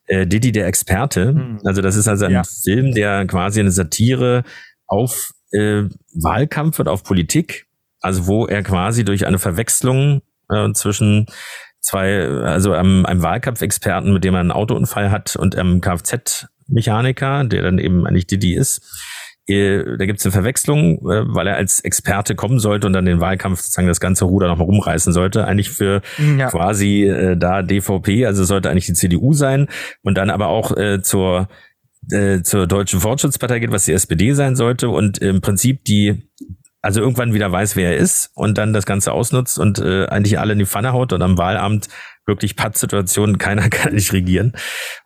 Äh, 0.06 0.28
Didi 0.28 0.52
der 0.52 0.68
Experte. 0.68 1.34
Mhm. 1.34 1.60
Also 1.64 1.82
das 1.82 1.96
ist 1.96 2.08
also 2.08 2.26
ein 2.26 2.32
ja. 2.32 2.44
Film, 2.44 2.94
der 2.94 3.26
quasi 3.26 3.60
eine 3.60 3.72
Satire 3.72 4.44
auf 4.88 5.32
äh, 5.52 5.84
Wahlkampf 6.14 6.80
und 6.80 6.88
auf 6.88 7.04
Politik, 7.04 7.68
also 8.02 8.28
wo 8.28 8.46
er 8.46 8.64
quasi 8.64 9.06
durch 9.06 9.26
eine 9.26 9.40
Verwechslung 9.40 10.22
äh, 10.50 10.72
zwischen 10.74 11.28
zwei, 11.80 12.26
also 12.28 12.74
einem, 12.74 13.06
einem 13.06 13.22
Wahlkampfexperten, 13.22 14.14
mit 14.14 14.24
dem 14.24 14.34
er 14.36 14.42
einen 14.42 14.52
Autounfall 14.52 15.12
hat 15.12 15.36
und 15.36 15.56
einem 15.56 15.82
Kfz-Mechaniker, 15.82 17.44
der 17.44 17.62
dann 17.62 17.80
eben 17.80 18.06
eigentlich 18.06 18.28
Didi 18.28 18.54
ist. 18.54 18.82
Äh, 19.48 19.98
da 19.98 20.06
gibt 20.06 20.20
es 20.20 20.26
eine 20.26 20.32
Verwechslung, 20.32 20.98
äh, 21.10 21.24
weil 21.26 21.48
er 21.48 21.56
als 21.56 21.80
Experte 21.80 22.36
kommen 22.36 22.60
sollte 22.60 22.88
und 22.88 22.94
dann 22.94 23.06
den 23.06 23.20
Wahlkampf 23.20 23.60
sozusagen 23.60 23.88
das 23.88 24.00
ganze 24.00 24.26
Ruder 24.26 24.48
nochmal 24.48 24.66
rumreißen 24.66 25.14
sollte. 25.14 25.46
Eigentlich 25.46 25.70
für 25.70 26.02
ja. 26.38 26.50
quasi 26.50 27.04
äh, 27.04 27.36
da 27.38 27.62
DVP, 27.62 28.26
also 28.26 28.44
sollte 28.44 28.70
eigentlich 28.70 28.86
die 28.86 28.94
CDU 28.94 29.34
sein 29.34 29.68
und 30.04 30.18
dann 30.18 30.30
aber 30.30 30.48
auch 30.48 30.76
äh, 30.78 31.02
zur 31.02 31.48
äh, 32.12 32.42
zur 32.42 32.68
Deutschen 32.68 33.00
Fortschrittspartei 33.00 33.60
geht, 33.60 33.72
was 33.72 33.86
die 33.86 33.94
SPD 33.94 34.34
sein 34.34 34.56
sollte 34.56 34.90
und 34.90 35.20
im 35.20 35.42
Prinzip 35.42 35.86
die 35.86 36.30
also 36.82 37.00
irgendwann 37.00 37.34
wieder 37.34 37.52
weiß, 37.52 37.76
wer 37.76 37.92
er 37.92 37.98
ist 37.98 38.32
und 38.34 38.58
dann 38.58 38.74
das 38.74 38.86
Ganze 38.88 39.12
ausnutzt 39.12 39.60
und 39.60 39.80
äh, 39.80 40.08
eigentlich 40.08 40.40
alle 40.40 40.54
in 40.54 40.60
die 40.60 40.66
Pfanne 40.66 40.94
haut 40.94 41.14
und 41.14 41.22
am 41.22 41.38
Wahlamt 41.38 41.90
wirklich 42.32 42.56
Pattsituationen, 42.56 43.38
keiner 43.38 43.70
kann 43.70 43.94
nicht 43.94 44.14
regieren, 44.14 44.54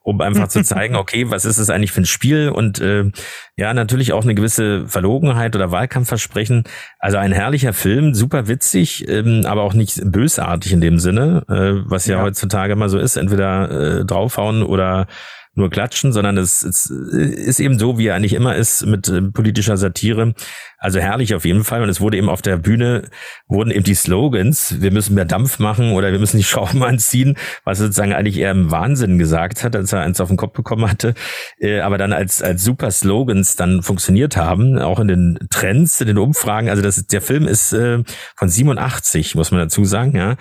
um 0.02 0.22
einfach 0.22 0.48
zu 0.48 0.64
zeigen, 0.64 0.96
okay, 0.96 1.30
was 1.30 1.44
ist 1.44 1.58
es 1.58 1.70
eigentlich 1.70 1.92
für 1.92 2.02
ein 2.02 2.06
Spiel? 2.06 2.50
Und 2.50 2.80
äh, 2.80 3.12
ja, 3.58 3.74
natürlich 3.74 4.14
auch 4.14 4.24
eine 4.24 4.36
gewisse 4.36 4.88
Verlogenheit 4.88 5.56
oder 5.56 5.72
Wahlkampfversprechen. 5.72 6.64
Also 7.00 7.18
ein 7.18 7.32
herrlicher 7.32 7.74
Film, 7.74 8.14
super 8.14 8.48
witzig, 8.48 9.08
ähm, 9.10 9.42
aber 9.46 9.64
auch 9.64 9.74
nicht 9.74 10.00
bösartig 10.06 10.72
in 10.72 10.82
dem 10.82 11.00
Sinne, 11.00 11.44
äh, 11.50 11.90
was 11.90 12.06
ja, 12.06 12.18
ja, 12.18 12.24
heutzutage 12.24 12.74
immer 12.74 12.90
so 12.90 13.00
ist, 13.00 13.18
entweder 13.18 13.72
äh, 14.00 14.06
draufhauen 14.06 14.64
oder 14.64 15.08
nur 15.56 15.70
klatschen, 15.70 16.12
sondern 16.12 16.38
es, 16.38 16.64
es 16.64 16.90
ist 16.90 17.60
eben 17.60 17.80
so, 17.80 17.98
wie 17.98 18.08
er 18.08 18.16
eigentlich 18.16 18.34
immer 18.34 18.56
ist 18.56 18.86
mit 18.86 19.08
äh, 19.08 19.22
politischer 19.22 19.78
Satire. 19.78 20.34
Also 20.78 21.00
herrlich 21.00 21.34
auf 21.34 21.46
jeden 21.46 21.64
Fall. 21.64 21.82
Und 21.82 21.90
es 21.90 22.02
wurde 22.02 22.18
eben 22.18 22.30
auf 22.30 22.42
der 22.42 22.58
Bühne, 22.58 23.10
wurden 23.48 23.72
eben 23.72 23.84
die 23.84 23.96
Slogans, 23.96 24.82
wir 24.82 24.92
müssen 24.92 25.16
mehr 25.16 25.26
Dampf 25.26 25.58
machen 25.58 25.94
oder 25.94 26.12
wir 26.12 26.20
müssen 26.20 26.38
die 26.38 26.44
Schrauben 26.46 26.84
anziehen, 26.84 27.38
was 27.64 27.80
sozusagen 27.80 28.14
eigentlich 28.14 28.38
eher 28.38 28.52
im 28.52 28.70
Wahnsinn 28.70 29.18
gesagt 29.18 29.64
hat, 29.64 29.76
als 29.76 29.94
er 29.94 30.02
eins 30.02 30.22
auf 30.22 30.28
den 30.28 30.38
Kopf 30.38 30.54
bekommen 30.54 30.90
hatte, 30.90 31.14
äh, 31.60 31.80
aber 31.80 31.98
dann 31.98 32.14
als, 32.14 32.44
als 32.44 32.64
super 32.64 32.92
Slogans 32.92 33.56
dann 33.56 33.82
funktioniert 33.82 34.38
haben, 34.38 34.78
auch 34.78 35.00
in 35.00 35.08
den 35.08 35.40
Trends, 35.50 36.02
in 36.02 36.08
den 36.08 36.18
Umfragen. 36.18 36.70
Also 36.70 36.82
das, 36.82 37.08
der 37.08 37.22
Film 37.22 37.48
ist 37.48 37.74
äh, 37.74 38.04
von 38.36 38.50
87, 38.50 39.36
muss 39.36 39.52
man 39.52 39.62
dazu 39.62 39.86
sagen, 39.86 40.16
ja 40.16 40.36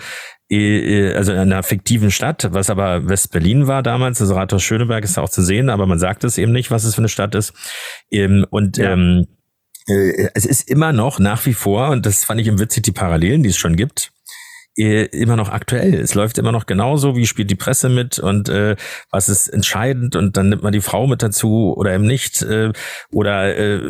also 0.51 1.33
in 1.33 1.39
einer 1.39 1.63
fiktiven 1.63 2.11
Stadt, 2.11 2.49
was 2.53 2.71
aber 2.71 3.09
West-Berlin 3.09 3.67
war 3.67 3.83
damals. 3.83 4.21
Also 4.21 4.35
Rathaus 4.35 4.63
Schöneberg 4.63 5.03
ist 5.05 5.19
auch 5.19 5.31
zu 5.31 5.43
sehen, 5.43 5.71
aber 5.71 5.87
man 5.87 5.99
sagt 5.99 6.25
es 6.25 6.39
eben 6.39 6.53
nicht, 6.53 6.71
was 6.71 6.85
es 6.85 6.95
für 6.95 7.01
eine 7.01 7.09
Stadt 7.09 7.35
ist. 7.35 7.55
Ähm, 8.11 8.47
und 8.51 8.77
ja. 8.77 8.93
ähm, 8.93 9.27
äh, 9.87 10.29
es 10.35 10.45
ist 10.45 10.69
immer 10.69 10.93
noch 10.93 11.19
nach 11.19 11.47
wie 11.47 11.55
vor, 11.55 11.91
und 11.91 12.07
das 12.07 12.25
fand 12.25 12.41
ich 12.41 12.47
im 12.47 12.59
witzig, 12.59 12.83
die 12.83 12.93
Parallelen, 12.93 13.43
die 13.43 13.51
es 13.51 13.57
schon 13.57 13.77
gibt, 13.77 14.13
äh, 14.13 14.13
immer 14.77 15.37
noch 15.37 15.51
aktuell. 15.51 15.95
Es 15.95 16.15
läuft 16.15 16.39
immer 16.39 16.51
noch 16.51 16.67
genauso, 16.67 17.15
wie 17.17 17.27
spielt 17.27 17.51
die 17.51 17.55
Presse 17.55 17.89
mit 17.89 18.19
und 18.19 18.49
äh, 18.49 18.75
was 19.11 19.29
ist 19.29 19.49
entscheidend 19.49 20.17
und 20.17 20.37
dann 20.37 20.49
nimmt 20.49 20.63
man 20.63 20.73
die 20.73 20.81
Frau 20.81 21.07
mit 21.07 21.23
dazu 21.23 21.75
oder 21.77 21.95
eben 21.95 22.07
nicht. 22.07 22.43
Äh, 22.43 22.73
oder 23.13 23.57
äh, 23.57 23.81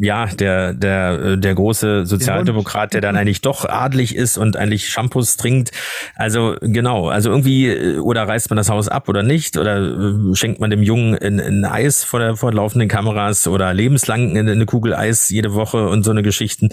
ja, 0.00 0.26
der, 0.26 0.74
der, 0.74 1.20
äh, 1.20 1.38
der 1.38 1.54
große 1.54 2.06
Sozialdemokrat, 2.06 2.94
der 2.94 3.00
dann 3.00 3.16
eigentlich 3.16 3.40
doch 3.40 3.64
adlig 3.64 4.14
ist 4.14 4.38
und 4.38 4.56
eigentlich 4.56 4.88
Shampoos 4.88 5.36
trinkt. 5.36 5.72
Also 6.14 6.56
genau, 6.60 7.08
also 7.08 7.30
irgendwie, 7.30 7.66
äh, 7.66 7.98
oder 7.98 8.28
reißt 8.28 8.50
man 8.50 8.56
das 8.58 8.70
Haus 8.70 8.88
ab 8.88 9.08
oder 9.08 9.24
nicht? 9.24 9.56
Oder 9.56 9.80
äh, 9.80 10.34
schenkt 10.34 10.60
man 10.60 10.70
dem 10.70 10.82
Jungen 10.82 11.18
ein, 11.18 11.40
ein 11.40 11.64
Eis 11.64 12.04
vor 12.04 12.20
der 12.20 12.36
vor 12.36 12.52
laufenden 12.52 12.88
Kameras 12.88 13.48
oder 13.48 13.74
lebenslang 13.74 14.36
eine, 14.36 14.52
eine 14.52 14.66
Kugel 14.66 14.94
Eis 14.94 15.30
jede 15.30 15.54
Woche 15.54 15.88
und 15.88 16.04
so 16.04 16.12
eine 16.12 16.22
Geschichten, 16.22 16.68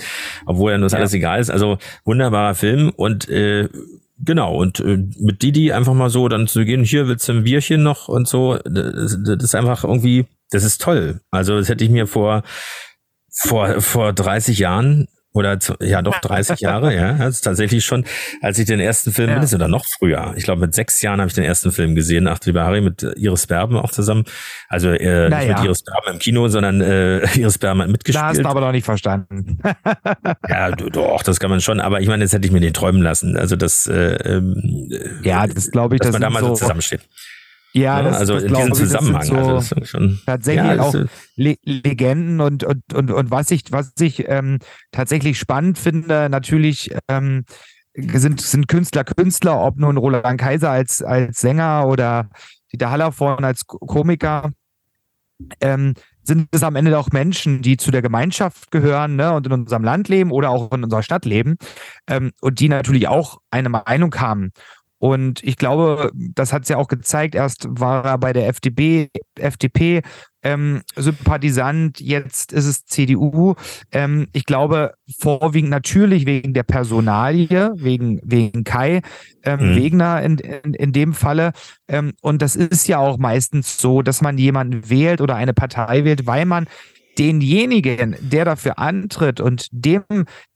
obwohl 0.46 0.72
ja 0.72 0.78
nur 0.78 0.90
ja. 0.90 0.98
alles 0.98 1.14
egal 1.14 1.40
ist. 1.40 1.50
Also 1.50 1.80
wunderbarer 2.04 2.54
Film 2.54 2.92
und 2.96 3.28
äh, 3.30 3.55
genau, 4.18 4.56
und 4.56 4.80
äh, 4.80 4.98
mit 5.20 5.42
Didi 5.42 5.72
einfach 5.72 5.94
mal 5.94 6.10
so 6.10 6.28
dann 6.28 6.48
zu 6.48 6.66
gehen, 6.66 6.84
hier 6.84 7.08
willst 7.08 7.28
du 7.28 7.34
ein 7.34 7.44
Bierchen 7.44 7.84
noch 7.84 8.08
und 8.08 8.28
so, 8.28 8.58
das, 8.64 9.18
das 9.24 9.44
ist 9.44 9.56
einfach 9.56 9.84
irgendwie, 9.84 10.26
das 10.52 10.64
ist 10.64 10.82
toll. 10.82 11.22
Also 11.32 11.58
das 11.58 11.70
hätte 11.70 11.84
ich 11.84 11.90
mir 11.90 12.08
vor, 12.08 12.44
vor, 13.32 13.82
vor 13.82 14.14
30 14.14 14.60
Jahren 14.60 15.08
oder 15.36 15.60
zu, 15.60 15.76
ja 15.82 16.02
doch 16.02 16.18
30 16.20 16.60
Jahre, 16.62 16.96
ja. 16.96 17.14
Das 17.14 17.36
ist 17.36 17.42
tatsächlich 17.42 17.84
schon, 17.84 18.06
als 18.42 18.58
ich 18.58 18.66
den 18.66 18.80
ersten 18.80 19.12
Film, 19.12 19.30
ja. 19.30 19.44
oder 19.54 19.68
noch 19.68 19.86
früher, 19.86 20.34
ich 20.38 20.46
glaube 20.46 20.62
mit 20.62 20.74
sechs 20.74 21.02
Jahren 21.02 21.20
habe 21.20 21.28
ich 21.28 21.36
den 21.36 21.44
ersten 21.44 21.72
Film 21.72 21.94
gesehen, 21.94 22.28
Ach, 22.28 22.40
lieber 22.46 22.64
Harry, 22.64 22.82
mit 22.82 23.04
Iris 23.18 23.48
Berben 23.48 23.78
auch 23.78 23.92
zusammen. 23.92 24.24
Also 24.70 24.90
äh, 24.90 25.30
naja. 25.30 25.48
nicht 25.48 25.58
mit 25.58 25.66
Iris 25.66 25.84
Berben 25.84 26.14
im 26.14 26.20
Kino, 26.20 26.48
sondern 26.48 26.82
äh, 26.82 27.20
Iris 27.38 27.58
Berben 27.58 27.82
hat 27.82 27.90
mitgespielt. 27.90 28.24
Da 28.24 28.30
hast 28.30 28.42
du 28.42 28.48
aber 28.48 28.62
noch 28.62 28.72
nicht 28.72 28.86
verstanden. 28.86 29.60
ja, 30.50 30.72
doch, 30.72 31.22
das 31.24 31.40
kann 31.40 31.50
man 31.50 31.60
schon, 31.62 31.80
aber 31.80 32.00
ich 32.00 32.08
meine, 32.08 32.24
jetzt 32.24 32.34
hätte 32.34 32.48
ich 32.48 32.54
mir 32.54 32.62
den 32.62 32.74
träumen 32.74 33.02
lassen. 33.02 33.38
Also 33.38 33.56
das 33.56 33.88
äh, 33.88 34.16
ähm, 34.24 34.90
Ja, 35.22 35.46
das 35.48 35.70
glaube 35.70 35.96
ich, 35.96 36.00
dass 36.00 36.12
das 36.12 36.14
man 36.14 36.22
da 36.22 36.30
mal 36.30 36.42
so 36.42 36.54
zusammensteht. 36.54 37.02
Ja, 37.76 38.02
das, 38.02 38.16
also 38.16 38.36
das 38.36 38.44
in 38.44 38.54
diesem 38.54 38.74
Zusammenhang. 38.74 39.24
So 39.24 39.36
also 39.36 39.84
schon, 39.84 40.20
tatsächlich 40.26 40.78
ja, 40.78 40.82
auch 40.82 40.96
Le 41.36 41.58
Legenden 41.64 42.40
und, 42.40 42.64
und, 42.64 42.94
und, 42.94 43.12
und 43.12 43.32
was 43.32 43.52
ich, 43.52 43.64
was 43.70 43.92
ich 44.00 44.30
ähm, 44.30 44.60
tatsächlich 44.94 45.38
spannend 45.38 45.78
finde, 45.78 46.30
natürlich 46.30 46.96
ähm, 47.10 47.44
sind, 47.94 48.40
sind 48.40 48.70
Künstler 48.70 49.04
Künstler, 49.04 49.60
ob 49.60 49.78
nun 49.78 49.98
Roland 49.98 50.40
Kaiser 50.40 50.72
als, 50.72 51.02
als 51.04 51.42
Sänger 51.42 51.88
oder 51.88 52.30
Dieter 52.72 52.92
Hallervorn 52.92 53.44
als 53.44 53.66
Komiker. 53.68 54.52
Ähm, 55.60 55.96
sind 56.24 56.48
es 56.52 56.64
am 56.64 56.76
Ende 56.76 56.98
auch 56.98 57.10
Menschen, 57.12 57.62
die 57.62 57.78
zu 57.78 57.92
der 57.92 58.02
Gemeinschaft 58.02 58.72
gehören 58.72 59.16
ne, 59.16 59.34
und 59.34 59.46
in 59.46 59.52
unserem 59.52 59.84
Land 59.84 60.08
leben 60.08 60.32
oder 60.32 60.50
auch 60.50 60.72
in 60.72 60.84
unserer 60.84 61.04
Stadt 61.04 61.26
leben 61.26 61.58
ähm, 62.08 62.32
und 62.42 62.60
die 62.60 62.70
natürlich 62.70 63.08
auch 63.08 63.40
eine 63.52 63.70
Meinung 63.70 64.16
haben. 64.16 64.52
Und 64.98 65.44
ich 65.44 65.58
glaube, 65.58 66.12
das 66.16 66.54
hat 66.54 66.64
es 66.64 66.70
ja 66.70 66.78
auch 66.78 66.88
gezeigt. 66.88 67.36
Erst 67.36 67.68
war 67.70 68.06
er 68.06 68.18
bei 68.18 68.34
der 68.34 68.48
FDP, 68.48 69.10
FDP 69.38 70.02
ähm, 70.42 70.84
Sympathisant, 70.96 72.00
jetzt 72.00 72.54
ist 72.54 72.66
es 72.66 72.86
CDU. 72.86 73.56
Ähm, 73.92 74.28
ich 74.32 74.46
glaube, 74.46 74.94
vorwiegend 75.20 75.72
natürlich 75.72 76.26
wegen 76.26 76.54
der 76.54 76.64
Personalie, 76.64 77.74
wegen, 77.76 78.22
wegen 78.24 78.64
Kai 78.64 79.02
ähm, 79.44 79.72
mhm. 79.72 79.76
Wegner 79.76 80.22
in, 80.22 80.38
in, 80.38 80.74
in 80.76 80.94
dem 80.94 81.14
Falle. 81.14 81.52
Ähm, 81.88 82.14
und 82.22 82.42
das 82.42 82.56
ist 82.56 82.88
ja 82.88 83.00
auch 83.00 83.18
meistens 83.18 83.80
so, 83.80 84.02
dass 84.02 84.22
man 84.22 84.38
jemanden 84.38 84.90
wählt 84.90 85.20
oder 85.20 85.36
eine 85.36 85.54
Partei 85.54 86.06
wählt, 86.06 86.28
weil 86.28 86.46
man 86.46 86.68
denjenigen, 87.18 88.16
der 88.20 88.46
dafür 88.46 88.78
antritt 88.78 89.40
und 89.40 89.68
dem, 89.72 90.04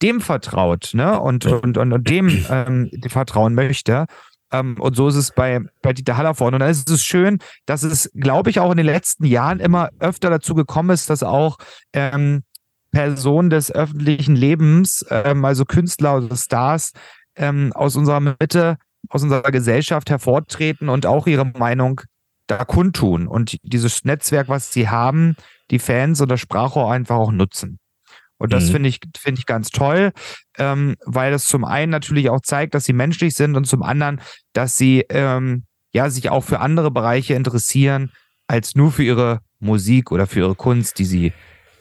dem 0.02 0.22
vertraut, 0.22 0.92
ne, 0.94 1.20
und, 1.20 1.46
und, 1.46 1.78
und, 1.78 1.94
und 1.94 2.10
dem 2.10 2.46
ähm, 2.50 2.92
vertrauen 3.08 3.56
möchte. 3.56 4.06
Ähm, 4.52 4.80
und 4.80 4.96
so 4.96 5.08
ist 5.08 5.16
es 5.16 5.32
bei, 5.32 5.62
bei 5.82 5.94
Dieter 5.94 6.18
Hallervorn. 6.18 6.54
Und 6.54 6.60
da 6.60 6.68
ist 6.68 6.90
es 6.90 7.04
schön, 7.04 7.40
dass 7.66 7.84
es, 7.84 8.10
glaube 8.16 8.50
ich, 8.50 8.60
auch 8.60 8.72
in 8.72 8.78
den 8.78 8.86
letzten 8.86 9.26
Jahren 9.26 9.60
immer 9.60 9.90
öfter 10.00 10.30
dazu 10.30 10.56
gekommen 10.56 10.90
ist, 10.92 11.10
dass 11.10 11.24
auch 11.24 11.58
ähm, 11.94 12.44
Personen 12.92 13.50
des 13.50 13.72
öffentlichen 13.72 14.36
Lebens, 14.36 15.06
ähm, 15.10 15.46
also 15.46 15.66
Künstler 15.66 16.18
oder 16.18 16.36
Stars 16.36 16.94
ähm, 17.36 17.72
aus 17.74 17.96
unserer 17.96 18.20
Mitte, 18.20 18.78
aus 19.10 19.24
unserer 19.24 19.52
Gesellschaft 19.52 20.10
hervortreten 20.10 20.90
und 20.90 21.06
auch 21.06 21.28
ihre 21.28 21.46
Meinung 21.46 22.02
da 22.48 22.66
kundtun 22.66 23.28
und 23.28 23.58
dieses 23.62 24.04
Netzwerk, 24.06 24.50
was 24.50 24.74
sie 24.74 24.90
haben, 24.90 25.36
die 25.70 25.80
Fans 25.80 26.20
oder 26.22 26.38
Sprachrohr 26.38 26.92
einfach 26.92 27.16
auch 27.16 27.32
nutzen. 27.32 27.80
Und 28.40 28.54
das 28.54 28.68
mhm. 28.68 28.72
finde 28.72 28.90
ich, 28.90 29.00
finde 29.18 29.40
ich 29.40 29.46
ganz 29.46 29.70
toll, 29.70 30.12
ähm, 30.58 30.96
weil 31.06 31.32
das 31.32 31.46
zum 31.46 31.66
einen 31.66 31.92
natürlich 31.92 32.30
auch 32.30 32.42
zeigt, 32.42 32.74
dass 32.74 32.86
sie 32.86 32.94
menschlich 32.94 33.36
sind 33.36 33.56
und 33.56 33.66
zum 33.66 33.84
anderen, 33.84 34.22
dass 34.54 34.78
sie 34.78 35.06
ähm, 35.10 35.66
ja 35.94 36.10
sich 36.10 36.30
auch 36.30 36.44
für 36.44 36.60
andere 36.60 36.90
Bereiche 36.90 37.36
interessieren 37.36 38.12
als 38.48 38.76
nur 38.76 38.92
für 38.92 39.04
ihre 39.04 39.42
Musik 39.60 40.12
oder 40.12 40.26
für 40.26 40.40
ihre 40.40 40.56
Kunst, 40.56 40.98
die 40.98 41.06
sie 41.06 41.34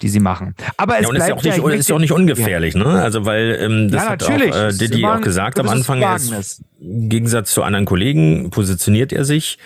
die 0.03 0.09
sie 0.09 0.21
machen. 0.21 0.55
Aber 0.77 0.97
es 0.97 1.03
ja, 1.03 1.09
und 1.09 1.16
ist 1.16 1.29
ja 1.29 1.35
auch 1.35 1.42
nicht, 1.42 1.79
ist 1.81 1.88
ja 1.88 1.97
auch 1.97 2.01
nicht 2.01 2.12
ungefährlich, 2.12 2.75
ja. 2.75 2.85
ne? 2.85 3.03
Also 3.03 3.25
weil 3.25 3.59
ähm, 3.61 3.90
das 3.90 4.05
ja, 4.05 4.11
hat 4.11 4.23
auch 4.23 4.31
äh, 4.31 4.73
Didi 4.73 5.05
auch 5.05 5.21
gesagt 5.21 5.59
am 5.59 5.68
Anfang. 5.68 6.01
Ist, 6.03 6.62
Im 6.81 7.09
Gegensatz 7.09 7.53
zu 7.53 7.62
anderen 7.62 7.85
Kollegen 7.85 8.51
positioniert 8.51 9.12
er 9.12 9.25
sich 9.25 9.59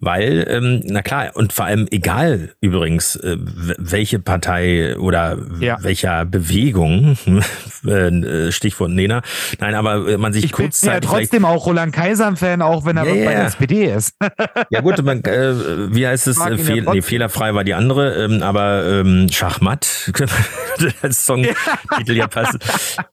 weil, 0.00 0.46
ähm, 0.48 0.80
na 0.84 1.02
klar, 1.02 1.30
und 1.34 1.52
vor 1.52 1.66
allem 1.66 1.86
egal 1.90 2.50
übrigens, 2.60 3.16
äh, 3.16 3.36
welche 3.78 4.18
Partei 4.18 4.96
oder 4.96 5.36
ja. 5.60 5.76
welcher 5.82 6.24
Bewegung, 6.24 7.16
äh, 7.86 8.50
Stichwort 8.50 8.90
Nena, 8.90 9.22
nein, 9.60 9.74
aber 9.74 10.08
äh, 10.08 10.18
man 10.18 10.32
sich 10.32 10.44
ich 10.44 10.52
kurz 10.52 10.80
bin 10.80 10.90
ja 10.90 11.00
trotzdem 11.00 11.44
auch 11.44 11.66
Roland 11.66 11.94
Kaiser-Fan, 11.94 12.62
auch 12.62 12.86
wenn 12.86 12.96
er 12.96 13.04
yeah, 13.04 13.24
bei 13.26 13.34
der 13.34 13.46
SPD 13.46 13.84
ist. 13.84 14.16
ja 14.70 14.80
gut, 14.80 15.02
man, 15.04 15.22
äh, 15.24 15.94
wie 15.94 16.06
heißt 16.06 16.28
es, 16.28 16.38
äh, 16.38 16.56
Fehl, 16.56 16.82
nee, 16.82 17.02
fehlerfrei 17.02 17.54
war 17.54 17.64
die 17.64 17.74
andere, 17.74 18.24
ähm, 18.24 18.42
aber 18.42 18.86
ähm, 18.86 19.28
Schachmatt, 19.30 20.12
als 21.02 21.26
Songtitel 21.26 22.16
ja 22.16 22.26
passt, 22.26 22.58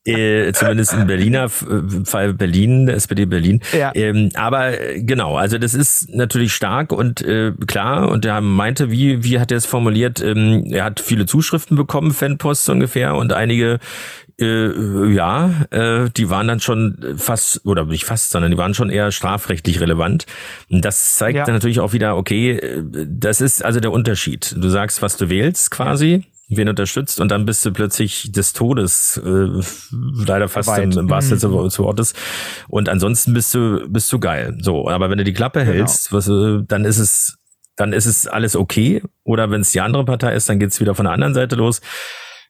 äh, 0.06 0.54
zumindest 0.54 0.94
in 0.94 1.06
Berliner 1.06 1.50
Fall 1.50 2.34
Berlin, 2.34 2.88
SPD 2.88 3.26
Berlin. 3.26 3.62
Ja. 3.78 3.92
Ähm, 3.94 4.30
aber 4.36 4.80
äh, 4.80 5.02
genau, 5.02 5.36
also 5.36 5.58
das 5.58 5.74
ist 5.74 6.14
natürlich 6.14 6.54
stark 6.54 6.77
stark 6.78 6.92
und 6.92 7.22
äh, 7.22 7.54
klar. 7.66 8.10
Und 8.10 8.26
er 8.26 8.42
meinte, 8.42 8.92
wie, 8.92 9.24
wie 9.24 9.40
hat 9.40 9.52
er 9.52 9.58
es 9.58 9.66
formuliert? 9.66 10.22
Ähm, 10.22 10.66
er 10.72 10.86
hat 10.86 11.00
viele 11.00 11.26
Zuschriften 11.26 11.76
bekommen, 11.76 12.12
Fanpost 12.12 12.70
ungefähr, 12.70 13.16
und 13.16 13.34
einige 13.34 13.80
äh, 14.40 15.14
ja, 15.14 15.52
äh, 15.72 16.10
die 16.16 16.30
waren 16.30 16.48
dann 16.48 16.60
schon 16.60 17.16
fast, 17.18 17.66
oder 17.66 17.86
nicht 17.86 18.06
fast, 18.06 18.30
sondern 18.30 18.52
die 18.52 18.58
waren 18.58 18.76
schon 18.76 18.92
eher 18.92 19.12
strafrechtlich 19.12 19.82
relevant. 19.82 20.26
Und 20.70 20.86
das 20.86 21.16
zeigt 21.16 21.38
ja. 21.38 21.46
dann 21.46 21.56
natürlich 21.56 21.80
auch 21.80 21.94
wieder, 21.94 22.18
okay, 22.18 22.52
äh, 22.52 22.84
das 23.08 23.42
ist 23.42 23.66
also 23.66 23.80
der 23.80 23.92
Unterschied. 23.92 24.56
Du 24.56 24.70
sagst, 24.70 25.02
was 25.02 25.18
du 25.18 25.30
wählst 25.30 25.72
quasi, 25.72 26.26
wen 26.50 26.70
unterstützt 26.70 27.20
und 27.20 27.30
dann 27.30 27.46
bist 27.46 27.66
du 27.66 27.72
plötzlich 27.74 28.32
des 28.32 28.54
Todes, 28.54 29.18
äh, 29.18 29.62
leider 29.92 30.48
fast 30.48 30.78
im, 30.78 30.92
im 30.92 31.10
wahrsten 31.10 31.38
Sinne 31.38 31.58
mhm. 31.58 31.64
des 31.66 31.80
Wortes. 31.80 32.14
Und 32.70 32.88
ansonsten 32.88 33.34
bist 33.34 33.54
du, 33.54 33.88
bist 33.90 34.12
du 34.14 34.20
geil. 34.20 34.58
So, 34.62 34.90
aber 34.90 35.10
wenn 35.10 35.18
du 35.18 35.24
die 35.26 35.34
Klappe 35.34 35.60
genau. 35.60 35.74
hältst, 35.74 36.14
was, 36.14 36.30
äh, 36.30 36.64
dann 36.66 36.86
ist 36.86 37.00
es, 37.00 37.38
dann 37.76 37.92
ist 37.92 38.06
es 38.06 38.28
alles 38.28 38.56
okay. 38.56 39.04
Oder 39.24 39.52
wenn 39.52 39.62
es 39.62 39.72
die 39.72 39.82
andere 39.82 40.06
Partei 40.06 40.34
ist, 40.36 40.48
dann 40.48 40.60
geht's 40.60 40.80
wieder 40.80 40.96
von 40.96 41.06
der 41.06 41.14
anderen 41.14 41.34
Seite 41.34 41.56
los. 41.56 41.82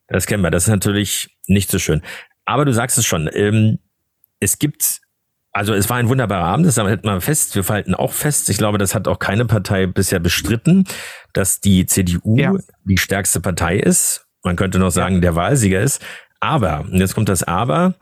Das 0.07 0.27
kennen 0.27 0.43
wir. 0.43 0.51
Das 0.51 0.63
ist 0.63 0.69
natürlich 0.69 1.37
nicht 1.47 1.71
so 1.71 1.79
schön. 1.79 2.01
Aber 2.45 2.65
du 2.65 2.73
sagst 2.73 2.97
es 2.97 3.05
schon. 3.05 3.29
Ähm, 3.33 3.79
es 4.39 4.59
gibt, 4.59 5.01
also 5.51 5.73
es 5.73 5.89
war 5.89 5.97
ein 5.97 6.09
wunderbarer 6.09 6.45
Abend, 6.45 6.67
das 6.67 6.77
hält 6.77 7.03
man 7.03 7.21
fest. 7.21 7.55
Wir 7.55 7.67
halten 7.67 7.95
auch 7.95 8.13
fest. 8.13 8.49
Ich 8.49 8.57
glaube, 8.57 8.77
das 8.77 8.93
hat 8.93 9.07
auch 9.07 9.19
keine 9.19 9.45
Partei 9.45 9.87
bisher 9.87 10.19
bestritten, 10.19 10.85
dass 11.33 11.59
die 11.59 11.85
CDU 11.85 12.37
ja. 12.37 12.53
die 12.83 12.97
stärkste 12.97 13.41
Partei 13.41 13.77
ist. 13.77 14.27
Man 14.43 14.55
könnte 14.55 14.79
noch 14.79 14.91
sagen, 14.91 15.21
der 15.21 15.35
Wahlsieger 15.35 15.81
ist. 15.81 16.01
Aber, 16.39 16.81
und 16.81 16.99
jetzt 16.99 17.15
kommt 17.15 17.29
das 17.29 17.43
Aber, 17.43 17.95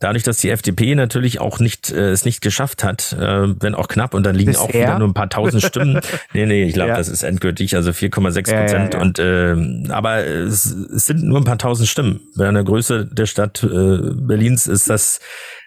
dadurch, 0.00 0.22
dass 0.22 0.38
die 0.38 0.50
FDP 0.50 0.94
natürlich 0.94 1.40
auch 1.40 1.60
nicht 1.60 1.90
äh, 1.90 2.10
es 2.10 2.24
nicht 2.24 2.40
geschafft 2.40 2.82
hat, 2.82 3.12
äh, 3.12 3.60
wenn 3.60 3.74
auch 3.74 3.88
knapp, 3.88 4.14
und 4.14 4.24
dann 4.24 4.34
liegen 4.34 4.52
Bisher? 4.52 4.64
auch 4.64 4.72
wieder 4.72 4.98
nur 4.98 5.08
ein 5.08 5.14
paar 5.14 5.28
tausend 5.28 5.62
Stimmen. 5.62 6.00
nee, 6.32 6.46
nee, 6.46 6.64
ich 6.64 6.74
glaube, 6.74 6.90
ja. 6.90 6.96
das 6.96 7.08
ist 7.08 7.22
endgültig, 7.22 7.76
also 7.76 7.90
4,6 7.90 8.34
Prozent. 8.34 8.94
Ja, 8.94 8.98
ja, 8.98 9.00
und 9.00 9.18
äh, 9.18 9.92
aber 9.92 10.26
es, 10.26 10.66
es 10.66 11.06
sind 11.06 11.22
nur 11.22 11.38
ein 11.38 11.44
paar 11.44 11.58
tausend 11.58 11.88
Stimmen. 11.88 12.20
Bei 12.36 12.48
einer 12.48 12.64
Größe 12.64 13.06
der 13.06 13.26
Stadt 13.26 13.62
äh, 13.62 13.66
Berlins 13.68 14.66
ist 14.66 14.88
das 14.88 15.20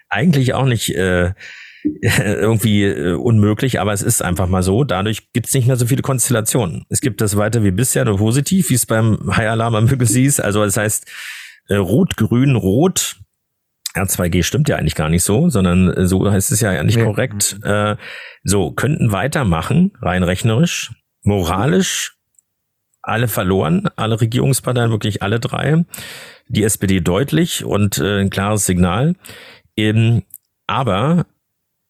eigentlich 0.08 0.54
auch 0.54 0.66
nicht 0.66 0.94
äh, 0.94 1.32
irgendwie 1.84 2.84
äh, 2.84 3.14
unmöglich, 3.14 3.80
aber 3.80 3.92
es 3.92 4.02
ist 4.02 4.22
einfach 4.22 4.48
mal 4.48 4.62
so. 4.62 4.84
Dadurch 4.84 5.32
gibt 5.32 5.46
es 5.46 5.54
nicht 5.54 5.66
mehr 5.66 5.76
so 5.76 5.86
viele 5.86 6.02
Konstellationen. 6.02 6.84
Es 6.88 7.00
gibt 7.00 7.20
das 7.20 7.36
weiter 7.36 7.62
wie 7.62 7.70
bisher, 7.70 8.04
nur 8.04 8.18
positiv, 8.18 8.70
wie 8.70 8.74
es 8.74 8.86
beim 8.86 9.18
High 9.36 9.50
Alarm 9.50 9.74
am 9.74 9.88
Hügel 9.88 10.06
hieß. 10.06 10.40
Also 10.40 10.64
das 10.64 10.76
heißt, 10.76 11.06
äh, 11.68 11.76
Rot, 11.76 12.16
Grün, 12.16 12.56
Rot 12.56 13.16
R2G 13.94 14.42
stimmt 14.42 14.68
ja 14.68 14.76
eigentlich 14.76 14.96
gar 14.96 15.08
nicht 15.08 15.22
so, 15.22 15.48
sondern 15.48 15.92
äh, 15.92 16.06
so 16.06 16.30
heißt 16.30 16.52
es 16.52 16.60
ja 16.60 16.70
eigentlich 16.70 16.96
nee. 16.96 17.04
korrekt. 17.04 17.58
Äh, 17.62 17.96
so, 18.42 18.72
könnten 18.72 19.12
weitermachen, 19.12 19.92
rein 20.00 20.22
rechnerisch, 20.22 20.92
moralisch, 21.22 22.16
alle 23.02 23.28
verloren, 23.28 23.88
alle 23.96 24.20
Regierungsparteien, 24.20 24.90
wirklich 24.90 25.22
alle 25.22 25.38
drei. 25.40 25.84
Die 26.48 26.64
SPD 26.64 27.00
deutlich 27.00 27.64
und 27.64 27.98
äh, 27.98 28.20
ein 28.20 28.30
klares 28.30 28.66
Signal. 28.66 29.14
Ähm, 29.76 30.22
aber 30.66 31.26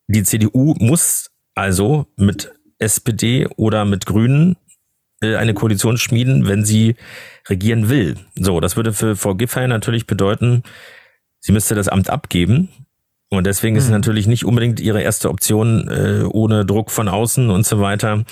die 0.09 0.23
CDU 0.23 0.75
muss 0.79 1.31
also 1.55 2.07
mit 2.17 2.53
SPD 2.79 3.47
oder 3.57 3.85
mit 3.85 4.07
Grünen 4.07 4.57
äh, 5.23 5.37
eine 5.37 5.55
Koalition 5.55 5.97
schmieden, 5.97 6.47
wenn 6.47 6.65
sie 6.65 6.97
regieren 7.49 7.89
will. 7.89 8.17
So, 8.35 8.61
das 8.61 8.77
würde 8.77 8.93
für 8.93 9.17
Frau 9.17 9.35
Giffey 9.35 9.67
natürlich 9.69 10.07
bedeuten, 10.07 10.63
sie 11.41 11.53
müsste 11.53 11.75
das 11.75 11.89
Amt 11.89 12.11
abgeben. 12.11 12.69
Und 13.31 13.47
deswegen 13.47 13.77
ist 13.77 13.85
es 13.85 13.89
mhm. 13.89 13.97
natürlich 13.97 14.27
nicht 14.27 14.45
unbedingt 14.45 14.81
ihre 14.81 15.03
erste 15.03 15.31
Option, 15.31 15.89
äh, 15.89 16.25
ohne 16.25 16.65
Druck 16.65 16.91
von 16.91 17.09
außen 17.09 17.51
und 17.51 17.67
so 17.67 17.81
weiter 17.81 18.25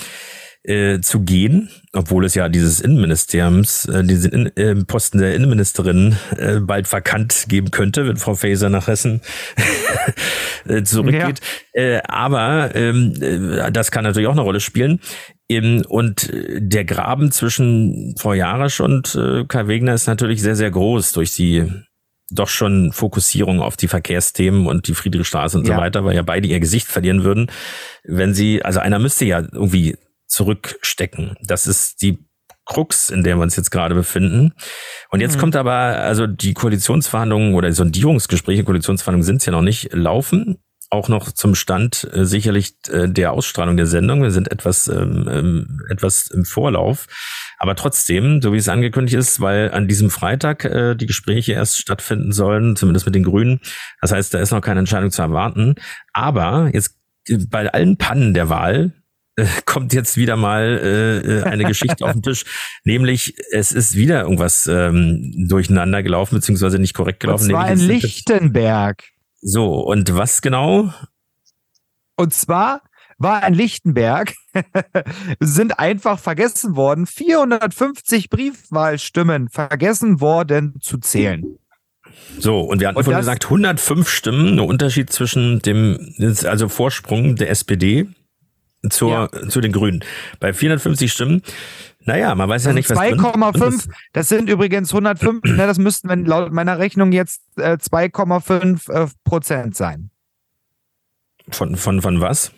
äh, 0.65 1.01
zu 1.01 1.21
gehen, 1.21 1.71
obwohl 1.95 2.25
es 2.25 2.35
ja 2.35 2.49
dieses 2.49 2.81
Innenministeriums, 2.81 3.85
äh, 3.87 4.03
diesen 4.03 4.33
In 4.33 4.57
äh, 4.57 4.85
Posten 4.85 5.19
der 5.19 5.35
Innenministerin 5.35 6.17
äh, 6.37 6.59
bald 6.61 6.91
vakant 6.91 7.47
geben 7.49 7.71
könnte, 7.71 8.07
wenn 8.07 8.17
Frau 8.17 8.35
Faeser 8.35 8.71
nach 8.71 8.87
Hessen 8.87 9.21
äh, 10.69 10.83
zurückgeht. 10.83 11.41
Ja. 11.75 11.83
Äh, 11.83 12.03
aber 12.05 12.75
ähm, 12.75 13.15
äh, 13.21 13.71
das 13.71 13.91
kann 13.91 14.05
natürlich 14.05 14.29
auch 14.29 14.33
eine 14.33 14.41
Rolle 14.41 14.61
spielen. 14.61 15.01
Ähm, 15.51 15.85
und 15.87 16.31
der 16.33 16.85
Graben 16.85 17.31
zwischen 17.31 18.15
Frau 18.19 18.33
Jarasch 18.33 18.81
und 18.81 19.15
äh, 19.15 19.45
Kai 19.45 19.67
Wegner 19.67 19.95
ist 19.95 20.07
natürlich 20.07 20.41
sehr, 20.41 20.57
sehr 20.57 20.71
groß 20.71 21.13
durch 21.13 21.35
die 21.35 21.69
doch 22.31 22.49
schon 22.49 22.93
Fokussierung 22.93 23.61
auf 23.61 23.77
die 23.77 23.89
Verkehrsthemen 23.89 24.67
und 24.67 24.89
die 24.89 24.95
Friedrichstraße 24.95 25.59
und 25.59 25.69
ja. 25.69 25.75
so 25.75 25.81
weiter, 25.81 26.05
weil 26.07 26.17
ja 26.17 26.23
beide 26.23 26.49
ihr 26.49 26.61
Gesicht 26.61 26.87
verlieren 26.87 27.25
würden, 27.25 27.51
wenn 28.05 28.33
sie, 28.33 28.65
also 28.65 28.81
einer 28.81 28.99
müsste 28.99 29.27
ja 29.27 29.41
irgendwie 29.41 29.97
zurückstecken. 30.33 31.37
Das 31.43 31.67
ist 31.67 32.03
die 32.03 32.19
Krux, 32.65 33.11
in 33.11 33.25
der 33.25 33.37
wir 33.37 33.43
uns 33.43 33.57
jetzt 33.57 33.71
gerade 33.71 33.95
befinden. 33.95 34.53
Und 35.11 35.21
jetzt 35.21 35.37
mhm. 35.37 35.41
kommt 35.41 35.57
aber, 35.57 35.73
also 35.73 36.27
die 36.27 36.55
Koalitionsverhandlungen 36.55 37.55
oder 37.55 37.69
die 37.69 37.75
Sondierungsgespräche, 37.75 38.65
Koalitionsverhandlungen 38.65 39.25
sind 39.25 39.45
ja 39.45 39.53
noch 39.53 39.63
nicht 39.63 39.93
laufen 39.93 40.59
auch 40.93 41.09
noch 41.09 41.33
zum 41.33 41.55
Stand 41.55 42.07
äh, 42.13 42.27
sicherlich 42.27 42.75
äh, 42.91 43.09
der 43.09 43.33
Ausstrahlung 43.33 43.79
der 43.79 43.87
Sendung. 43.87 44.23
Wir 44.23 44.31
sind 44.31 44.53
etwas, 44.53 44.89
ähm, 44.89 45.27
ähm, 45.31 45.81
etwas 45.89 46.27
im 46.27 46.45
Vorlauf. 46.45 47.07
Aber 47.59 47.75
trotzdem, 47.77 48.43
so 48.43 48.53
wie 48.53 48.59
es 48.59 48.69
angekündigt 48.69 49.17
ist, 49.17 49.41
weil 49.41 49.73
an 49.73 49.89
diesem 49.89 50.11
Freitag 50.11 50.67
äh, 50.67 50.95
die 50.95 51.07
Gespräche 51.07 51.53
erst 51.53 51.79
stattfinden 51.79 52.33
sollen, 52.33 52.77
zumindest 52.77 53.07
mit 53.07 53.15
den 53.15 53.25
Grünen. 53.25 53.61
Das 54.03 54.13
heißt, 54.13 54.35
da 54.35 54.39
ist 54.41 54.51
noch 54.51 54.61
keine 54.61 54.81
Entscheidung 54.81 55.11
zu 55.11 55.23
erwarten. 55.23 55.77
Aber 56.13 56.69
jetzt 56.75 56.99
äh, 57.27 57.39
bei 57.49 57.73
allen 57.73 57.97
Pannen 57.97 58.35
der 58.35 58.51
Wahl 58.51 58.93
äh, 59.37 59.47
kommt 59.65 59.93
jetzt 59.93 60.17
wieder 60.17 60.37
mal 60.37 60.81
äh, 60.83 61.19
äh 61.19 61.43
eine 61.45 61.65
Geschichte 61.65 62.05
auf 62.05 62.13
den 62.13 62.23
Tisch, 62.23 62.45
nämlich 62.85 63.35
es 63.51 63.73
ist 63.73 63.97
wieder 63.97 64.23
irgendwas 64.23 64.67
ähm, 64.67 65.47
durcheinander 65.49 66.03
gelaufen, 66.03 66.35
beziehungsweise 66.35 66.79
nicht 66.79 66.95
korrekt 66.95 67.21
gelaufen. 67.21 67.45
Und 67.45 67.51
zwar 67.51 67.71
in 67.71 67.79
Lichtenberg. 67.79 69.05
So, 69.41 69.81
und 69.81 70.15
was 70.15 70.43
genau? 70.43 70.93
Und 72.17 72.35
zwar 72.35 72.83
war 73.19 73.47
in 73.47 73.55
Lichtenberg, 73.55 74.35
sind 75.41 75.79
einfach 75.79 76.19
vergessen 76.19 76.77
worden, 76.77 77.07
450 77.07 78.31
Briefwahlstimmen 78.31 79.49
vergessen 79.49 80.21
worden 80.21 80.75
zu 80.81 80.99
zählen. 80.99 81.59
So, 82.39 82.61
und 82.61 82.81
wir 82.81 82.89
hatten 82.89 82.99
und 82.99 83.05
vorhin 83.05 83.21
gesagt, 83.21 83.45
105 83.45 84.09
Stimmen, 84.09 84.55
ein 84.55 84.61
Unterschied 84.61 85.11
zwischen 85.11 85.61
dem, 85.61 86.15
also 86.45 86.69
Vorsprung 86.69 87.37
der 87.37 87.51
SPD 87.51 88.09
zur, 88.91 89.31
ja. 89.33 89.49
zu 89.49 89.61
den 89.61 89.73
Grünen. 89.73 90.05
Bei 90.41 90.53
450 90.53 91.13
Stimmen 91.13 91.43
naja, 92.05 92.35
man 92.35 92.49
weiß 92.49 92.65
ja 92.65 92.73
nicht, 92.73 92.91
was 92.91 92.99
2,5, 92.99 93.89
das 94.13 94.29
sind 94.29 94.49
übrigens 94.49 94.93
105, 94.93 95.45
ne, 95.57 95.67
das 95.67 95.79
müssten 95.79 96.09
wenn 96.09 96.25
laut 96.25 96.53
meiner 96.53 96.79
Rechnung 96.79 97.13
jetzt 97.13 97.43
äh, 97.57 97.75
2,5 97.75 98.91
äh, 98.91 99.09
Prozent 99.25 99.77
sein. 99.77 100.11
Von, 101.51 101.77
von, 101.77 102.03
von 102.03 102.21
was? 102.21 102.53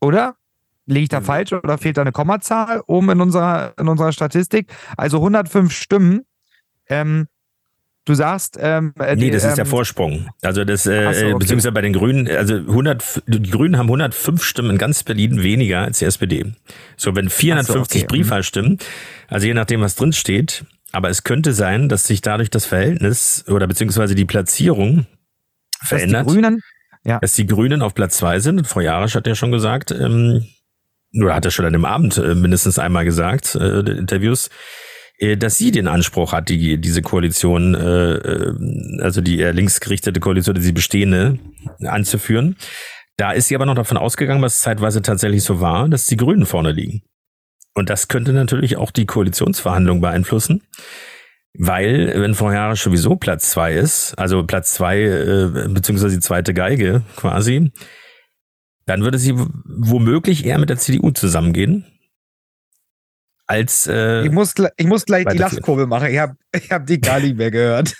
Oder? 0.00 0.36
Liege 0.86 1.02
ich 1.02 1.08
da 1.10 1.20
falsch 1.20 1.52
oder 1.52 1.76
fehlt 1.76 1.98
da 1.98 2.02
eine 2.02 2.12
Kommazahl 2.12 2.82
oben 2.86 3.10
in 3.10 3.20
unserer, 3.20 3.74
in 3.78 3.88
unserer 3.88 4.12
Statistik? 4.12 4.72
Also 4.96 5.18
105 5.18 5.70
Stimmen. 5.70 6.24
Ähm, 6.88 7.28
Du 8.08 8.14
sagst, 8.14 8.56
ähm, 8.58 8.94
äh, 8.98 9.16
nee, 9.16 9.28
das 9.28 9.44
ist 9.44 9.56
der 9.56 9.66
ähm, 9.66 9.70
Vorsprung. 9.70 10.30
Also 10.40 10.64
das, 10.64 10.86
äh, 10.86 11.12
so, 11.12 11.26
okay. 11.26 11.34
beziehungsweise 11.40 11.72
bei 11.72 11.82
den 11.82 11.92
Grünen, 11.92 12.26
also 12.26 12.54
100, 12.54 13.22
die 13.26 13.50
Grünen 13.50 13.76
haben 13.76 13.88
105 13.88 14.42
Stimmen 14.42 14.70
in 14.70 14.78
ganz 14.78 15.02
Berlin 15.02 15.42
weniger 15.42 15.82
als 15.82 15.98
die 15.98 16.06
SPD. 16.06 16.54
So, 16.96 17.14
wenn 17.14 17.28
450 17.28 18.00
so, 18.00 18.06
okay. 18.06 18.06
Briefwahlstimmen, 18.08 18.78
also 19.28 19.46
je 19.46 19.52
nachdem, 19.52 19.82
was 19.82 19.94
drin 19.94 20.14
steht, 20.14 20.64
aber 20.90 21.10
es 21.10 21.22
könnte 21.22 21.52
sein, 21.52 21.90
dass 21.90 22.06
sich 22.06 22.22
dadurch 22.22 22.48
das 22.48 22.64
Verhältnis 22.64 23.44
oder 23.46 23.66
beziehungsweise 23.66 24.14
die 24.14 24.24
Platzierung 24.24 25.04
verändert. 25.82 26.24
Dass 26.24 26.32
die 26.32 26.40
Grünen, 26.40 26.62
ja. 27.04 27.18
Dass 27.18 27.34
die 27.34 27.46
Grünen 27.46 27.82
auf 27.82 27.92
Platz 27.92 28.16
zwei 28.16 28.40
sind. 28.40 28.66
Frau 28.66 28.80
Jarisch 28.80 29.16
hat 29.16 29.26
ja 29.26 29.34
schon 29.34 29.52
gesagt, 29.52 29.90
ähm, 29.90 30.46
oder 31.14 31.34
hat 31.34 31.44
er 31.44 31.50
schon 31.50 31.66
an 31.66 31.74
dem 31.74 31.84
Abend 31.84 32.16
äh, 32.16 32.34
mindestens 32.34 32.78
einmal 32.78 33.04
gesagt, 33.04 33.54
äh, 33.54 33.80
Interviews, 33.80 34.48
dass 35.36 35.58
sie 35.58 35.70
den 35.70 35.88
Anspruch 35.88 36.32
hat, 36.32 36.48
die, 36.48 36.80
diese 36.80 37.02
Koalition, 37.02 37.74
äh, 37.74 38.14
äh 38.14 39.02
also 39.02 39.20
die 39.20 39.38
eher 39.38 39.52
linksgerichtete 39.52 40.20
Koalition, 40.20 40.54
die 40.54 40.60
bestehende, 40.72 41.38
anzuführen. 41.84 42.56
Da 43.16 43.32
ist 43.32 43.48
sie 43.48 43.56
aber 43.56 43.66
noch 43.66 43.74
davon 43.74 43.96
ausgegangen, 43.96 44.42
was 44.42 44.60
zeitweise 44.60 45.02
tatsächlich 45.02 45.42
so 45.42 45.60
war, 45.60 45.88
dass 45.88 46.06
die 46.06 46.16
Grünen 46.16 46.46
vorne 46.46 46.70
liegen. 46.70 47.02
Und 47.74 47.90
das 47.90 48.08
könnte 48.08 48.32
natürlich 48.32 48.76
auch 48.76 48.92
die 48.92 49.06
Koalitionsverhandlungen 49.06 50.00
beeinflussen. 50.00 50.62
Weil, 51.54 52.12
wenn 52.20 52.34
Jahre 52.52 52.76
sowieso 52.76 53.16
Platz 53.16 53.50
zwei 53.50 53.74
ist, 53.74 54.14
also 54.16 54.44
Platz 54.44 54.74
zwei, 54.74 55.00
äh, 55.00 55.68
beziehungsweise 55.68 56.14
die 56.14 56.20
zweite 56.20 56.54
Geige 56.54 57.02
quasi, 57.16 57.72
dann 58.86 59.02
würde 59.02 59.18
sie 59.18 59.34
womöglich 59.36 60.46
eher 60.46 60.58
mit 60.58 60.70
der 60.70 60.78
CDU 60.78 61.10
zusammengehen 61.10 61.84
als 63.48 63.86
äh, 63.86 64.26
ich 64.26 64.30
muss 64.30 64.54
ich 64.76 64.86
muss 64.86 65.06
gleich 65.06 65.24
die 65.26 65.38
Lachkurve 65.38 65.86
machen. 65.86 66.10
Ich 66.10 66.18
habe 66.18 66.36
ich 66.54 66.70
hab 66.70 66.86
die 66.86 67.00
gar 67.00 67.18
nicht 67.18 67.36
mehr 67.36 67.50
gehört. 67.50 67.94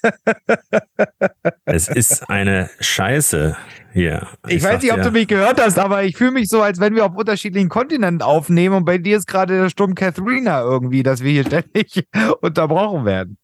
es 1.65 1.89
ist 1.89 2.29
eine 2.29 2.71
Scheiße, 2.81 3.57
hier. 3.93 4.29
Ich, 4.47 4.63
weiß 4.63 4.83
nicht, 4.83 4.93
ob 4.93 5.03
du 5.03 5.11
mich 5.11 5.27
gehört 5.27 5.61
hast, 5.61 5.79
aber 5.79 6.05
ich 6.05 6.17
fühle 6.17 6.33
mich 6.33 6.49
so, 6.49 6.63
als 6.63 6.81
wenn 6.81 6.95
wir 6.95 7.05
auf 7.05 7.17
unterschiedlichen 7.17 7.69
Kontinenten 7.69 8.23
aufnehmen 8.23 8.77
und 8.77 8.85
bei 8.85 8.99
dir 8.99 9.17
ist 9.17 9.27
gerade 9.27 9.59
der 9.59 9.71
Sturm 9.71 9.95
Katharina 9.95 10.61
irgendwie, 10.61 11.03
dass 11.03 11.23
wir 11.23 11.33
hier 11.33 11.45
ständig 11.45 12.07
unterbrochen 12.41 13.05
werden. 13.05 13.39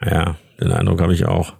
Ja, 0.00 0.36
den 0.60 0.72
Eindruck 0.72 1.00
habe 1.00 1.14
ich 1.14 1.26
auch. 1.26 1.54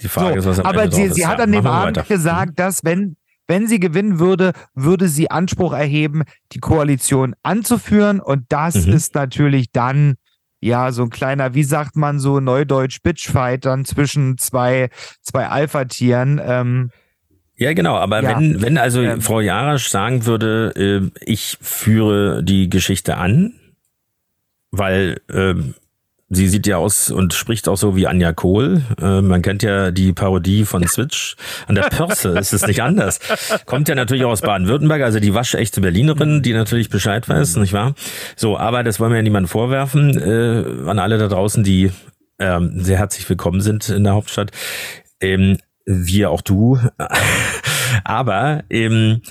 Die 0.00 0.08
Frage 0.08 0.40
so, 0.40 0.50
ist, 0.50 0.58
was 0.58 0.64
am 0.64 0.66
aber 0.66 0.84
Ende 0.84 0.94
sie, 0.94 1.02
drauf 1.02 1.10
ist. 1.10 1.14
sie 1.16 1.22
Ja, 1.22 1.28
hat 1.28 1.40
an 1.40 1.52
dem 1.52 1.66
Abend 1.66 2.08
gesagt, 2.08 2.58
dass 2.58 2.84
wenn, 2.84 3.16
wenn 3.48 3.66
sie 3.66 3.80
gewinnen 3.80 4.18
würde, 4.20 4.52
würde 4.74 5.08
sie 5.08 5.30
Anspruch 5.30 5.72
erheben, 5.72 6.22
die 6.52 6.60
Koalition 6.60 7.34
anzuführen. 7.42 8.20
Und 8.20 8.44
das 8.50 8.86
Mhm. 8.86 8.92
ist 8.92 9.14
natürlich 9.14 9.72
dann 9.72 10.14
ja 10.60 10.92
so 10.92 11.02
ein 11.04 11.10
kleiner, 11.10 11.54
wie 11.54 11.64
sagt 11.64 11.96
man 11.96 12.18
so 12.20 12.40
neudeutsch, 12.40 13.00
Bitchfight 13.02 13.64
dann 13.64 13.84
zwischen 13.84 14.38
zwei, 14.38 14.90
zwei 15.22 15.46
Alpha-Tieren. 15.48 16.40
Ähm, 16.44 16.90
Ja, 17.60 17.72
genau, 17.72 17.96
aber 17.96 18.22
Ja. 18.22 18.38
wenn, 18.38 18.62
wenn 18.62 18.78
also 18.78 19.02
Ähm. 19.02 19.20
Frau 19.20 19.40
Jarasch 19.40 19.88
sagen 19.88 20.26
würde, 20.26 20.72
äh, 20.76 21.10
ich 21.24 21.58
führe 21.60 22.44
die 22.44 22.70
Geschichte 22.70 23.16
an, 23.16 23.54
weil 24.70 25.20
ähm, 25.32 25.74
sie 26.30 26.48
sieht 26.48 26.66
ja 26.66 26.76
aus 26.76 27.10
und 27.10 27.34
spricht 27.34 27.68
auch 27.68 27.76
so 27.76 27.96
wie 27.96 28.06
Anja 28.06 28.32
Kohl. 28.32 28.82
Äh, 29.00 29.20
man 29.22 29.42
kennt 29.42 29.62
ja 29.62 29.90
die 29.90 30.12
Parodie 30.12 30.64
von 30.64 30.86
Switch. 30.86 31.36
An 31.66 31.74
der 31.74 31.82
Pörse 31.82 32.38
ist 32.38 32.52
es 32.52 32.66
nicht 32.66 32.82
anders. 32.82 33.18
Kommt 33.66 33.88
ja 33.88 33.94
natürlich 33.94 34.24
auch 34.24 34.30
aus 34.30 34.42
Baden-Württemberg, 34.42 35.02
also 35.02 35.20
die 35.20 35.34
waschechte 35.34 35.80
Berlinerin, 35.80 36.42
die 36.42 36.52
natürlich 36.52 36.90
Bescheid 36.90 37.28
weiß, 37.28 37.56
nicht 37.56 37.72
wahr? 37.72 37.94
So, 38.36 38.58
aber 38.58 38.82
das 38.82 39.00
wollen 39.00 39.12
wir 39.12 39.16
ja 39.16 39.22
niemandem 39.22 39.48
vorwerfen. 39.48 40.18
Äh, 40.18 40.88
an 40.88 40.98
alle 40.98 41.18
da 41.18 41.28
draußen, 41.28 41.64
die 41.64 41.90
ähm, 42.38 42.72
sehr 42.76 42.98
herzlich 42.98 43.28
willkommen 43.28 43.60
sind 43.60 43.88
in 43.88 44.04
der 44.04 44.14
Hauptstadt. 44.14 44.52
Ähm, 45.20 45.58
wir 45.84 46.30
auch 46.30 46.42
du. 46.42 46.78
Aber 48.04 48.64
ähm, 48.70 49.22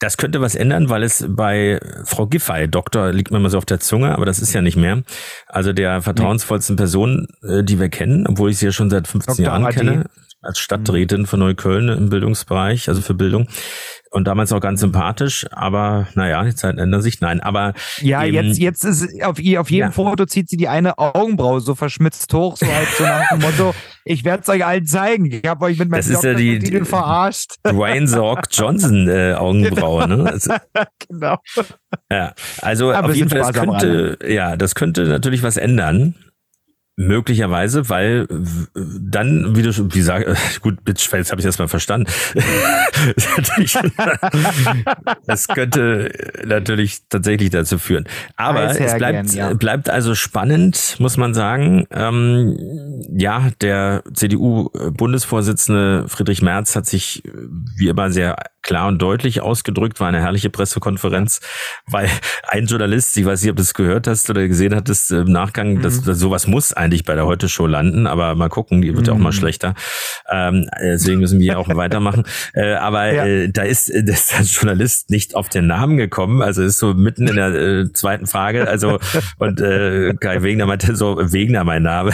das 0.00 0.16
könnte 0.16 0.40
was 0.40 0.54
ändern, 0.54 0.88
weil 0.88 1.02
es 1.04 1.24
bei 1.28 1.78
Frau 2.04 2.26
Giffey, 2.26 2.66
Doktor, 2.68 3.12
liegt 3.12 3.30
mir 3.30 3.38
mal 3.38 3.50
so 3.50 3.58
auf 3.58 3.66
der 3.66 3.80
Zunge, 3.80 4.12
aber 4.14 4.26
das 4.26 4.38
ist 4.40 4.52
ja 4.52 4.62
nicht 4.62 4.76
mehr. 4.76 5.02
Also 5.46 5.72
der 5.72 6.02
vertrauensvollsten 6.02 6.76
Person, 6.76 7.28
äh, 7.42 7.62
die 7.62 7.78
wir 7.78 7.88
kennen, 7.90 8.26
obwohl 8.26 8.50
ich 8.50 8.58
sie 8.58 8.66
ja 8.66 8.72
schon 8.72 8.90
seit 8.90 9.06
15 9.06 9.36
Dr. 9.36 9.44
Jahren 9.46 9.64
Adi. 9.66 9.76
kenne, 9.76 10.04
als 10.42 10.58
Stadträtin 10.58 11.26
von 11.26 11.38
Neukölln 11.40 11.88
im 11.90 12.08
Bildungsbereich, 12.08 12.88
also 12.88 13.02
für 13.02 13.12
Bildung. 13.14 13.46
Und 14.12 14.24
damals 14.26 14.52
auch 14.52 14.60
ganz 14.60 14.80
sympathisch, 14.80 15.46
aber 15.52 16.08
naja, 16.14 16.42
die 16.42 16.54
Zeiten 16.54 16.78
ändern 16.78 17.00
sich. 17.02 17.20
Nein, 17.20 17.40
aber 17.40 17.74
ja, 18.00 18.24
ähm, 18.24 18.34
jetzt, 18.34 18.58
jetzt 18.58 18.84
ist 18.84 19.22
auf, 19.22 19.38
ihr- 19.38 19.60
auf 19.60 19.70
jedem 19.70 19.88
Ja. 19.88 19.92
Foto 19.92 20.24
zieht 20.26 20.48
sie 20.48 20.56
die 20.56 20.66
eine 20.66 20.98
Augenbraue 20.98 21.60
so 21.60 21.76
verschmitzt 21.76 22.32
hoch, 22.34 22.56
so 22.56 22.66
halt 22.66 22.88
so 22.98 23.04
nach 23.04 23.28
dem 23.28 23.38
Motto, 23.42 23.72
ich 24.04 24.24
werde 24.24 24.42
es 24.42 24.48
euch 24.48 24.64
allen 24.64 24.86
zeigen. 24.86 25.26
Ich 25.26 25.46
habe 25.46 25.64
euch 25.66 25.78
mit 25.78 25.88
meinem 25.88 25.98
Das 25.98 26.22
ja 26.22 26.34
die- 26.34 26.58
Doktortitel 26.58 26.84
verarscht. 26.84 27.54
Dwayne 27.64 28.08
Sorg 28.08 28.46
Johnson 28.50 29.08
äh, 29.08 29.34
Augenbraue, 29.34 30.08
ne? 30.08 30.24
Also, 30.30 30.54
genau. 31.08 31.36
Ja, 32.10 32.34
also 32.62 32.92
Aber 32.92 33.08
auf 33.10 33.14
jeden 33.16 33.28
Fall, 33.28 33.40
das 33.40 33.52
könnte, 33.52 34.18
ja, 34.26 34.56
das 34.56 34.74
könnte 34.74 35.04
natürlich 35.04 35.42
was 35.42 35.56
ändern. 35.56 36.14
Möglicherweise, 37.06 37.88
weil 37.88 38.26
w- 38.28 38.66
dann, 38.74 39.56
wie 39.56 39.62
du 39.62 39.70
wie 39.94 40.02
sag, 40.02 40.26
äh, 40.26 40.34
gut, 40.60 40.84
Bitchface 40.84 41.30
habe 41.30 41.40
ich 41.40 41.46
erstmal 41.46 41.68
verstanden. 41.68 42.06
Das 45.26 45.48
könnte 45.48 46.10
natürlich 46.44 46.98
tatsächlich 47.08 47.50
dazu 47.50 47.78
führen. 47.78 48.04
Aber 48.36 48.64
es 48.64 48.94
bleibt, 48.96 49.32
ja. 49.32 49.54
bleibt 49.54 49.88
also 49.88 50.14
spannend, 50.14 50.96
muss 50.98 51.16
man 51.16 51.34
sagen. 51.34 51.86
Ähm, 51.90 52.56
ja, 53.16 53.48
der 53.60 54.02
CDU-Bundesvorsitzende 54.12 56.06
Friedrich 56.08 56.42
Merz 56.42 56.76
hat 56.76 56.86
sich 56.86 57.24
äh, 57.24 57.30
wie 57.76 57.88
immer 57.88 58.10
sehr 58.10 58.36
klar 58.62 58.88
und 58.88 59.00
deutlich 59.00 59.40
ausgedrückt, 59.40 60.00
war 60.00 60.08
eine 60.08 60.20
herrliche 60.20 60.50
Pressekonferenz, 60.50 61.40
weil 61.86 62.08
ein 62.46 62.66
Journalist, 62.66 63.16
ich 63.16 63.24
weiß 63.24 63.40
nicht, 63.42 63.50
ob 63.50 63.56
du 63.56 63.62
es 63.62 63.72
gehört 63.74 64.06
hast 64.06 64.28
oder 64.28 64.46
gesehen 64.46 64.74
hattest 64.74 65.10
im 65.12 65.32
Nachgang, 65.32 65.80
dass, 65.80 66.02
dass 66.02 66.18
sowas 66.18 66.46
muss 66.46 66.72
eigentlich 66.90 67.04
bei 67.04 67.14
der 67.14 67.26
Heute-Show 67.26 67.66
landen, 67.66 68.06
aber 68.08 68.34
mal 68.34 68.48
gucken, 68.48 68.82
die 68.82 68.94
wird 68.96 69.06
ja 69.06 69.12
auch 69.12 69.18
mal 69.18 69.32
schlechter. 69.32 69.74
Ähm, 70.28 70.68
deswegen 70.82 71.20
müssen 71.20 71.38
wir 71.38 71.46
ja 71.46 71.56
auch 71.56 71.68
weitermachen. 71.76 72.24
Äh, 72.52 72.74
aber 72.74 73.12
Ja. 73.12 73.24
äh, 73.26 73.48
da 73.48 73.62
ist 73.62 73.88
äh, 73.90 74.02
der 74.02 74.16
Journalist 74.42 75.10
nicht 75.10 75.36
auf 75.36 75.48
den 75.48 75.66
Namen 75.68 75.96
gekommen, 75.96 76.42
also 76.42 76.62
ist 76.62 76.78
so 76.78 76.94
mitten 76.94 77.28
in 77.28 77.36
der 77.36 77.54
äh, 77.54 77.92
zweiten 77.92 78.26
Frage, 78.26 78.66
also 78.68 78.98
und 79.38 79.60
äh, 79.60 80.14
Kai 80.20 80.42
Wegner 80.42 80.66
meinte 80.66 80.96
so, 80.96 81.16
Wegner 81.20 81.62
mein 81.64 81.82
Name. 81.84 82.12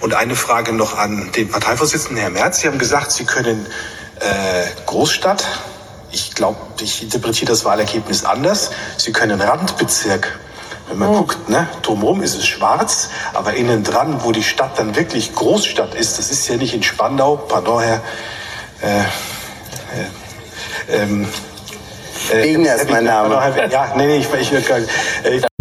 Und 0.00 0.12
eine 0.14 0.34
Frage 0.36 0.72
noch 0.74 0.98
an 0.98 1.30
den 1.34 1.48
Parteivorsitzenden, 1.48 2.18
Herr 2.18 2.30
Merz. 2.30 2.60
Sie 2.60 2.68
haben 2.68 2.78
gesagt, 2.78 3.10
Sie 3.12 3.24
können 3.24 3.64
äh, 4.20 4.64
Großstadt. 4.86 5.44
Ich 6.12 6.34
glaube, 6.34 6.58
ich 6.82 7.02
interpretiere 7.02 7.50
das 7.50 7.64
Wahlergebnis 7.64 8.24
anders. 8.24 8.70
Sie 8.98 9.12
können 9.12 9.40
Randbezirk. 9.40 10.38
Wenn 10.88 10.98
man 10.98 11.12
guckt, 11.12 11.48
ne, 11.48 11.68
drumherum 11.82 12.22
ist 12.22 12.36
es 12.36 12.46
schwarz, 12.46 13.10
aber 13.32 13.54
innen 13.54 13.84
dran, 13.84 14.22
wo 14.22 14.32
die 14.32 14.42
Stadt 14.42 14.78
dann 14.78 14.96
wirklich 14.96 15.34
Großstadt 15.34 15.94
ist, 15.94 16.18
das 16.18 16.30
ist 16.30 16.46
ja 16.48 16.56
nicht 16.56 16.74
in 16.74 16.82
Spandau, 16.82 17.36
pardon, 17.36 17.82
Herr. 17.82 18.02
Äh, 18.82 19.00
äh, 19.00 21.02
ähm, 21.02 21.26
äh, 22.32 22.42
Wegner 22.42 22.74
ist 22.74 22.90
mein 22.90 23.04
Name. 23.04 23.34
Ja, 23.70 23.92
nee, 23.96 24.06
nee, 24.06 24.16
ich, 24.18 24.28
ich, 24.34 24.52
ich, 24.52 24.68
ich 25.24 25.53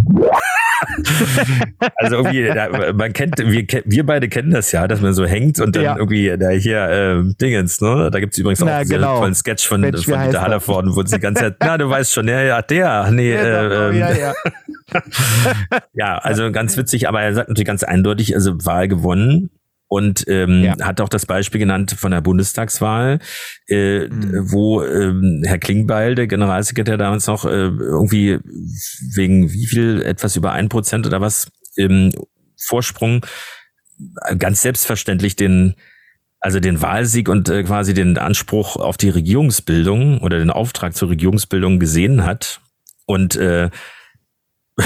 Also 1.96 2.18
irgendwie, 2.18 2.46
da, 2.46 2.94
man 2.94 3.14
kennt, 3.14 3.38
wir, 3.38 3.66
wir 3.86 4.06
beide 4.06 4.28
kennen 4.30 4.52
das 4.52 4.72
ja, 4.72 4.88
dass 4.88 5.02
man 5.02 5.14
so 5.14 5.26
hängt 5.26 5.60
und 5.60 5.76
dann 5.76 5.84
Ja. 5.84 5.98
irgendwie 5.98 6.36
da 6.38 6.50
hier 6.50 6.88
ähm, 6.90 7.36
Dingens, 7.40 7.80
ne? 7.82 8.10
Da 8.12 8.20
gibt's 8.20 8.38
übrigens 8.38 8.62
auch 8.62 8.68
Na, 8.68 8.78
einen 8.78 8.90
genau. 8.90 9.20
tollen 9.20 9.36
Sketch 9.36 9.68
von, 9.68 9.82
Mensch, 9.82 10.06
von 10.06 10.14
Dieter 10.20 10.38
er? 10.38 10.42
Hallervorden, 10.42 10.96
wo 10.96 11.04
sie 11.04 11.16
die 11.16 11.22
ganze 11.22 11.44
Zeit, 11.44 11.56
na, 11.60 11.78
du 11.78 11.90
weißt 11.90 12.14
schon, 12.14 12.28
ja, 12.28 12.42
ja, 12.42 12.62
der, 12.62 13.12
nee, 13.12 13.32
Genau, 13.32 13.44
äh, 13.46 13.90
ähm, 13.90 13.96
ja, 13.98 14.12
ja. 14.12 14.34
ja, 15.94 16.18
also 16.18 16.52
ganz 16.52 16.78
witzig, 16.78 17.08
aber 17.08 17.22
er 17.22 17.34
sagt 17.34 17.50
natürlich 17.50 17.68
ganz 17.68 17.84
eindeutig, 17.84 18.36
also 18.36 18.54
Wahl 18.66 18.88
gewonnen. 18.88 19.50
Und 19.94 20.26
ähm, 20.28 20.64
Ja. 20.64 20.76
hat 20.82 21.02
auch 21.02 21.10
das 21.10 21.28
Beispiel 21.28 21.60
genannt 21.60 21.92
von 22.00 22.10
der 22.12 22.22
Bundestagswahl, 22.22 23.20
äh, 23.68 24.08
Mhm. 24.08 24.52
wo 24.52 24.82
ähm, 24.84 25.44
Herr 25.46 25.60
Klingbeil, 25.60 26.16
der 26.16 26.26
Generalsekretär 26.26 26.98
damals 26.98 27.28
noch, 27.28 27.46
äh, 27.46 27.50
irgendwie 27.68 28.40
wegen 29.16 29.52
wie 29.54 29.68
viel, 29.68 30.02
etwas 30.02 30.36
über 30.36 30.52
ein 30.52 30.68
Prozent 30.68 31.06
oder 31.06 31.22
was, 31.22 31.48
ähm, 31.78 32.12
Vorsprung, 32.60 33.24
äh, 34.26 34.36
ganz 34.36 34.64
selbstverständlich 34.64 35.36
den, 35.36 35.76
also 36.40 36.60
den 36.60 36.82
Wahlsieg 36.82 37.30
und 37.30 37.48
äh, 37.50 37.62
quasi 37.64 37.94
den 37.94 38.18
Anspruch 38.18 38.78
auf 38.78 38.98
die 38.98 39.10
Regierungsbildung 39.10 40.22
oder 40.22 40.40
den 40.40 40.50
Auftrag 40.50 40.96
zur 40.96 41.10
Regierungsbildung 41.10 41.80
gesehen 41.80 42.26
hat. 42.26 42.62
Und 43.06 43.36
äh, 43.36 43.70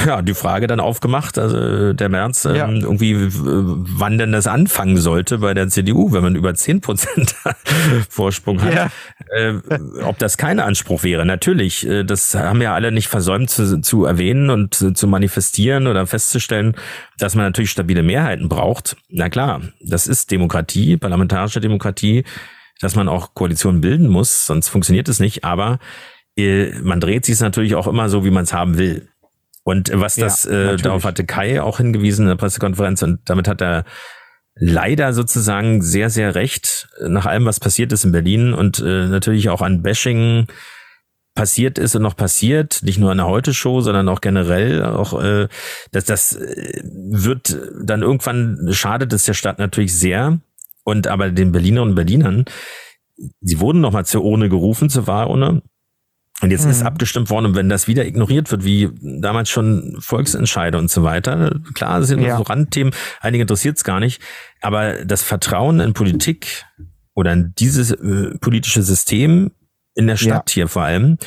ja, 0.05 0.21
die 0.21 0.33
Frage 0.33 0.67
dann 0.67 0.79
aufgemacht, 0.81 1.37
also 1.37 1.93
der 1.93 2.09
März, 2.09 2.43
ähm, 2.45 2.55
Ja. 2.55 2.67
irgendwie, 2.69 3.15
wann 3.29 4.17
denn 4.17 4.31
das 4.33 4.45
anfangen 4.47 4.97
sollte 4.97 5.37
bei 5.37 5.53
der 5.53 5.69
CDU, 5.69 6.11
wenn 6.11 6.23
man 6.23 6.35
über 6.35 6.53
10 6.53 6.81
Prozent 6.81 7.35
Vorsprung 8.09 8.61
hat, 8.61 8.73
Ja. 8.73 8.89
äh, 9.33 9.53
ob 10.03 10.17
das 10.19 10.37
kein 10.37 10.59
Anspruch 10.59 11.03
wäre. 11.03 11.25
Natürlich, 11.25 11.87
äh, 11.87 12.03
das 12.03 12.35
haben 12.35 12.61
ja 12.61 12.73
alle 12.73 12.91
nicht 12.91 13.07
versäumt 13.07 13.49
zu, 13.49 13.79
zu 13.81 14.05
erwähnen 14.05 14.49
und 14.49 14.81
äh, 14.81 14.93
zu 14.93 15.07
manifestieren 15.07 15.87
oder 15.87 16.05
festzustellen, 16.05 16.75
dass 17.17 17.35
man 17.35 17.45
natürlich 17.45 17.71
stabile 17.71 18.03
Mehrheiten 18.03 18.49
braucht. 18.49 18.97
Na 19.09 19.29
klar, 19.29 19.61
das 19.81 20.07
ist 20.07 20.31
Demokratie, 20.31 20.97
parlamentarische 20.97 21.61
Demokratie, 21.61 22.25
dass 22.81 22.95
man 22.95 23.07
auch 23.07 23.33
Koalitionen 23.33 23.81
bilden 23.81 24.07
muss, 24.07 24.45
sonst 24.47 24.67
funktioniert 24.69 25.07
es 25.07 25.19
nicht, 25.19 25.43
aber 25.45 25.79
äh, 26.37 26.71
man 26.81 26.99
dreht 26.99 27.25
sich 27.25 27.33
es 27.35 27.41
natürlich 27.41 27.73
auch 27.75 27.87
immer 27.87 28.09
so, 28.09 28.23
wie 28.25 28.31
man 28.31 28.43
es 28.43 28.53
haben 28.53 28.77
will. 28.77 29.07
Und 29.67 29.91
was 29.93 30.15
Ja, 30.15 30.27
das, 30.27 30.45
äh, 30.45 30.53
natürlich. 30.53 30.81
darauf 30.83 31.03
hatte 31.03 31.25
Kai 31.25 31.61
auch 31.61 31.79
hingewiesen 31.79 32.21
in 32.21 32.29
der 32.29 32.37
Pressekonferenz 32.37 33.03
und 33.03 33.19
damit 33.25 33.49
hat 33.49 33.61
er 33.61 33.83
leider 34.55 35.11
sozusagen 35.11 35.81
sehr, 35.81 36.09
sehr 36.09 36.35
recht 36.35 36.87
äh, 37.01 37.09
nach 37.09 37.25
allem, 37.25 37.43
was 37.43 37.59
passiert 37.59 37.91
ist 37.91 38.05
in 38.05 38.13
Berlin 38.13 38.53
und 38.53 38.79
äh, 38.79 39.07
natürlich 39.07 39.49
auch 39.49 39.61
an 39.61 39.81
Bashing 39.81 40.47
passiert 41.35 41.79
ist 41.79 41.97
und 41.97 42.01
noch 42.01 42.15
passiert, 42.15 42.79
nicht 42.83 42.97
nur 42.97 43.11
an 43.11 43.17
der 43.17 43.27
Heute-Show, 43.27 43.81
sondern 43.81 44.07
auch 44.07 44.21
generell, 44.21 44.85
auch 44.85 45.21
äh, 45.21 45.49
dass 45.91 46.05
das 46.05 46.37
äh, 46.37 46.81
wird 46.85 47.59
dann 47.83 48.03
irgendwann 48.03 48.69
schadet 48.71 49.11
es 49.11 49.25
der 49.25 49.33
Stadt 49.33 49.59
natürlich 49.59 49.93
sehr 49.93 50.39
und 50.85 51.07
aber 51.07 51.29
den 51.29 51.51
Berlinerinnen 51.51 51.89
und 51.89 51.95
Berlinern, 51.95 52.45
sie 53.41 53.59
wurden 53.59 53.81
noch 53.81 53.91
mal 53.91 54.05
zur 54.05 54.23
Urne 54.23 54.47
gerufen, 54.47 54.89
zur 54.89 55.07
Wahlurne 55.07 55.61
und 56.41 56.51
jetzt 56.51 56.65
ist 56.65 56.81
Mhm. 56.81 56.87
abgestimmt 56.87 57.29
worden, 57.29 57.47
und 57.47 57.55
wenn 57.55 57.67
das 57.69 57.87
wieder 57.87 58.05
ignoriert 58.05 58.51
wird, 58.51 58.63
wie 58.63 58.89
damals 59.01 59.49
schon 59.49 59.97
Volksentscheide 59.99 60.77
und 60.77 60.89
so 60.91 61.03
weiter, 61.03 61.59
klar, 61.73 61.99
das 61.99 62.09
sind 62.09 62.21
Ja. 62.21 62.37
so 62.37 62.43
Randthemen, 62.43 62.93
einige 63.21 63.41
interessiert 63.41 63.77
es 63.77 63.83
gar 63.83 63.99
nicht, 63.99 64.21
aber 64.61 65.03
das 65.05 65.23
Vertrauen 65.23 65.79
in 65.79 65.93
Politik 65.93 66.65
oder 67.15 67.33
in 67.33 67.53
dieses 67.57 67.91
äh, 67.91 68.37
politische 68.39 68.83
System 68.83 69.51
in 69.95 70.05
der 70.07 70.17
Stadt 70.17 70.51
hier 70.51 70.67
vor 70.67 70.83
allem, 70.83 71.17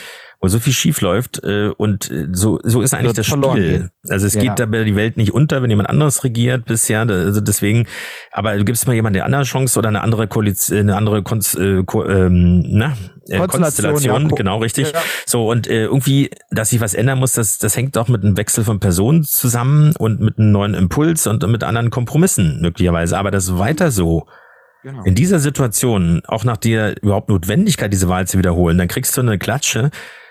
wo 0.40 0.46
so 0.48 0.58
viel 0.60 0.72
schief 0.72 1.00
läuft 1.02 1.42
äh, 1.42 1.70
und 1.76 2.08
äh, 2.10 2.28
so 2.32 2.60
so 2.62 2.80
ist 2.80 2.94
eigentlich 2.94 3.08
Wird 3.08 3.18
das 3.18 3.26
Spiel. 3.26 3.52
gehen. 3.78 3.90
Also 4.08 4.26
es 4.26 4.34
Ja. 4.34 4.42
geht 4.42 4.58
dabei 4.60 4.84
die 4.84 4.94
Welt 4.96 5.16
nicht 5.16 5.32
unter, 5.34 5.60
wenn 5.60 5.68
jemand 5.68 5.90
anderes 5.90 6.22
regiert 6.24 6.64
bisher. 6.66 7.00
Also 7.00 7.40
deswegen, 7.40 7.86
aber 8.30 8.56
du 8.56 8.64
gibst 8.64 8.86
mal 8.86 8.94
jemand 8.94 9.16
eine 9.16 9.24
andere 9.24 9.42
Chance 9.42 9.76
oder 9.78 9.88
eine 9.88 10.00
andere 10.02 10.28
Koalition, 10.28 10.78
eine 10.78 10.96
andere 10.96 11.22
Konz, 11.24 11.54
äh, 11.56 11.82
Ko, 11.84 12.06
ähm, 12.06 12.62
na, 12.68 12.96
äh, 13.30 13.38
Konstellation, 13.38 13.92
Konstellation, 13.92 14.28
ja. 14.30 14.36
Genau 14.36 14.58
richtig. 14.58 14.92
Ja. 14.92 15.00
So 15.26 15.50
und 15.50 15.66
äh, 15.66 15.84
irgendwie, 15.84 16.30
dass 16.50 16.70
sich 16.70 16.80
was 16.80 16.94
ändern 16.94 17.18
muss, 17.18 17.32
das 17.32 17.58
das 17.58 17.76
hängt 17.76 17.96
auch 17.98 18.08
mit 18.08 18.22
einem 18.24 18.36
Wechsel 18.36 18.64
von 18.64 18.80
Personen 18.80 19.24
zusammen 19.24 19.94
und 19.98 20.20
mit 20.20 20.38
einem 20.38 20.52
neuen 20.52 20.74
Impuls 20.74 21.26
und 21.26 21.46
mit 21.48 21.64
anderen 21.64 21.90
Kompromissen 21.90 22.60
möglicherweise. 22.60 23.16
Aber 23.18 23.30
das 23.30 23.58
weiter 23.58 23.90
so 23.90 24.26
Genau. 24.82 25.02
in 25.04 25.14
dieser 25.14 25.40
Situation, 25.40 26.22
auch 26.26 26.44
nach 26.44 26.56
der 26.56 27.02
überhaupt 27.02 27.28
Notwendigkeit, 27.28 27.92
diese 27.92 28.08
Wahl 28.08 28.26
zu 28.26 28.38
wiederholen, 28.38 28.78
dann 28.78 28.88
kriegst 28.88 29.14
du 29.14 29.20
eine 29.20 29.36
Klatsche 29.38 29.90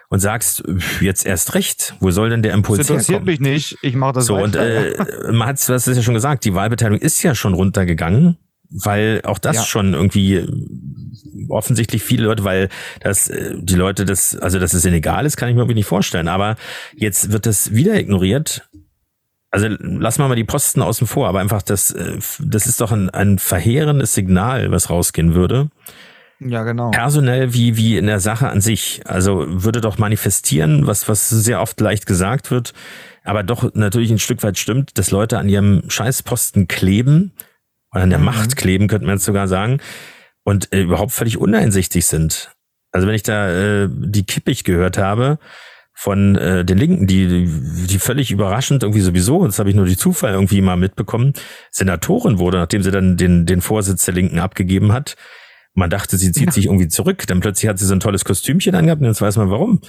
und 0.10 0.22
sagst, 0.22 0.64
jetzt 1.02 1.24
erst 1.24 1.54
recht, 1.54 1.94
wo 2.00 2.10
soll 2.10 2.32
denn 2.32 2.42
der 2.42 2.54
Das 2.54 2.58
Impuls 2.58 2.80
interessiert 2.80 3.10
herkommen? 3.20 3.26
mich 3.28 3.40
nicht. 3.42 3.78
Ich 3.84 3.94
mache 3.94 4.14
das 4.14 4.26
So, 4.26 4.38
und 4.38 4.56
weiter. 4.58 5.28
äh, 5.28 5.32
man 5.32 5.48
hat 5.50 5.70
du 5.70 5.72
hast 5.74 5.86
es 5.86 5.98
ja 5.98 6.02
schon 6.02 6.16
gesagt, 6.16 6.46
die 6.46 6.56
Wahlbeteiligung 6.56 7.00
ist 7.00 7.22
ja 7.22 7.36
schon 7.36 7.54
runtergegangen, 7.54 8.38
weil 8.70 9.22
auch 9.24 9.40
das 9.40 9.56
Ja. 9.58 9.64
schon 9.64 9.94
irgendwie 9.94 10.36
äh, 10.36 10.48
offensichtlich 11.50 12.04
viele 12.04 12.26
Leute, 12.26 12.44
weil 12.44 12.70
das 13.02 13.30
äh, 13.30 13.56
die 13.58 13.76
Leute 13.76 14.06
das, 14.06 14.36
also 14.36 14.60
dass 14.60 14.74
es 14.74 14.86
ihnen 14.86 14.96
egal 14.96 15.26
ist, 15.26 15.38
kann 15.38 15.50
ich 15.50 15.56
mir 15.56 15.62
irgendwie 15.62 15.76
nicht 15.76 15.88
vorstellen. 15.88 16.28
Aber 16.28 16.56
jetzt 16.96 17.32
wird 17.32 17.46
das 17.46 17.74
wieder 17.74 18.00
ignoriert. 18.00 18.70
Also 19.52 19.68
lassen 19.68 20.22
wir 20.22 20.28
mal 20.28 20.36
die 20.36 20.44
Posten 20.44 20.82
außen 20.82 21.08
vor, 21.08 21.28
aber 21.28 21.40
einfach 21.40 21.64
das, 21.64 21.92
äh, 21.92 22.20
das 22.40 22.68
ist 22.68 22.82
doch 22.82 22.92
ein, 22.92 23.10
ein 23.10 23.40
verheerendes 23.40 24.14
Signal, 24.14 24.72
was 24.72 24.90
rausgehen 24.90 25.34
würde 25.34 25.70
ja, 26.40 26.64
genau. 26.64 26.92
personell 26.92 27.54
wie, 27.54 27.76
wie 27.78 27.98
in 27.98 28.08
der 28.08 28.20
Sache 28.20 28.48
an 28.50 28.62
sich. 28.62 29.02
Also 29.06 29.46
würde 29.48 29.82
doch 29.82 29.98
manifestieren, 29.98 30.88
was, 30.88 31.08
was 31.10 31.30
sehr 31.30 31.62
oft 31.62 31.80
leicht 31.82 32.06
gesagt 32.06 32.52
wird, 32.52 32.74
aber 33.24 33.44
doch 33.44 33.74
natürlich 33.74 34.12
ein 34.12 34.20
Stück 34.20 34.42
weit 34.44 34.58
stimmt, 34.58 34.98
dass 34.98 35.12
Leute 35.12 35.38
an 35.38 35.50
ihrem 35.50 35.84
Scheißposten 35.90 36.68
kleben, 36.68 37.34
oder 37.94 38.04
an 38.04 38.10
der 38.10 38.20
Mhm. 38.20 38.26
Macht 38.26 38.56
kleben, 38.56 38.88
könnte 38.88 39.06
man 39.06 39.16
jetzt 39.16 39.26
sogar 39.26 39.48
sagen, 39.48 39.80
und 40.44 40.72
äh, 40.74 40.82
überhaupt 40.82 41.12
völlig 41.12 41.38
uneinsichtig 41.38 42.06
sind. 42.06 42.52
Also 42.92 43.08
wenn 43.08 43.16
ich 43.16 43.24
da 43.24 43.50
äh, 43.84 43.90
die 43.92 44.24
kippig 44.26 44.64
gehört 44.64 44.98
habe 44.98 45.38
von 45.94 46.36
äh, 46.38 46.64
den 46.66 46.78
Linken, 46.78 47.08
die, 47.08 47.46
die 47.88 48.00
völlig 48.00 48.32
überraschend 48.32 48.84
irgendwie 48.84 49.02
sowieso, 49.02 49.46
das 49.46 49.60
habe 49.60 49.70
ich 49.70 49.76
nur 49.76 49.86
die 49.86 49.98
Zufall 49.98 50.34
irgendwie 50.34 50.62
mal 50.62 50.78
mitbekommen, 50.78 51.34
Senatorin 51.72 52.40
wurde, 52.40 52.58
nachdem 52.58 52.82
sie 52.84 52.92
dann 52.92 53.18
den, 53.18 53.46
den 53.46 53.62
Vorsitz 53.62 54.06
der 54.06 54.14
Linken 54.14 54.40
abgegeben 54.40 54.92
hat. 54.94 55.18
Man 55.76 55.90
dachte, 55.90 56.18
sie 56.18 56.32
zieht 56.32 56.48
Ja. 56.48 56.52
sich 56.52 56.66
irgendwie 56.66 56.88
zurück. 56.88 57.28
Dann 57.28 57.42
plötzlich 57.42 57.70
hat 57.70 57.78
sie 57.78 57.86
so 57.86 57.94
ein 57.94 58.00
tolles 58.00 58.26
Kostümchen 58.26 58.74
angehabt 58.76 59.02
und 59.02 59.08
jetzt 59.08 59.22
weiß 59.22 59.38
man 59.38 59.52
warum. 59.52 59.82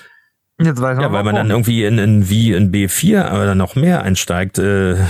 Jetzt 0.62 0.80
weiß 0.80 0.98
Ja, 1.00 1.10
weil 1.10 1.24
man 1.24 1.34
dann 1.34 1.50
irgendwie 1.50 1.84
in, 1.84 1.98
in 1.98 2.28
wie 2.28 2.52
in 2.52 2.70
B4 2.70 3.32
oder 3.32 3.54
noch 3.54 3.76
mehr 3.76 4.02
einsteigt. 4.02 4.58
Äh, 4.58 4.94
ja, 4.94 5.04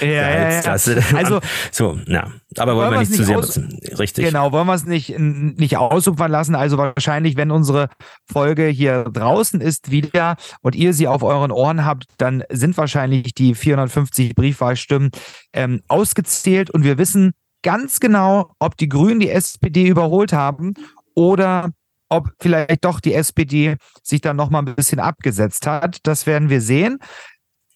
ja, 0.00 0.50
ja. 0.50 0.60
Also 1.16 1.40
so, 1.70 1.98
ja. 2.06 2.28
Aber 2.58 2.74
wollen 2.76 2.86
Wollen 2.86 2.92
wir 2.92 2.98
nicht 3.00 3.14
zu 3.14 3.24
sehr 3.24 3.38
aus- 3.38 3.56
nutzen. 3.56 3.78
Richtig. 3.98 4.24
Genau, 4.26 4.50
wollen 4.52 4.66
wir 4.66 4.74
es 4.74 4.84
nicht, 4.86 5.18
nicht 5.18 5.76
ausufern 5.76 6.30
lassen. 6.30 6.54
Also 6.54 6.78
wahrscheinlich, 6.78 7.36
wenn 7.36 7.50
unsere 7.50 7.88
Folge 8.30 8.66
hier 8.66 9.04
draußen 9.04 9.60
ist 9.60 9.90
wieder 9.90 10.36
und 10.62 10.74
ihr 10.74 10.92
sie 10.94 11.06
auf 11.08 11.22
euren 11.22 11.50
Ohren 11.50 11.84
habt, 11.84 12.04
dann 12.18 12.42
sind 12.50 12.76
wahrscheinlich 12.76 13.34
die 13.34 13.54
450 13.54 14.34
Briefwahlstimmen 14.34 15.10
ähm, 15.52 15.82
ausgezählt 15.88 16.70
und 16.70 16.84
wir 16.84 16.98
wissen 16.98 17.32
ganz 17.62 18.00
genau, 18.00 18.50
ob 18.58 18.76
die 18.76 18.88
Grünen 18.88 19.20
die 19.20 19.30
SPD 19.30 19.86
überholt 19.86 20.32
haben 20.32 20.74
oder 21.14 21.70
ob 22.12 22.30
vielleicht 22.40 22.84
doch 22.84 23.00
die 23.00 23.14
SPD 23.14 23.76
sich 24.02 24.20
dann 24.20 24.36
noch 24.36 24.50
mal 24.50 24.58
ein 24.60 24.74
bisschen 24.74 25.00
abgesetzt 25.00 25.66
hat. 25.66 25.98
Das 26.02 26.26
werden 26.26 26.50
wir 26.50 26.60
sehen. 26.60 26.98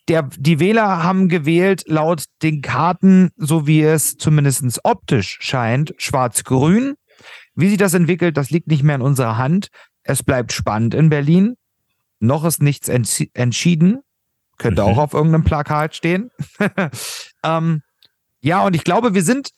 Der, 0.08 0.28
die 0.36 0.60
Wähler 0.60 1.02
haben 1.02 1.28
gewählt 1.28 1.84
laut 1.86 2.24
den 2.42 2.60
Karten, 2.60 3.30
so 3.36 3.66
wie 3.66 3.82
es 3.82 4.16
zumindest 4.16 4.80
optisch 4.84 5.38
scheint, 5.40 5.94
schwarz-grün. 5.96 6.94
Wie 7.54 7.68
sich 7.68 7.78
das 7.78 7.94
entwickelt, 7.94 8.36
das 8.36 8.50
liegt 8.50 8.68
nicht 8.68 8.82
mehr 8.82 8.96
in 8.96 9.02
unserer 9.02 9.38
Hand. 9.38 9.68
Es 10.02 10.22
bleibt 10.22 10.52
spannend 10.52 10.94
in 10.94 11.08
Berlin. 11.08 11.54
Noch 12.20 12.44
ist 12.44 12.62
nichts 12.62 12.88
entschieden. 12.88 14.00
Könnte 14.58 14.82
Mhm. 14.82 14.88
auch 14.88 14.98
auf 14.98 15.14
irgendeinem 15.14 15.44
Plakat 15.44 15.96
stehen. 15.96 16.30
ähm, 17.42 17.82
ja, 18.40 18.64
und 18.64 18.76
ich 18.76 18.84
glaube, 18.84 19.14
wir 19.14 19.22
sind 19.22 19.50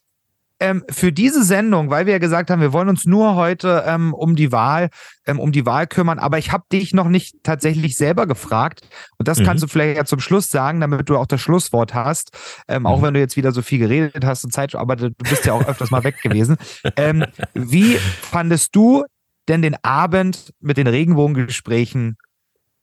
ähm, 0.61 0.84
für 0.90 1.12
diese 1.12 1.44
Sendung, 1.44 1.90
weil 1.90 2.06
wir 2.06 2.14
ja 2.14 2.18
gesagt 2.18 2.50
haben, 2.50 2.61
wir 2.61 2.72
wollen 2.72 2.88
uns 2.88 3.04
nur 3.04 3.34
heute 3.36 3.84
ähm, 3.86 4.12
um 4.12 4.34
die 4.36 4.50
Wahl, 4.50 4.90
ähm, 5.26 5.38
um 5.38 5.52
die 5.52 5.66
Wahl 5.66 5.86
kümmern, 5.86 6.18
aber 6.18 6.38
ich 6.38 6.50
habe 6.52 6.64
dich 6.72 6.92
noch 6.94 7.09
nicht 7.09 7.36
tatsächlich 7.44 7.96
selber 7.96 8.26
gefragt 8.26 8.80
und 9.18 9.28
das 9.28 9.38
Mhm. 9.38 9.44
kannst 9.44 9.62
du 9.62 9.68
vielleicht 9.68 9.96
ja 9.96 10.04
zum 10.04 10.20
Schluss 10.20 10.50
sagen, 10.50 10.80
damit 10.80 11.09
du 11.09 11.16
auch 11.16 11.26
das 11.26 11.40
Schlusswort 11.40 11.94
hast, 11.94 12.30
ähm, 12.66 12.86
auch 12.86 12.98
Mhm. 12.98 13.02
wenn 13.04 13.14
du 13.14 13.20
jetzt 13.20 13.36
wieder 13.36 13.52
so 13.52 13.62
viel 13.62 13.78
geredet 13.78 14.24
hast 14.24 14.44
und 14.44 14.52
Zeit, 14.52 14.74
aber 14.74 14.96
du 14.96 15.11
bist 15.11 15.44
ja 15.46 15.52
auch 15.52 15.66
öfters 15.66 15.90
mal 15.90 16.02
weg 16.04 16.20
gewesen. 16.22 16.56
Ähm, 16.96 17.24
wie 17.54 17.96
fandest 18.20 18.74
du 18.74 19.04
denn 19.48 19.62
den 19.62 19.76
Abend 19.84 20.52
mit 20.61 20.76
den 20.76 20.86
Regenbogengesprächen 20.86 22.16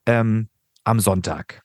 ähm, 0.05 0.47
am 0.83 0.99
Sonntag? 0.99 1.61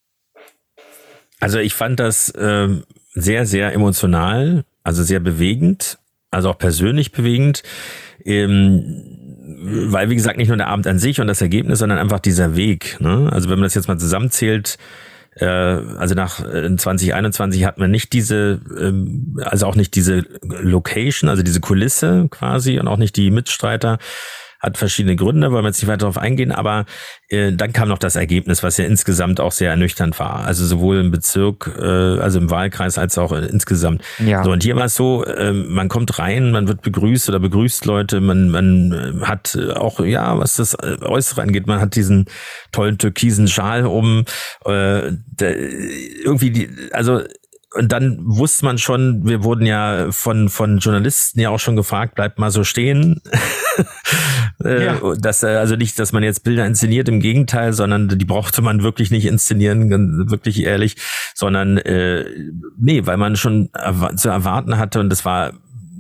Also 1.39 1.59
ich 1.59 1.73
fand 1.75 2.01
das 2.01 2.33
ähm, 2.37 2.85
sehr, 3.15 3.47
sehr 3.47 3.73
emotional, 3.73 4.65
also 4.83 5.03
sehr 5.03 5.21
bewegend, 5.21 5.99
also 6.31 6.51
auch 6.51 6.59
persönlich 6.59 7.13
bewegend, 7.13 7.63
ähm, 8.25 9.05
weil 9.63 10.11
wie 10.11 10.17
gesagt 10.17 10.37
nicht 10.37 10.49
nur 10.49 10.57
der 10.57 10.69
Abend 10.69 10.87
an 10.87 10.99
sich 10.99 11.21
und 11.21 11.27
das 11.27 11.41
Ergebnis, 11.41 11.81
sondern 11.81 11.99
einfach 11.99 12.21
dieser 12.21 12.57
Weg. 12.57 13.01
Ne? 13.01 13.29
Also 13.33 13.49
wenn 13.49 13.59
man 13.59 13.65
das 13.65 13.75
jetzt 13.75 13.89
mal 13.89 13.99
zusammenzählt, 13.99 14.79
äh, 15.37 15.45
also 15.45 16.15
nach 16.15 16.41
äh, 16.45 16.77
2021 16.77 17.65
hatten 17.65 17.81
wir 17.81 17.89
nicht 17.89 18.13
diese, 18.13 18.61
ähm, 18.79 19.41
also 19.45 19.67
auch 19.67 19.77
nicht 19.77 19.95
diese 19.95 20.25
Location, 20.43 21.31
also 21.31 21.43
diese 21.43 21.61
Kulisse 21.61 22.29
quasi 22.31 22.79
und 22.79 22.89
auch 22.89 22.97
nicht 22.97 23.17
die 23.17 23.31
Mitstreiter. 23.31 23.99
Hat 24.61 24.79
verschiedene 24.79 25.17
Gründe, 25.17 25.51
wollen 25.53 25.65
wir 25.65 25.69
jetzt 25.69 25.81
nicht 25.81 25.89
weiter 25.89 26.01
darauf 26.01 26.19
eingehen, 26.19 26.53
aber 26.53 26.85
äh, 27.29 27.53
dann 27.53 27.73
kam 27.73 27.89
noch 27.89 27.99
das 27.99 28.17
Ergebnis, 28.17 28.63
was 28.63 28.77
ja 28.77 28.85
insgesamt 28.85 29.41
auch 29.41 29.53
sehr 29.53 29.71
ernüchternd 29.71 30.19
war. 30.19 30.45
Also 30.45 30.67
sowohl 30.67 30.99
im 30.99 31.11
Bezirk, 31.11 31.71
äh, 31.79 31.83
also 31.83 32.39
im 32.39 32.51
Wahlkreis, 32.51 32.99
als 32.99 33.19
auch 33.19 33.33
äh, 33.33 33.47
insgesamt. 33.47 34.03
Ja. 34.19 34.45
So, 34.45 34.53
und 34.53 34.63
hier 34.63 34.77
war 34.77 34.85
es 34.85 34.97
so, 34.97 35.27
ähm, 35.27 35.73
man 35.73 35.89
kommt 35.89 36.19
rein, 36.19 36.51
man 36.51 36.69
wird 36.69 36.83
begrüßt 36.83 37.29
oder 37.29 37.41
begrüßt 37.41 37.87
Leute, 37.87 38.21
man, 38.21 38.51
man 38.51 38.93
äh, 38.93 39.25
hat 39.25 39.55
äh, 39.55 39.73
auch, 39.73 40.01
ja, 40.01 40.39
was 40.39 40.57
das 40.57 40.75
äh, 40.75 40.97
Äußere 41.03 41.43
angeht, 41.43 41.67
man 41.67 41.81
hat 41.81 41.95
diesen 41.97 42.27
tollen 42.73 42.99
türkisen 42.99 43.49
Schal 43.49 43.87
um, 43.87 44.25
äh, 44.65 45.13
der, 45.27 45.57
irgendwie 46.25 46.51
die, 46.51 46.69
also 46.93 47.23
und 47.75 47.93
dann 47.93 48.19
wusste 48.23 48.65
man 48.65 48.79
schon, 48.79 49.27
wir 49.27 49.45
wurden 49.45 49.65
ja 49.65 50.11
von, 50.11 50.49
von 50.49 50.79
Journalisten 50.79 51.39
ja 51.39 51.51
auch 51.51 51.61
schon 51.61 51.77
gefragt, 51.77 52.17
bleibt 52.17 52.39
mal 52.39 52.51
so 52.51 52.65
stehen. 52.65 53.21
äh, 54.65 54.87
Ja. 54.87 55.15
dass, 55.17 55.45
äh, 55.45 55.49
also 55.49 55.77
nicht, 55.77 55.99
dass 55.99 56.13
man 56.13 56.23
jetzt 56.25 56.43
Bilder 56.43 56.67
inszeniert, 56.67 57.09
im 57.09 57.21
Gegenteil, 57.21 57.73
sondern 57.73 58.09
die 58.09 58.25
brauchte 58.25 58.61
man 58.61 58.83
wirklich 58.83 59.13
nicht 59.13 59.27
inszenieren, 59.27 60.31
wirklich 60.31 60.65
ehrlich, 60.65 60.97
sondern 61.35 61.79
äh, 61.79 62.25
nee, 62.77 63.07
weil 63.07 63.17
man 63.17 63.37
schon 63.37 63.71
zu 64.17 64.29
erwarten 64.29 64.79
hatte 64.79 64.99
und 65.01 65.09
das 65.09 65.25
war 65.25 65.53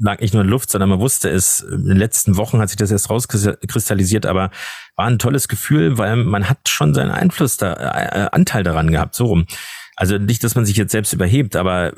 lag 0.02 0.20
nicht 0.20 0.32
nur 0.32 0.42
in 0.42 0.48
Luft, 0.48 0.70
sondern 0.70 0.88
man 0.88 0.98
wusste 0.98 1.28
es. 1.28 1.60
In 1.60 1.84
den 1.84 1.98
letzten 1.98 2.36
Wochen 2.38 2.58
hat 2.58 2.70
sich 2.70 2.78
das 2.78 2.90
erst 2.90 3.10
rauskristallisiert, 3.10 4.24
aber 4.24 4.50
war 4.96 5.06
ein 5.06 5.18
tolles 5.18 5.46
Gefühl, 5.46 5.98
weil 5.98 6.16
man 6.16 6.48
hat 6.48 6.68
schon 6.68 6.94
seinen 6.94 7.10
Einfluss 7.10 7.58
da, 7.58 7.74
äh, 7.74 8.28
Anteil 8.32 8.62
daran 8.62 8.90
gehabt, 8.90 9.14
so 9.14 9.26
rum. 9.26 9.46
Also 10.00 10.16
nicht, 10.16 10.42
dass 10.44 10.54
man 10.54 10.64
sich 10.64 10.78
jetzt 10.78 10.92
selbst 10.92 11.12
überhebt, 11.12 11.56
aber 11.56 11.92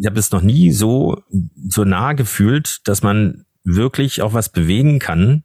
ich 0.00 0.04
habe 0.04 0.18
es 0.18 0.32
noch 0.32 0.42
nie 0.42 0.72
so 0.72 1.22
so 1.68 1.84
nah 1.84 2.12
gefühlt, 2.12 2.80
dass 2.88 3.04
man 3.04 3.44
wirklich 3.62 4.20
auch 4.20 4.32
was 4.32 4.48
bewegen 4.48 4.98
kann 4.98 5.44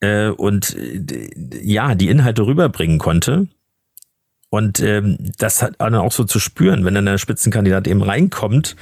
äh, 0.00 0.30
und 0.30 0.74
äh, 0.76 1.30
ja 1.62 1.94
die 1.94 2.08
Inhalte 2.08 2.44
rüberbringen 2.44 2.98
konnte. 2.98 3.46
Und 4.50 4.80
ähm, 4.80 5.16
das 5.38 5.62
hat 5.62 5.78
auch 5.78 6.10
so 6.10 6.24
zu 6.24 6.40
spüren, 6.40 6.84
wenn 6.84 6.94
dann 6.94 7.06
der 7.06 7.18
Spitzenkandidat 7.18 7.86
eben 7.86 8.02
reinkommt 8.02 8.74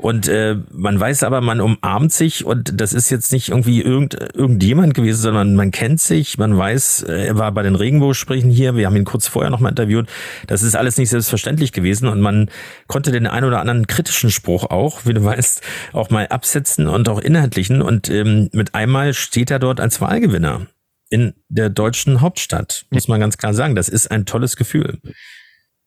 und 0.00 0.28
äh, 0.28 0.56
man 0.72 0.98
weiß 0.98 1.22
aber, 1.22 1.40
man 1.40 1.60
umarmt 1.60 2.12
sich 2.12 2.44
und 2.44 2.80
das 2.80 2.92
ist 2.92 3.10
jetzt 3.10 3.32
nicht 3.32 3.50
irgendwie 3.50 3.82
irgend, 3.82 4.14
irgendjemand 4.34 4.94
gewesen, 4.94 5.20
sondern 5.20 5.54
man 5.56 5.70
kennt 5.70 6.00
sich, 6.00 6.38
man 6.38 6.56
weiß, 6.56 7.02
äh, 7.02 7.26
er 7.26 7.38
war 7.38 7.52
bei 7.52 7.62
den 7.62 7.74
Regenbogsprechen 7.74 8.50
hier, 8.50 8.76
wir 8.76 8.86
haben 8.86 8.96
ihn 8.96 9.04
kurz 9.04 9.28
vorher 9.28 9.50
nochmal 9.50 9.72
interviewt. 9.72 10.08
Das 10.46 10.62
ist 10.62 10.74
alles 10.74 10.96
nicht 10.96 11.10
selbstverständlich 11.10 11.72
gewesen 11.72 12.08
und 12.08 12.20
man 12.20 12.50
konnte 12.86 13.12
den 13.12 13.26
ein 13.26 13.44
oder 13.44 13.60
anderen 13.60 13.86
kritischen 13.86 14.30
Spruch 14.30 14.64
auch, 14.64 15.04
wie 15.04 15.14
du 15.14 15.22
weißt, 15.22 15.62
auch 15.92 16.10
mal 16.10 16.28
absetzen 16.28 16.88
und 16.88 17.08
auch 17.08 17.20
inhaltlichen 17.20 17.82
und 17.82 18.08
ähm, 18.08 18.48
mit 18.52 18.74
einmal 18.74 19.12
steht 19.12 19.50
er 19.50 19.58
dort 19.58 19.80
als 19.80 20.00
Wahlgewinner 20.00 20.66
in 21.10 21.34
der 21.48 21.68
deutschen 21.68 22.20
Hauptstadt, 22.20 22.86
muss 22.90 23.08
man 23.08 23.20
ganz 23.20 23.36
klar 23.36 23.52
sagen. 23.52 23.74
Das 23.74 23.88
ist 23.88 24.10
ein 24.10 24.24
tolles 24.24 24.56
Gefühl. 24.56 25.00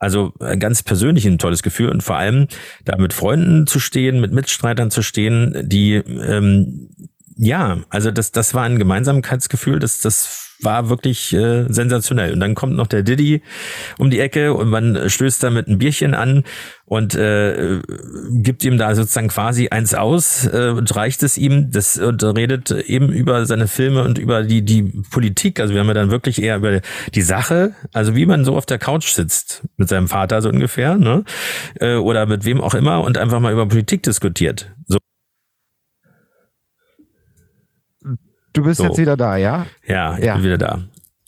Also 0.04 0.34
äh, 0.40 0.58
ganz 0.58 0.84
persönlich 0.84 1.26
ein 1.26 1.40
tolles 1.40 1.64
Gefühl 1.64 1.90
und 1.90 2.04
vor 2.04 2.18
allem 2.18 2.48
da 2.86 2.98
mit 2.98 3.14
Freunden 3.14 3.66
zu 3.68 3.80
stehen, 3.80 4.20
mit 4.20 4.34
Mitstreitern 4.34 4.92
zu 4.92 5.02
stehen, 5.02 5.68
die 5.68 5.96
ähm, 5.96 6.90
ja, 7.36 7.80
also 7.90 8.12
das 8.12 8.32
das 8.32 8.54
war 8.54 8.64
ein 8.64 8.78
Gemeinsamkeitsgefühl, 8.78 9.80
das 9.80 10.00
das 10.00 10.53
war 10.64 10.90
wirklich 10.90 11.34
äh, 11.34 11.66
sensationell. 11.70 12.34
Und 12.34 12.40
dann 12.40 12.56
kommt 12.56 12.76
noch 12.76 12.88
der 12.88 13.04
Diddy 13.04 13.42
um 13.98 14.10
die 14.10 14.20
Ecke 14.20 14.54
und 14.54 14.70
man 14.70 15.10
stößt 15.10 15.44
da 15.44 15.50
mit 15.50 15.68
ein 15.68 15.78
Bierchen 15.78 16.14
an 16.14 16.44
und 16.86 17.16
äh, 17.16 17.80
gibt 18.30 18.64
ihm 18.64 18.78
da 18.78 18.94
sozusagen 18.94 19.30
quasi 19.30 19.70
eins 19.70 19.94
aus 19.94 20.46
äh, 20.46 20.70
und 20.70 20.96
reicht 20.96 21.24
es 21.24 21.38
ihm. 21.38 21.72
Das 21.72 21.98
und 21.98 22.24
redet 22.24 22.72
eben 22.72 23.12
über 23.12 23.46
seine 23.46 23.68
Filme 23.68 24.04
und 24.04 24.18
über 24.18 24.44
die 24.44 24.64
die 24.64 24.84
Politik. 25.10 25.60
Also 25.60 25.74
wir 25.74 25.82
haben 25.82 25.88
ja 25.88 25.94
dann 25.94 26.12
wirklich 26.12 26.42
eher 26.42 26.58
über 26.58 26.82
die 27.14 27.22
Sache 27.22 27.74
also 27.94 28.16
wie 28.16 28.26
man 28.26 28.46
so 28.46 28.56
auf 28.56 28.66
der 28.66 28.80
Couch 28.80 29.10
sitzt 29.10 29.64
mit 29.78 29.90
seinem 29.90 30.08
Vater 30.08 30.42
so 30.42 30.50
ungefähr 30.50 30.98
ne? 30.98 31.24
Äh, 31.80 31.96
oder 31.96 32.26
mit 32.26 32.46
wem 32.46 32.62
auch 32.62 32.74
immer 32.74 33.02
und 33.02 33.18
einfach 33.18 33.40
mal 33.40 33.54
über 33.54 33.68
Politik 33.68 34.04
diskutiert. 34.04 34.74
So 34.86 34.98
Du 38.54 38.64
bist 38.64 38.78
So. 38.78 38.86
jetzt 38.86 38.98
wieder 38.98 39.18
da, 39.18 39.36
ja? 39.38 39.66
ja 39.86 40.18
ich 40.18 40.26
Ja. 40.26 40.36
bin 40.36 40.44
wieder 40.44 40.58
da 40.58 40.80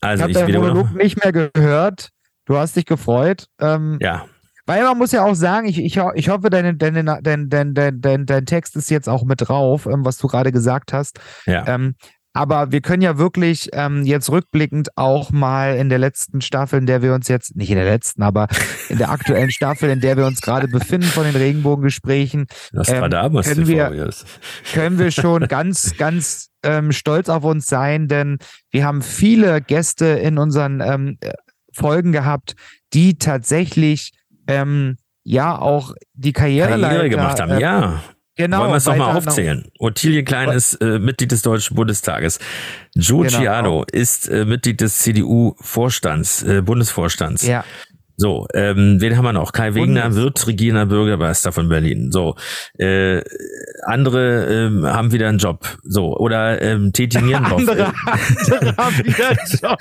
also 0.01 0.25
ich 0.27 0.35
habe 0.35 0.47
wiederhole 0.47 0.69
Monolog 0.73 0.91
noch, 0.93 1.01
nicht 1.01 1.23
mehr 1.23 1.31
gehört. 1.31 2.09
Du 2.45 2.57
hast 2.57 2.75
dich 2.75 2.85
gefreut. 2.85 3.47
Ähm, 3.59 3.97
ja 4.01 4.25
Weil 4.67 4.83
man 4.83 4.97
muss 4.99 5.11
ja 5.11 5.25
auch 5.25 5.33
sagen, 5.33 5.67
ich, 5.67 5.79
ich, 5.79 5.99
ich 6.15 6.29
hoffe, 6.29 6.49
deine, 6.51 6.75
dein, 6.75 6.93
dein, 7.23 7.49
dein, 7.49 7.73
dein, 8.01 8.25
dein 8.27 8.45
Text 8.45 8.75
ist 8.75 8.91
jetzt 8.91 9.09
auch 9.09 9.23
mit 9.23 9.47
drauf, 9.47 9.87
ähm, 9.87 10.05
was 10.05 10.17
du 10.17 10.27
gerade 10.27 10.51
gesagt 10.51 10.93
hast. 10.93 11.19
ja 11.47 11.65
Ähm, 11.67 11.95
aber 12.37 12.71
wir 12.73 12.81
können 12.81 13.01
ja 13.01 13.17
wirklich 13.17 13.69
ähm, 13.71 14.03
jetzt 14.03 14.29
rückblickend 14.29 14.89
auch 14.97 15.31
mal 15.31 15.77
in 15.77 15.87
der 15.87 15.99
letzten 15.99 16.41
Staffel, 16.41 16.79
in 16.79 16.85
der 16.85 17.01
wir 17.01 17.13
uns 17.13 17.29
jetzt, 17.29 17.55
nicht 17.55 17.69
in 17.69 17.77
der 17.77 17.85
letzten, 17.85 18.23
aber 18.23 18.47
in 18.89 18.97
der 18.97 19.09
aktuellen 19.09 19.49
Staffel, 19.51 19.89
in 19.89 20.01
der 20.01 20.17
wir 20.17 20.25
uns 20.25 20.41
gerade 20.41 20.67
befinden 20.67 21.07
von 21.07 21.23
den 21.23 21.35
Regenbogengesprächen, 21.35 22.47
Nostradamus 22.73 23.45
können 23.47 23.67
wir- 23.67 24.09
können 24.73 24.99
wir 24.99 25.11
schon 25.11 25.47
ganz, 25.47 25.95
ganz 25.97 26.49
ähm, 26.65 26.91
stolz 26.91 27.29
auf 27.29 27.43
uns 27.45 27.67
sein, 27.67 28.07
denn 28.07 28.37
wir 28.71 28.85
haben 28.85 29.01
viele 29.01 29.61
Gäste 29.61 30.05
in 30.05 30.37
unseren 30.37 30.81
ähm, 30.81 31.17
äh, 31.21 31.31
Folgen 31.71 32.11
gehabt, 32.11 32.55
die 32.93 33.17
tatsächlich 33.17 34.11
ähm, 34.47 34.97
ja 35.23 35.57
auch 35.57 35.93
die 36.13 36.33
Karriere, 36.33 36.79
Karriere 36.79 37.09
gemacht 37.09 37.39
haben 37.39 37.51
äh, 37.51 37.61
ja 37.61 38.03
Genau. 38.37 38.59
Wollen 38.59 38.71
wir 38.71 38.75
es 38.75 38.83
doch 38.83 38.97
mal 38.97 39.07
weiter 39.07 39.19
nach- 39.21 39.27
aufzählen. 39.27 39.65
Ottilie 39.79 40.23
Klein 40.25 40.49
ist 40.49 40.73
äh, 40.81 40.99
Mitglied 40.99 41.31
des 41.31 41.41
Deutschen 41.41 41.73
Bundestages. 41.75 42.37
Joe 42.93 43.25
Genau. 43.25 43.39
Ciano 43.39 43.85
ist 43.89 44.27
äh, 44.27 44.43
Mitglied 44.43 44.81
des 44.81 44.99
CDU-Vorstands, 44.99 46.43
äh, 46.43 46.61
Bundesvorstands. 46.61 47.47
Ja, 47.47 47.63
So, 48.17 48.47
ähm, 48.53 48.97
wen 49.01 49.17
haben 49.17 49.25
wir 49.25 49.33
noch? 49.33 49.51
Kai 49.51 49.75
Wegner 49.75 50.15
wird 50.15 50.47
regierender 50.47 50.85
Bürgermeister 50.85 51.51
von 51.51 51.67
Berlin. 51.69 52.11
So, 52.11 52.35
äh, 52.77 53.21
andere 53.85 54.45
ähm, 54.45 54.85
haben 54.85 55.11
wieder 55.11 55.27
einen 55.27 55.37
Job. 55.37 55.65
So, 55.83 56.15
oder 56.17 56.61
ähm, 56.61 56.93
Teti 56.93 57.21
Mierendorf. 57.21 57.59
andere, 57.59 57.93
andere 58.51 58.77
haben 58.77 58.97
wieder 59.03 59.29
einen 59.29 59.37
Job. 59.61 59.77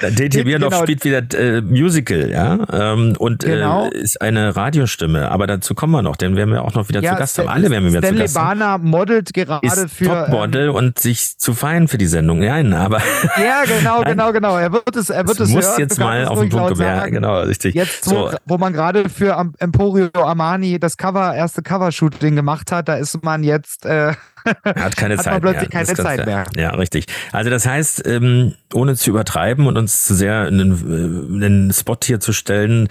Äh, 0.00 0.10
Teti 0.12 0.44
Mierendorf 0.44 0.72
Genau. 0.72 0.82
spielt 0.84 1.04
wieder 1.04 1.22
äh, 1.38 1.60
Musical, 1.60 2.30
ja, 2.30 2.58
ähm, 2.72 3.14
und 3.18 3.44
Genau. 3.44 3.86
äh, 3.90 3.98
ist 3.98 4.20
eine 4.22 4.56
Radiostimme. 4.56 5.30
Aber 5.30 5.46
dazu 5.46 5.74
kommen 5.74 5.92
wir 5.92 6.02
noch, 6.02 6.16
denn 6.16 6.36
werden 6.36 6.52
wir 6.54 6.62
auch 6.64 6.74
noch 6.74 6.88
wieder 6.88 7.02
zu 7.02 7.14
Gast 7.14 7.38
haben. 7.38 7.48
Alle 7.48 7.70
werden 7.70 7.84
wir 7.84 7.90
wieder 7.92 8.00
zu 8.00 8.06
Stanley 8.06 8.22
Gast 8.22 8.36
haben. 8.38 8.58
Barner 8.60 8.78
modelt 8.78 9.34
gerade 9.34 9.66
ist 9.66 9.90
für. 9.90 10.04
ähm, 10.06 10.10
Topmodel 10.26 10.70
und 10.70 10.98
sich 10.98 11.38
zu 11.38 11.52
feiern 11.54 11.86
für 11.88 11.98
die 11.98 12.06
Sendung. 12.06 12.38
Nein, 12.40 12.72
aber 12.72 13.00
ja, 13.36 13.62
genau, 13.66 14.02
genau, 14.04 14.32
genau. 14.32 14.56
Er 14.56 14.72
wird 14.72 14.96
es, 14.96 15.10
er 15.10 15.26
wird 15.28 15.38
es 15.40 15.50
muss 15.50 15.66
hören. 15.66 15.80
jetzt 15.80 15.98
mal 15.98 16.24
auf 16.26 16.40
den 16.40 16.48
Punkt 16.48 16.68
kommen. 16.68 16.80
Ja, 16.96 17.06
genau, 17.06 17.40
richtig. 17.40 17.74
Jetzt, 17.74 18.06
wo, 18.10 18.30
so, 18.30 18.36
wo 18.44 18.58
man 18.58 18.72
gerade 18.72 19.08
für 19.08 19.50
Emporio 19.58 20.10
Armani 20.14 20.78
das 20.78 20.96
Cover, 20.96 21.34
erste 21.34 21.62
Covershooting 21.62 22.36
gemacht 22.36 22.72
hat, 22.72 22.88
da 22.88 22.94
ist 22.94 23.22
man 23.22 23.44
jetzt, 23.44 23.86
äh, 23.86 24.14
hat 24.64 24.96
keine 24.96 25.16
hat 25.16 25.24
Zeit 25.24 25.40
plötzlich 25.40 25.72
mehr. 25.72 25.84
Keine 25.84 25.96
Zeit 25.96 26.22
klar. 26.22 26.46
Ja, 26.56 26.70
richtig. 26.70 27.06
Also 27.32 27.50
das 27.50 27.66
heißt, 27.66 28.06
ähm, 28.06 28.54
ohne 28.72 28.96
zu 28.96 29.10
übertreiben 29.10 29.66
und 29.66 29.76
uns 29.76 30.04
zu 30.04 30.14
sehr 30.14 30.48
in 30.48 30.58
den, 30.58 30.72
äh, 30.72 31.34
in 31.34 31.40
den 31.40 31.72
Spot 31.72 31.98
hier 32.02 32.20
zu 32.20 32.32
stellen, 32.32 32.88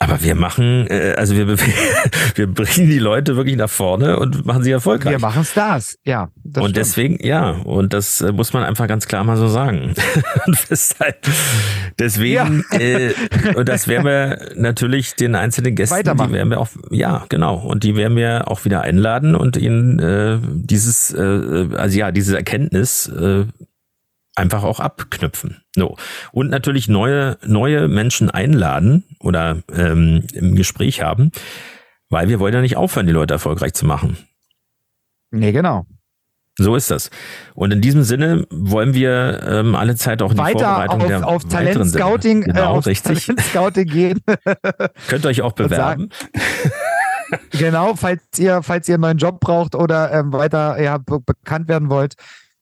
aber 0.00 0.22
wir 0.22 0.36
machen, 0.36 0.86
äh, 0.88 1.14
also 1.16 1.34
wir, 1.34 1.48
wir 2.34 2.46
bringen 2.46 2.88
die 2.88 3.00
Leute 3.00 3.36
wirklich 3.36 3.56
nach 3.56 3.70
vorne 3.70 4.18
und 4.18 4.46
machen 4.46 4.62
sie 4.62 4.70
erfolgreich. 4.70 5.12
wir 5.12 5.18
machen 5.18 5.44
Stars. 5.44 5.98
Ja, 6.04 6.30
und 6.44 6.52
stimmt. 6.52 6.76
deswegen, 6.76 7.26
ja, 7.26 7.50
und 7.50 7.92
das 7.92 8.20
äh, 8.20 8.32
muss 8.32 8.52
man 8.52 8.62
einfach 8.62 8.86
ganz 8.86 9.08
klar 9.08 9.24
mal 9.24 9.36
so 9.36 9.48
sagen. 9.48 9.94
und 10.46 10.56
festhalten. 10.56 11.32
Deswegen, 11.98 12.64
äh, 12.70 13.12
und 13.56 13.68
das 13.68 13.88
werden 13.88 14.04
wir 14.04 14.52
natürlich 14.54 15.16
den 15.16 15.34
einzelnen 15.34 15.74
Gästen, 15.74 15.96
die 16.02 16.32
werden 16.32 16.50
wir 16.50 16.60
auch, 16.60 16.68
ja, 16.90 17.26
genau, 17.28 17.56
und 17.56 17.82
die 17.82 17.96
werden 17.96 18.16
wir 18.16 18.48
auch 18.48 18.64
wieder 18.64 18.82
einladen 18.82 19.34
und 19.34 19.56
ihnen 19.56 19.98
äh, 19.98 20.38
dieses, 20.42 21.12
äh, 21.12 21.68
also 21.74 21.98
ja, 21.98 22.12
diese 22.12 22.36
Erkenntnis 22.36 23.08
äh, 23.08 23.46
einfach 24.36 24.62
auch 24.62 24.78
abknüpfen. 24.78 25.62
So. 25.74 25.96
Und 26.30 26.50
natürlich 26.50 26.88
neue, 26.88 27.36
neue 27.44 27.88
Menschen 27.88 28.30
einladen 28.30 29.04
oder 29.18 29.58
ähm, 29.74 30.24
im 30.32 30.54
Gespräch 30.54 31.02
haben, 31.02 31.32
weil 32.08 32.28
wir 32.28 32.38
wollen 32.38 32.54
ja 32.54 32.60
nicht 32.60 32.76
aufhören, 32.76 33.06
die 33.06 33.12
Leute 33.12 33.34
erfolgreich 33.34 33.74
zu 33.74 33.84
machen. 33.84 34.16
Nee, 35.30 35.52
genau. 35.52 35.84
So 36.60 36.74
ist 36.74 36.90
das. 36.90 37.10
Und 37.54 37.72
in 37.72 37.80
diesem 37.80 38.02
Sinne 38.02 38.44
wollen 38.50 38.92
wir 38.92 39.42
ähm, 39.46 39.76
alle 39.76 39.94
Zeit 39.94 40.22
auch 40.22 40.30
in 40.32 40.36
die 40.36 40.42
Weiter 40.42 40.58
Vorbereitung 40.58 41.00
auf, 41.00 41.06
der 41.06 41.28
auf 41.28 41.42
Sendung- 41.42 41.58
Talentscouting, 41.74 42.42
äh, 42.42 42.46
Genau, 42.46 42.64
auf 42.76 42.86
richtig. 42.86 43.26
Talentscouting 43.26 43.86
gehen. 43.86 44.20
Könnt 45.08 45.24
ihr 45.24 45.28
euch 45.28 45.42
auch 45.42 45.52
bewerben. 45.52 46.08
genau, 47.52 47.94
falls 47.94 48.22
ihr, 48.38 48.62
falls 48.64 48.88
ihr 48.88 48.94
einen 48.96 49.02
neuen 49.02 49.18
Job 49.18 49.38
braucht 49.38 49.76
oder 49.76 50.12
ähm, 50.12 50.32
weiter 50.32 50.82
ja, 50.82 50.98
be 50.98 51.20
bekannt 51.20 51.68
werden 51.68 51.90
wollt. 51.90 52.14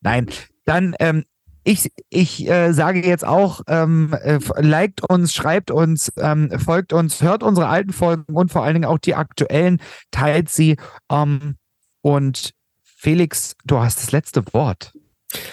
Nein, 0.03 0.27
dann 0.67 0.95
ähm, 1.01 1.25
ich, 1.65 1.91
ich 2.11 2.49
äh, 2.49 2.73
sage 2.73 3.05
jetzt 3.05 3.27
auch, 3.27 3.63
ähm, 3.67 4.15
äh, 4.23 4.39
liked 4.59 5.03
uns, 5.03 5.35
schreibt 5.35 5.71
uns, 5.71 6.13
ähm, 6.19 6.51
folgt 6.61 6.93
uns, 6.93 7.23
hört 7.23 7.43
unsere 7.43 7.67
alten 7.67 7.93
Folgen 7.93 8.35
und 8.35 8.53
vor 8.53 8.63
allen 8.63 8.75
Dingen 8.75 8.85
auch 8.85 8.99
die 8.99 9.17
aktuellen, 9.17 9.81
teilt 10.13 10.49
sie. 10.49 10.77
Ähm, 11.11 11.57
und 12.03 12.53
Felix, 12.97 13.55
du 13.65 13.79
hast 13.79 14.03
das 14.03 14.11
letzte 14.11 14.43
Wort. 14.53 14.93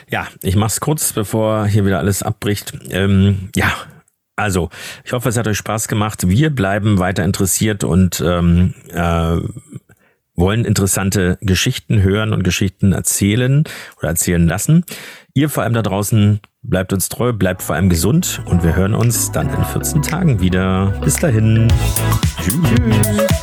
Ja, 0.09 0.27
ich 0.41 0.55
mach's 0.55 0.79
kurz, 0.79 1.13
bevor 1.13 1.67
hier 1.67 1.85
wieder 1.85 1.99
alles 1.99 2.23
abbricht. 2.23 2.73
Ähm, 2.89 3.49
ja, 3.55 3.71
also, 4.35 4.69
ich 5.03 5.13
hoffe, 5.13 5.29
es 5.29 5.37
hat 5.37 5.47
euch 5.47 5.57
Spaß 5.57 5.87
gemacht. 5.87 6.27
Wir 6.27 6.49
bleiben 6.49 6.99
weiter 6.99 7.23
interessiert 7.23 7.83
und 7.83 8.23
ähm, 8.25 8.73
äh, 8.89 9.37
wollen 10.35 10.65
interessante 10.65 11.37
Geschichten 11.41 12.01
hören 12.01 12.33
und 12.33 12.43
Geschichten 12.43 12.93
erzählen 12.93 13.65
oder 13.99 14.09
erzählen 14.09 14.47
lassen. 14.47 14.85
Ihr 15.33 15.49
vor 15.49 15.63
allem 15.63 15.73
da 15.73 15.81
draußen 15.81 16.39
bleibt 16.63 16.93
uns 16.93 17.09
treu, 17.09 17.33
bleibt 17.33 17.61
vor 17.61 17.75
allem 17.75 17.89
gesund 17.89 18.41
und 18.45 18.63
wir 18.63 18.75
hören 18.75 18.95
uns 18.95 19.31
dann 19.31 19.53
in 19.53 19.65
14 19.65 20.01
Tagen 20.01 20.39
wieder. 20.39 20.99
Bis 21.03 21.17
dahin. 21.17 21.67
Tschüss. 22.41 23.42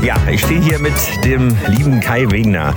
Ja, 0.00 0.14
ich 0.30 0.40
stehe 0.42 0.60
hier 0.60 0.78
mit 0.78 0.92
dem 1.24 1.56
lieben 1.66 1.98
Kai 1.98 2.30
Wegner, 2.30 2.72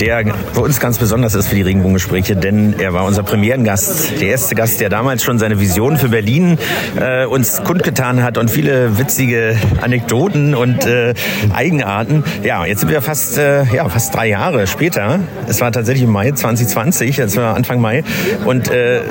der 0.00 0.24
für 0.52 0.62
uns 0.62 0.80
ganz 0.80 0.98
besonders 0.98 1.36
ist 1.36 1.46
für 1.46 1.54
die 1.54 1.62
Regenbogengespräche, 1.62 2.34
denn 2.34 2.74
er 2.80 2.92
war 2.92 3.04
unser 3.04 3.22
Premierengast, 3.22 4.20
der 4.20 4.28
erste 4.30 4.56
Gast, 4.56 4.80
der 4.80 4.88
damals 4.88 5.22
schon 5.22 5.38
seine 5.38 5.60
Vision 5.60 5.96
für 5.96 6.08
Berlin 6.08 6.58
äh, 7.00 7.24
uns 7.24 7.62
kundgetan 7.62 8.24
hat 8.24 8.36
und 8.36 8.50
viele 8.50 8.98
witzige 8.98 9.56
Anekdoten 9.80 10.56
und 10.56 10.84
äh, 10.86 11.14
Eigenarten. 11.54 12.24
Ja, 12.42 12.66
jetzt 12.66 12.80
sind 12.80 12.90
wir 12.90 13.00
fast, 13.00 13.38
äh, 13.38 13.64
ja, 13.72 13.88
fast 13.88 14.12
drei 14.12 14.28
Jahre 14.28 14.66
später. 14.66 15.20
Es 15.46 15.60
war 15.60 15.70
tatsächlich 15.70 16.02
im 16.02 16.10
Mai 16.10 16.32
2020, 16.32 17.16
jetzt 17.16 17.36
war 17.36 17.54
Anfang 17.54 17.80
Mai 17.80 18.02
und 18.44 18.72
äh, 18.72 19.02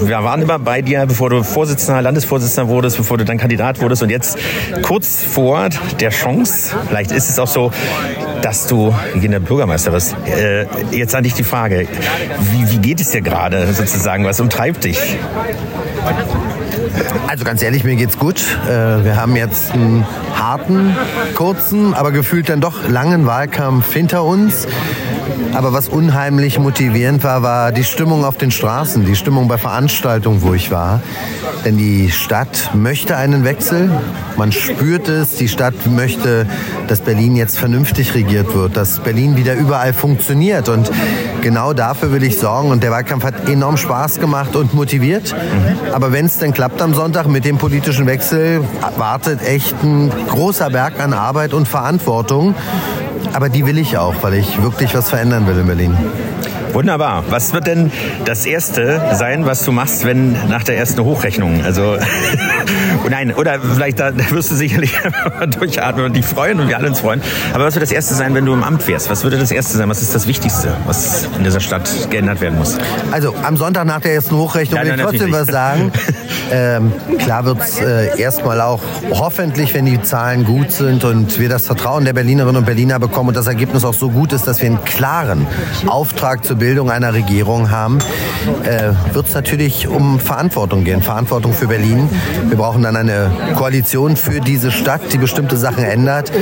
wir 0.00 0.24
waren 0.24 0.40
immer 0.40 0.58
bei 0.58 0.80
dir, 0.80 1.04
bevor 1.04 1.28
du 1.28 1.42
Vorsitzender, 1.42 2.00
Landesvorsitzender 2.00 2.70
wurdest, 2.70 2.96
bevor 2.96 3.18
du 3.18 3.26
dann 3.26 3.36
Kandidat 3.36 3.82
wurdest 3.82 4.02
und 4.02 4.08
jetzt 4.08 4.38
kurz 4.80 5.22
vor 5.22 5.68
der 6.00 6.10
Chance, 6.10 6.74
vielleicht 7.02 7.12
ist 7.12 7.30
es 7.30 7.38
auch 7.38 7.48
so, 7.48 7.72
dass 8.42 8.66
du 8.66 8.94
regierender 9.14 9.40
Bürgermeister 9.40 9.92
wirst. 9.92 10.16
Äh, 10.26 10.66
jetzt 10.90 11.14
an 11.14 11.24
dich 11.24 11.34
die 11.34 11.44
Frage, 11.44 11.86
wie, 12.52 12.70
wie 12.70 12.78
geht 12.78 13.00
es 13.00 13.10
dir 13.10 13.22
gerade 13.22 13.72
sozusagen? 13.72 14.24
Was 14.24 14.40
umtreibt 14.40 14.84
dich? 14.84 14.98
Also 17.26 17.44
ganz 17.44 17.62
ehrlich, 17.62 17.84
mir 17.84 17.96
geht's 17.96 18.18
gut. 18.18 18.42
Äh, 18.66 19.04
Wir 19.04 19.16
haben 19.16 19.36
jetzt 19.36 19.72
einen 19.72 20.06
harten, 20.34 20.96
kurzen, 21.34 21.94
aber 21.94 22.12
gefühlt 22.12 22.48
dann 22.48 22.60
doch 22.60 22.88
langen 22.88 23.26
Wahlkampf 23.26 23.92
hinter 23.92 24.24
uns. 24.24 24.66
Aber 25.54 25.72
was 25.72 25.88
unheimlich 25.88 26.58
motivierend 26.58 27.22
war, 27.24 27.42
war 27.42 27.72
die 27.72 27.84
Stimmung 27.84 28.24
auf 28.24 28.36
den 28.38 28.50
Straßen, 28.50 29.04
die 29.04 29.16
Stimmung 29.16 29.48
bei 29.48 29.58
Veranstaltungen, 29.58 30.42
wo 30.42 30.54
ich 30.54 30.70
war. 30.70 31.00
Denn 31.64 31.76
die 31.76 32.10
Stadt 32.10 32.70
möchte 32.74 33.16
einen 33.16 33.44
Wechsel. 33.44 33.90
Man 34.36 34.50
spürt 34.50 35.08
es. 35.08 35.36
Die 35.36 35.48
Stadt 35.48 35.86
möchte, 35.86 36.46
dass 36.88 37.00
Berlin 37.00 37.36
jetzt 37.36 37.58
vernünftig 37.58 38.14
regiert 38.14 38.54
wird, 38.54 38.76
dass 38.76 39.00
Berlin 39.00 39.36
wieder 39.36 39.54
überall 39.54 39.92
funktioniert. 39.92 40.68
Und 40.68 40.90
genau 41.42 41.72
dafür 41.72 42.12
will 42.12 42.22
ich 42.24 42.38
sorgen. 42.38 42.70
Und 42.70 42.82
der 42.82 42.90
Wahlkampf 42.90 43.24
hat 43.24 43.48
enorm 43.48 43.76
Spaß 43.76 44.18
gemacht 44.18 44.56
und 44.56 44.74
motiviert. 44.74 45.34
Aber 45.92 46.12
wenn 46.12 46.26
es 46.26 46.38
denn 46.38 46.52
klappt 46.52 46.82
am 46.82 46.94
Sonntag 46.94 47.28
mit 47.28 47.44
dem 47.44 47.58
politischen 47.58 48.06
Wechsel, 48.06 48.62
wartet 48.96 49.42
echt 49.46 49.74
ein 49.82 50.10
großer 50.28 50.70
Berg 50.70 50.98
an 50.98 51.12
Arbeit 51.12 51.52
und 51.52 51.68
Verantwortung. 51.68 52.54
Aber 53.34 53.48
die 53.48 53.64
will 53.66 53.78
ich 53.78 53.96
auch, 53.96 54.14
weil 54.22 54.34
ich 54.34 54.62
wirklich 54.62 54.94
was 54.94 55.08
verändern 55.08 55.21
will 55.30 55.58
in 55.58 55.66
Berlin. 55.66 55.96
Wunderbar. 56.72 57.24
Was 57.28 57.52
wird 57.52 57.66
denn 57.66 57.92
das 58.24 58.44
Erste 58.44 59.00
sein, 59.12 59.46
was 59.46 59.64
du 59.64 59.72
machst, 59.72 60.04
wenn 60.04 60.32
nach 60.48 60.64
der 60.64 60.76
ersten 60.76 61.04
Hochrechnung? 61.04 61.62
Also, 61.64 61.96
nein, 63.10 63.34
oder 63.34 63.58
vielleicht 63.60 64.00
da 64.00 64.12
wirst 64.30 64.50
du 64.50 64.54
sicherlich 64.54 64.92
durchatmen 65.58 66.06
und 66.06 66.16
dich 66.16 66.24
freuen 66.24 66.60
und 66.60 66.68
wir 66.68 66.76
alle 66.76 66.88
uns 66.88 67.00
freuen. 67.00 67.22
Aber 67.52 67.64
was 67.64 67.74
wird 67.74 67.82
das 67.82 67.92
Erste 67.92 68.14
sein, 68.14 68.34
wenn 68.34 68.46
du 68.46 68.52
im 68.52 68.62
Amt 68.62 68.86
wärst? 68.88 69.10
Was 69.10 69.24
würde 69.24 69.38
das 69.38 69.50
Erste 69.50 69.76
sein? 69.76 69.88
Was 69.88 70.02
ist 70.02 70.14
das 70.14 70.26
Wichtigste, 70.26 70.76
was 70.86 71.28
in 71.36 71.44
dieser 71.44 71.60
Stadt 71.60 71.88
geändert 72.10 72.40
werden 72.40 72.58
muss? 72.58 72.78
Also 73.10 73.34
am 73.42 73.56
Sonntag 73.56 73.86
nach 73.86 74.00
der 74.00 74.14
ersten 74.14 74.36
Hochrechnung 74.36 74.78
Nein, 74.78 74.88
will 74.88 74.94
ich 74.94 75.02
trotzdem 75.02 75.32
was 75.32 75.48
sagen. 75.48 75.92
ähm, 76.50 76.92
klar 77.18 77.44
wird 77.44 77.60
es 77.60 77.80
äh, 77.80 78.20
erstmal 78.20 78.60
auch 78.60 78.80
hoffentlich, 79.10 79.74
wenn 79.74 79.86
die 79.86 80.02
Zahlen 80.02 80.44
gut 80.44 80.72
sind 80.72 81.04
und 81.04 81.38
wir 81.38 81.48
das 81.48 81.66
Vertrauen 81.66 82.04
der 82.04 82.12
Berlinerinnen 82.12 82.56
und 82.56 82.66
Berliner 82.66 82.98
bekommen 82.98 83.28
und 83.28 83.36
das 83.36 83.46
Ergebnis 83.46 83.84
auch 83.84 83.94
so 83.94 84.10
gut 84.10 84.32
ist, 84.32 84.46
dass 84.46 84.60
wir 84.60 84.68
einen 84.68 84.84
klaren 84.84 85.46
Auftrag 85.86 86.44
zur 86.44 86.56
Bildung 86.56 86.90
einer 86.90 87.14
Regierung 87.14 87.70
haben, 87.70 87.98
äh, 88.64 88.92
wird 89.12 89.28
es 89.28 89.34
natürlich 89.34 89.88
um 89.88 90.20
Verantwortung 90.20 90.84
gehen. 90.84 91.02
Verantwortung 91.02 91.52
für 91.52 91.68
Berlin. 91.68 92.08
Wir 92.48 92.56
brauchen 92.56 92.82
dann 92.82 92.91
eine 92.96 93.30
Koalition 93.56 94.16
für 94.16 94.40
diese 94.40 94.70
Stadt, 94.70 95.00
die 95.12 95.18
bestimmte 95.18 95.56
Sachen 95.56 95.84
ändert. 95.84 96.32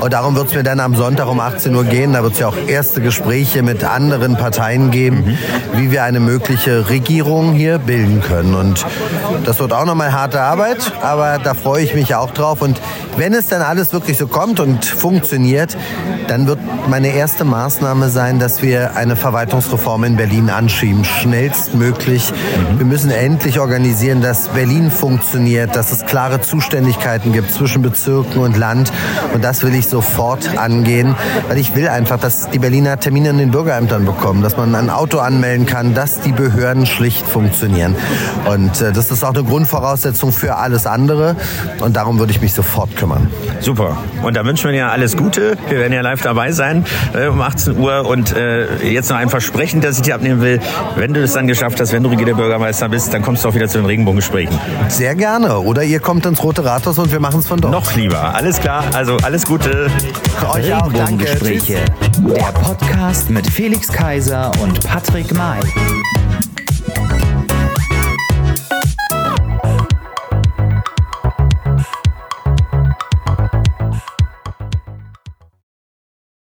Und 0.00 0.12
darum 0.12 0.36
wird 0.36 0.48
es 0.48 0.54
mir 0.54 0.62
dann 0.62 0.80
am 0.80 0.94
Sonntag 0.94 1.28
um 1.28 1.40
18 1.40 1.74
Uhr 1.74 1.84
gehen. 1.84 2.12
Da 2.12 2.22
wird 2.22 2.34
es 2.34 2.38
ja 2.38 2.48
auch 2.48 2.56
erste 2.66 3.00
Gespräche 3.00 3.62
mit 3.62 3.84
anderen 3.84 4.36
Parteien 4.36 4.90
geben, 4.90 5.38
wie 5.74 5.90
wir 5.90 6.04
eine 6.04 6.20
mögliche 6.20 6.88
Regierung 6.88 7.52
hier 7.52 7.78
bilden 7.78 8.20
können. 8.20 8.54
Und 8.54 8.86
das 9.44 9.58
wird 9.58 9.72
auch 9.72 9.84
nochmal 9.84 10.12
harte 10.12 10.40
Arbeit, 10.40 10.92
aber 11.02 11.38
da 11.38 11.54
freue 11.54 11.82
ich 11.82 11.94
mich 11.94 12.14
auch 12.14 12.30
drauf. 12.30 12.62
Und 12.62 12.80
wenn 13.20 13.34
es 13.34 13.48
dann 13.48 13.60
alles 13.60 13.92
wirklich 13.92 14.16
so 14.16 14.26
kommt 14.26 14.60
und 14.60 14.82
funktioniert, 14.82 15.76
dann 16.26 16.46
wird 16.46 16.58
meine 16.88 17.08
erste 17.08 17.44
Maßnahme 17.44 18.08
sein, 18.08 18.38
dass 18.38 18.62
wir 18.62 18.96
eine 18.96 19.14
Verwaltungsreform 19.14 20.04
in 20.04 20.16
Berlin 20.16 20.48
anschieben, 20.48 21.04
schnellstmöglich. 21.04 22.32
Wir 22.78 22.86
müssen 22.86 23.10
endlich 23.10 23.60
organisieren, 23.60 24.22
dass 24.22 24.48
Berlin 24.48 24.90
funktioniert, 24.90 25.76
dass 25.76 25.92
es 25.92 26.06
klare 26.06 26.40
Zuständigkeiten 26.40 27.34
gibt 27.34 27.52
zwischen 27.52 27.82
Bezirken 27.82 28.40
und 28.40 28.56
Land. 28.56 28.90
Und 29.34 29.44
das 29.44 29.62
will 29.62 29.74
ich 29.74 29.86
sofort 29.86 30.56
angehen, 30.56 31.14
weil 31.46 31.58
ich 31.58 31.76
will 31.76 31.88
einfach, 31.88 32.18
dass 32.18 32.48
die 32.48 32.58
Berliner 32.58 32.98
Termine 33.00 33.28
in 33.28 33.38
den 33.38 33.50
Bürgerämtern 33.50 34.06
bekommen, 34.06 34.40
dass 34.42 34.56
man 34.56 34.74
ein 34.74 34.88
Auto 34.88 35.18
anmelden 35.18 35.66
kann, 35.66 35.92
dass 35.92 36.22
die 36.22 36.32
Behörden 36.32 36.86
schlicht 36.86 37.26
funktionieren. 37.26 37.96
Und 38.46 38.80
äh, 38.80 38.92
das 38.92 39.10
ist 39.10 39.24
auch 39.24 39.34
eine 39.34 39.44
Grundvoraussetzung 39.44 40.32
für 40.32 40.56
alles 40.56 40.86
andere. 40.86 41.36
Und 41.80 41.96
darum 41.96 42.18
würde 42.18 42.32
ich 42.32 42.40
mich 42.40 42.54
sofort 42.54 42.96
kümmern. 42.96 43.09
Super. 43.60 43.96
Und 44.22 44.36
da 44.36 44.44
wünschen 44.44 44.66
wir 44.66 44.72
dir 44.72 44.90
alles 44.90 45.16
Gute. 45.16 45.56
Wir 45.68 45.78
werden 45.78 45.92
ja 45.92 46.00
live 46.00 46.22
dabei 46.22 46.52
sein 46.52 46.84
äh, 47.14 47.26
um 47.26 47.40
18 47.40 47.78
Uhr. 47.78 48.06
Und 48.06 48.34
äh, 48.36 48.66
jetzt 48.88 49.10
noch 49.10 49.16
ein 49.16 49.28
Versprechen, 49.28 49.80
das 49.80 49.96
ich 49.96 50.02
dir 50.02 50.14
abnehmen 50.14 50.40
will. 50.40 50.60
Wenn 50.96 51.14
du 51.14 51.22
es 51.22 51.32
dann 51.32 51.46
geschafft 51.46 51.80
hast, 51.80 51.92
wenn 51.92 52.02
du 52.02 52.10
regierender 52.10 52.36
Bürgermeister 52.36 52.88
bist, 52.88 53.12
dann 53.12 53.22
kommst 53.22 53.44
du 53.44 53.48
auch 53.48 53.54
wieder 53.54 53.68
zu 53.68 53.78
den 53.78 53.86
Regenbogengesprächen. 53.86 54.58
Sehr 54.88 55.14
gerne. 55.14 55.58
Oder 55.58 55.82
ihr 55.82 56.00
kommt 56.00 56.26
ins 56.26 56.42
Rote 56.42 56.64
Rathaus 56.64 56.98
und 56.98 57.12
wir 57.12 57.20
machen 57.20 57.40
es 57.40 57.46
von 57.46 57.60
dort. 57.60 57.72
Noch 57.72 57.94
lieber. 57.96 58.34
Alles 58.34 58.60
klar. 58.60 58.84
Also 58.94 59.16
alles 59.18 59.46
Gute. 59.46 59.90
Euch 60.52 60.72
auch. 60.74 60.92
Danke. 60.92 61.24
Tschüss. 61.24 61.64
Der 61.66 62.52
Podcast 62.52 63.30
mit 63.30 63.46
Felix 63.46 63.88
Kaiser 63.88 64.50
und 64.62 64.86
Patrick 64.86 65.34
May. 65.34 65.60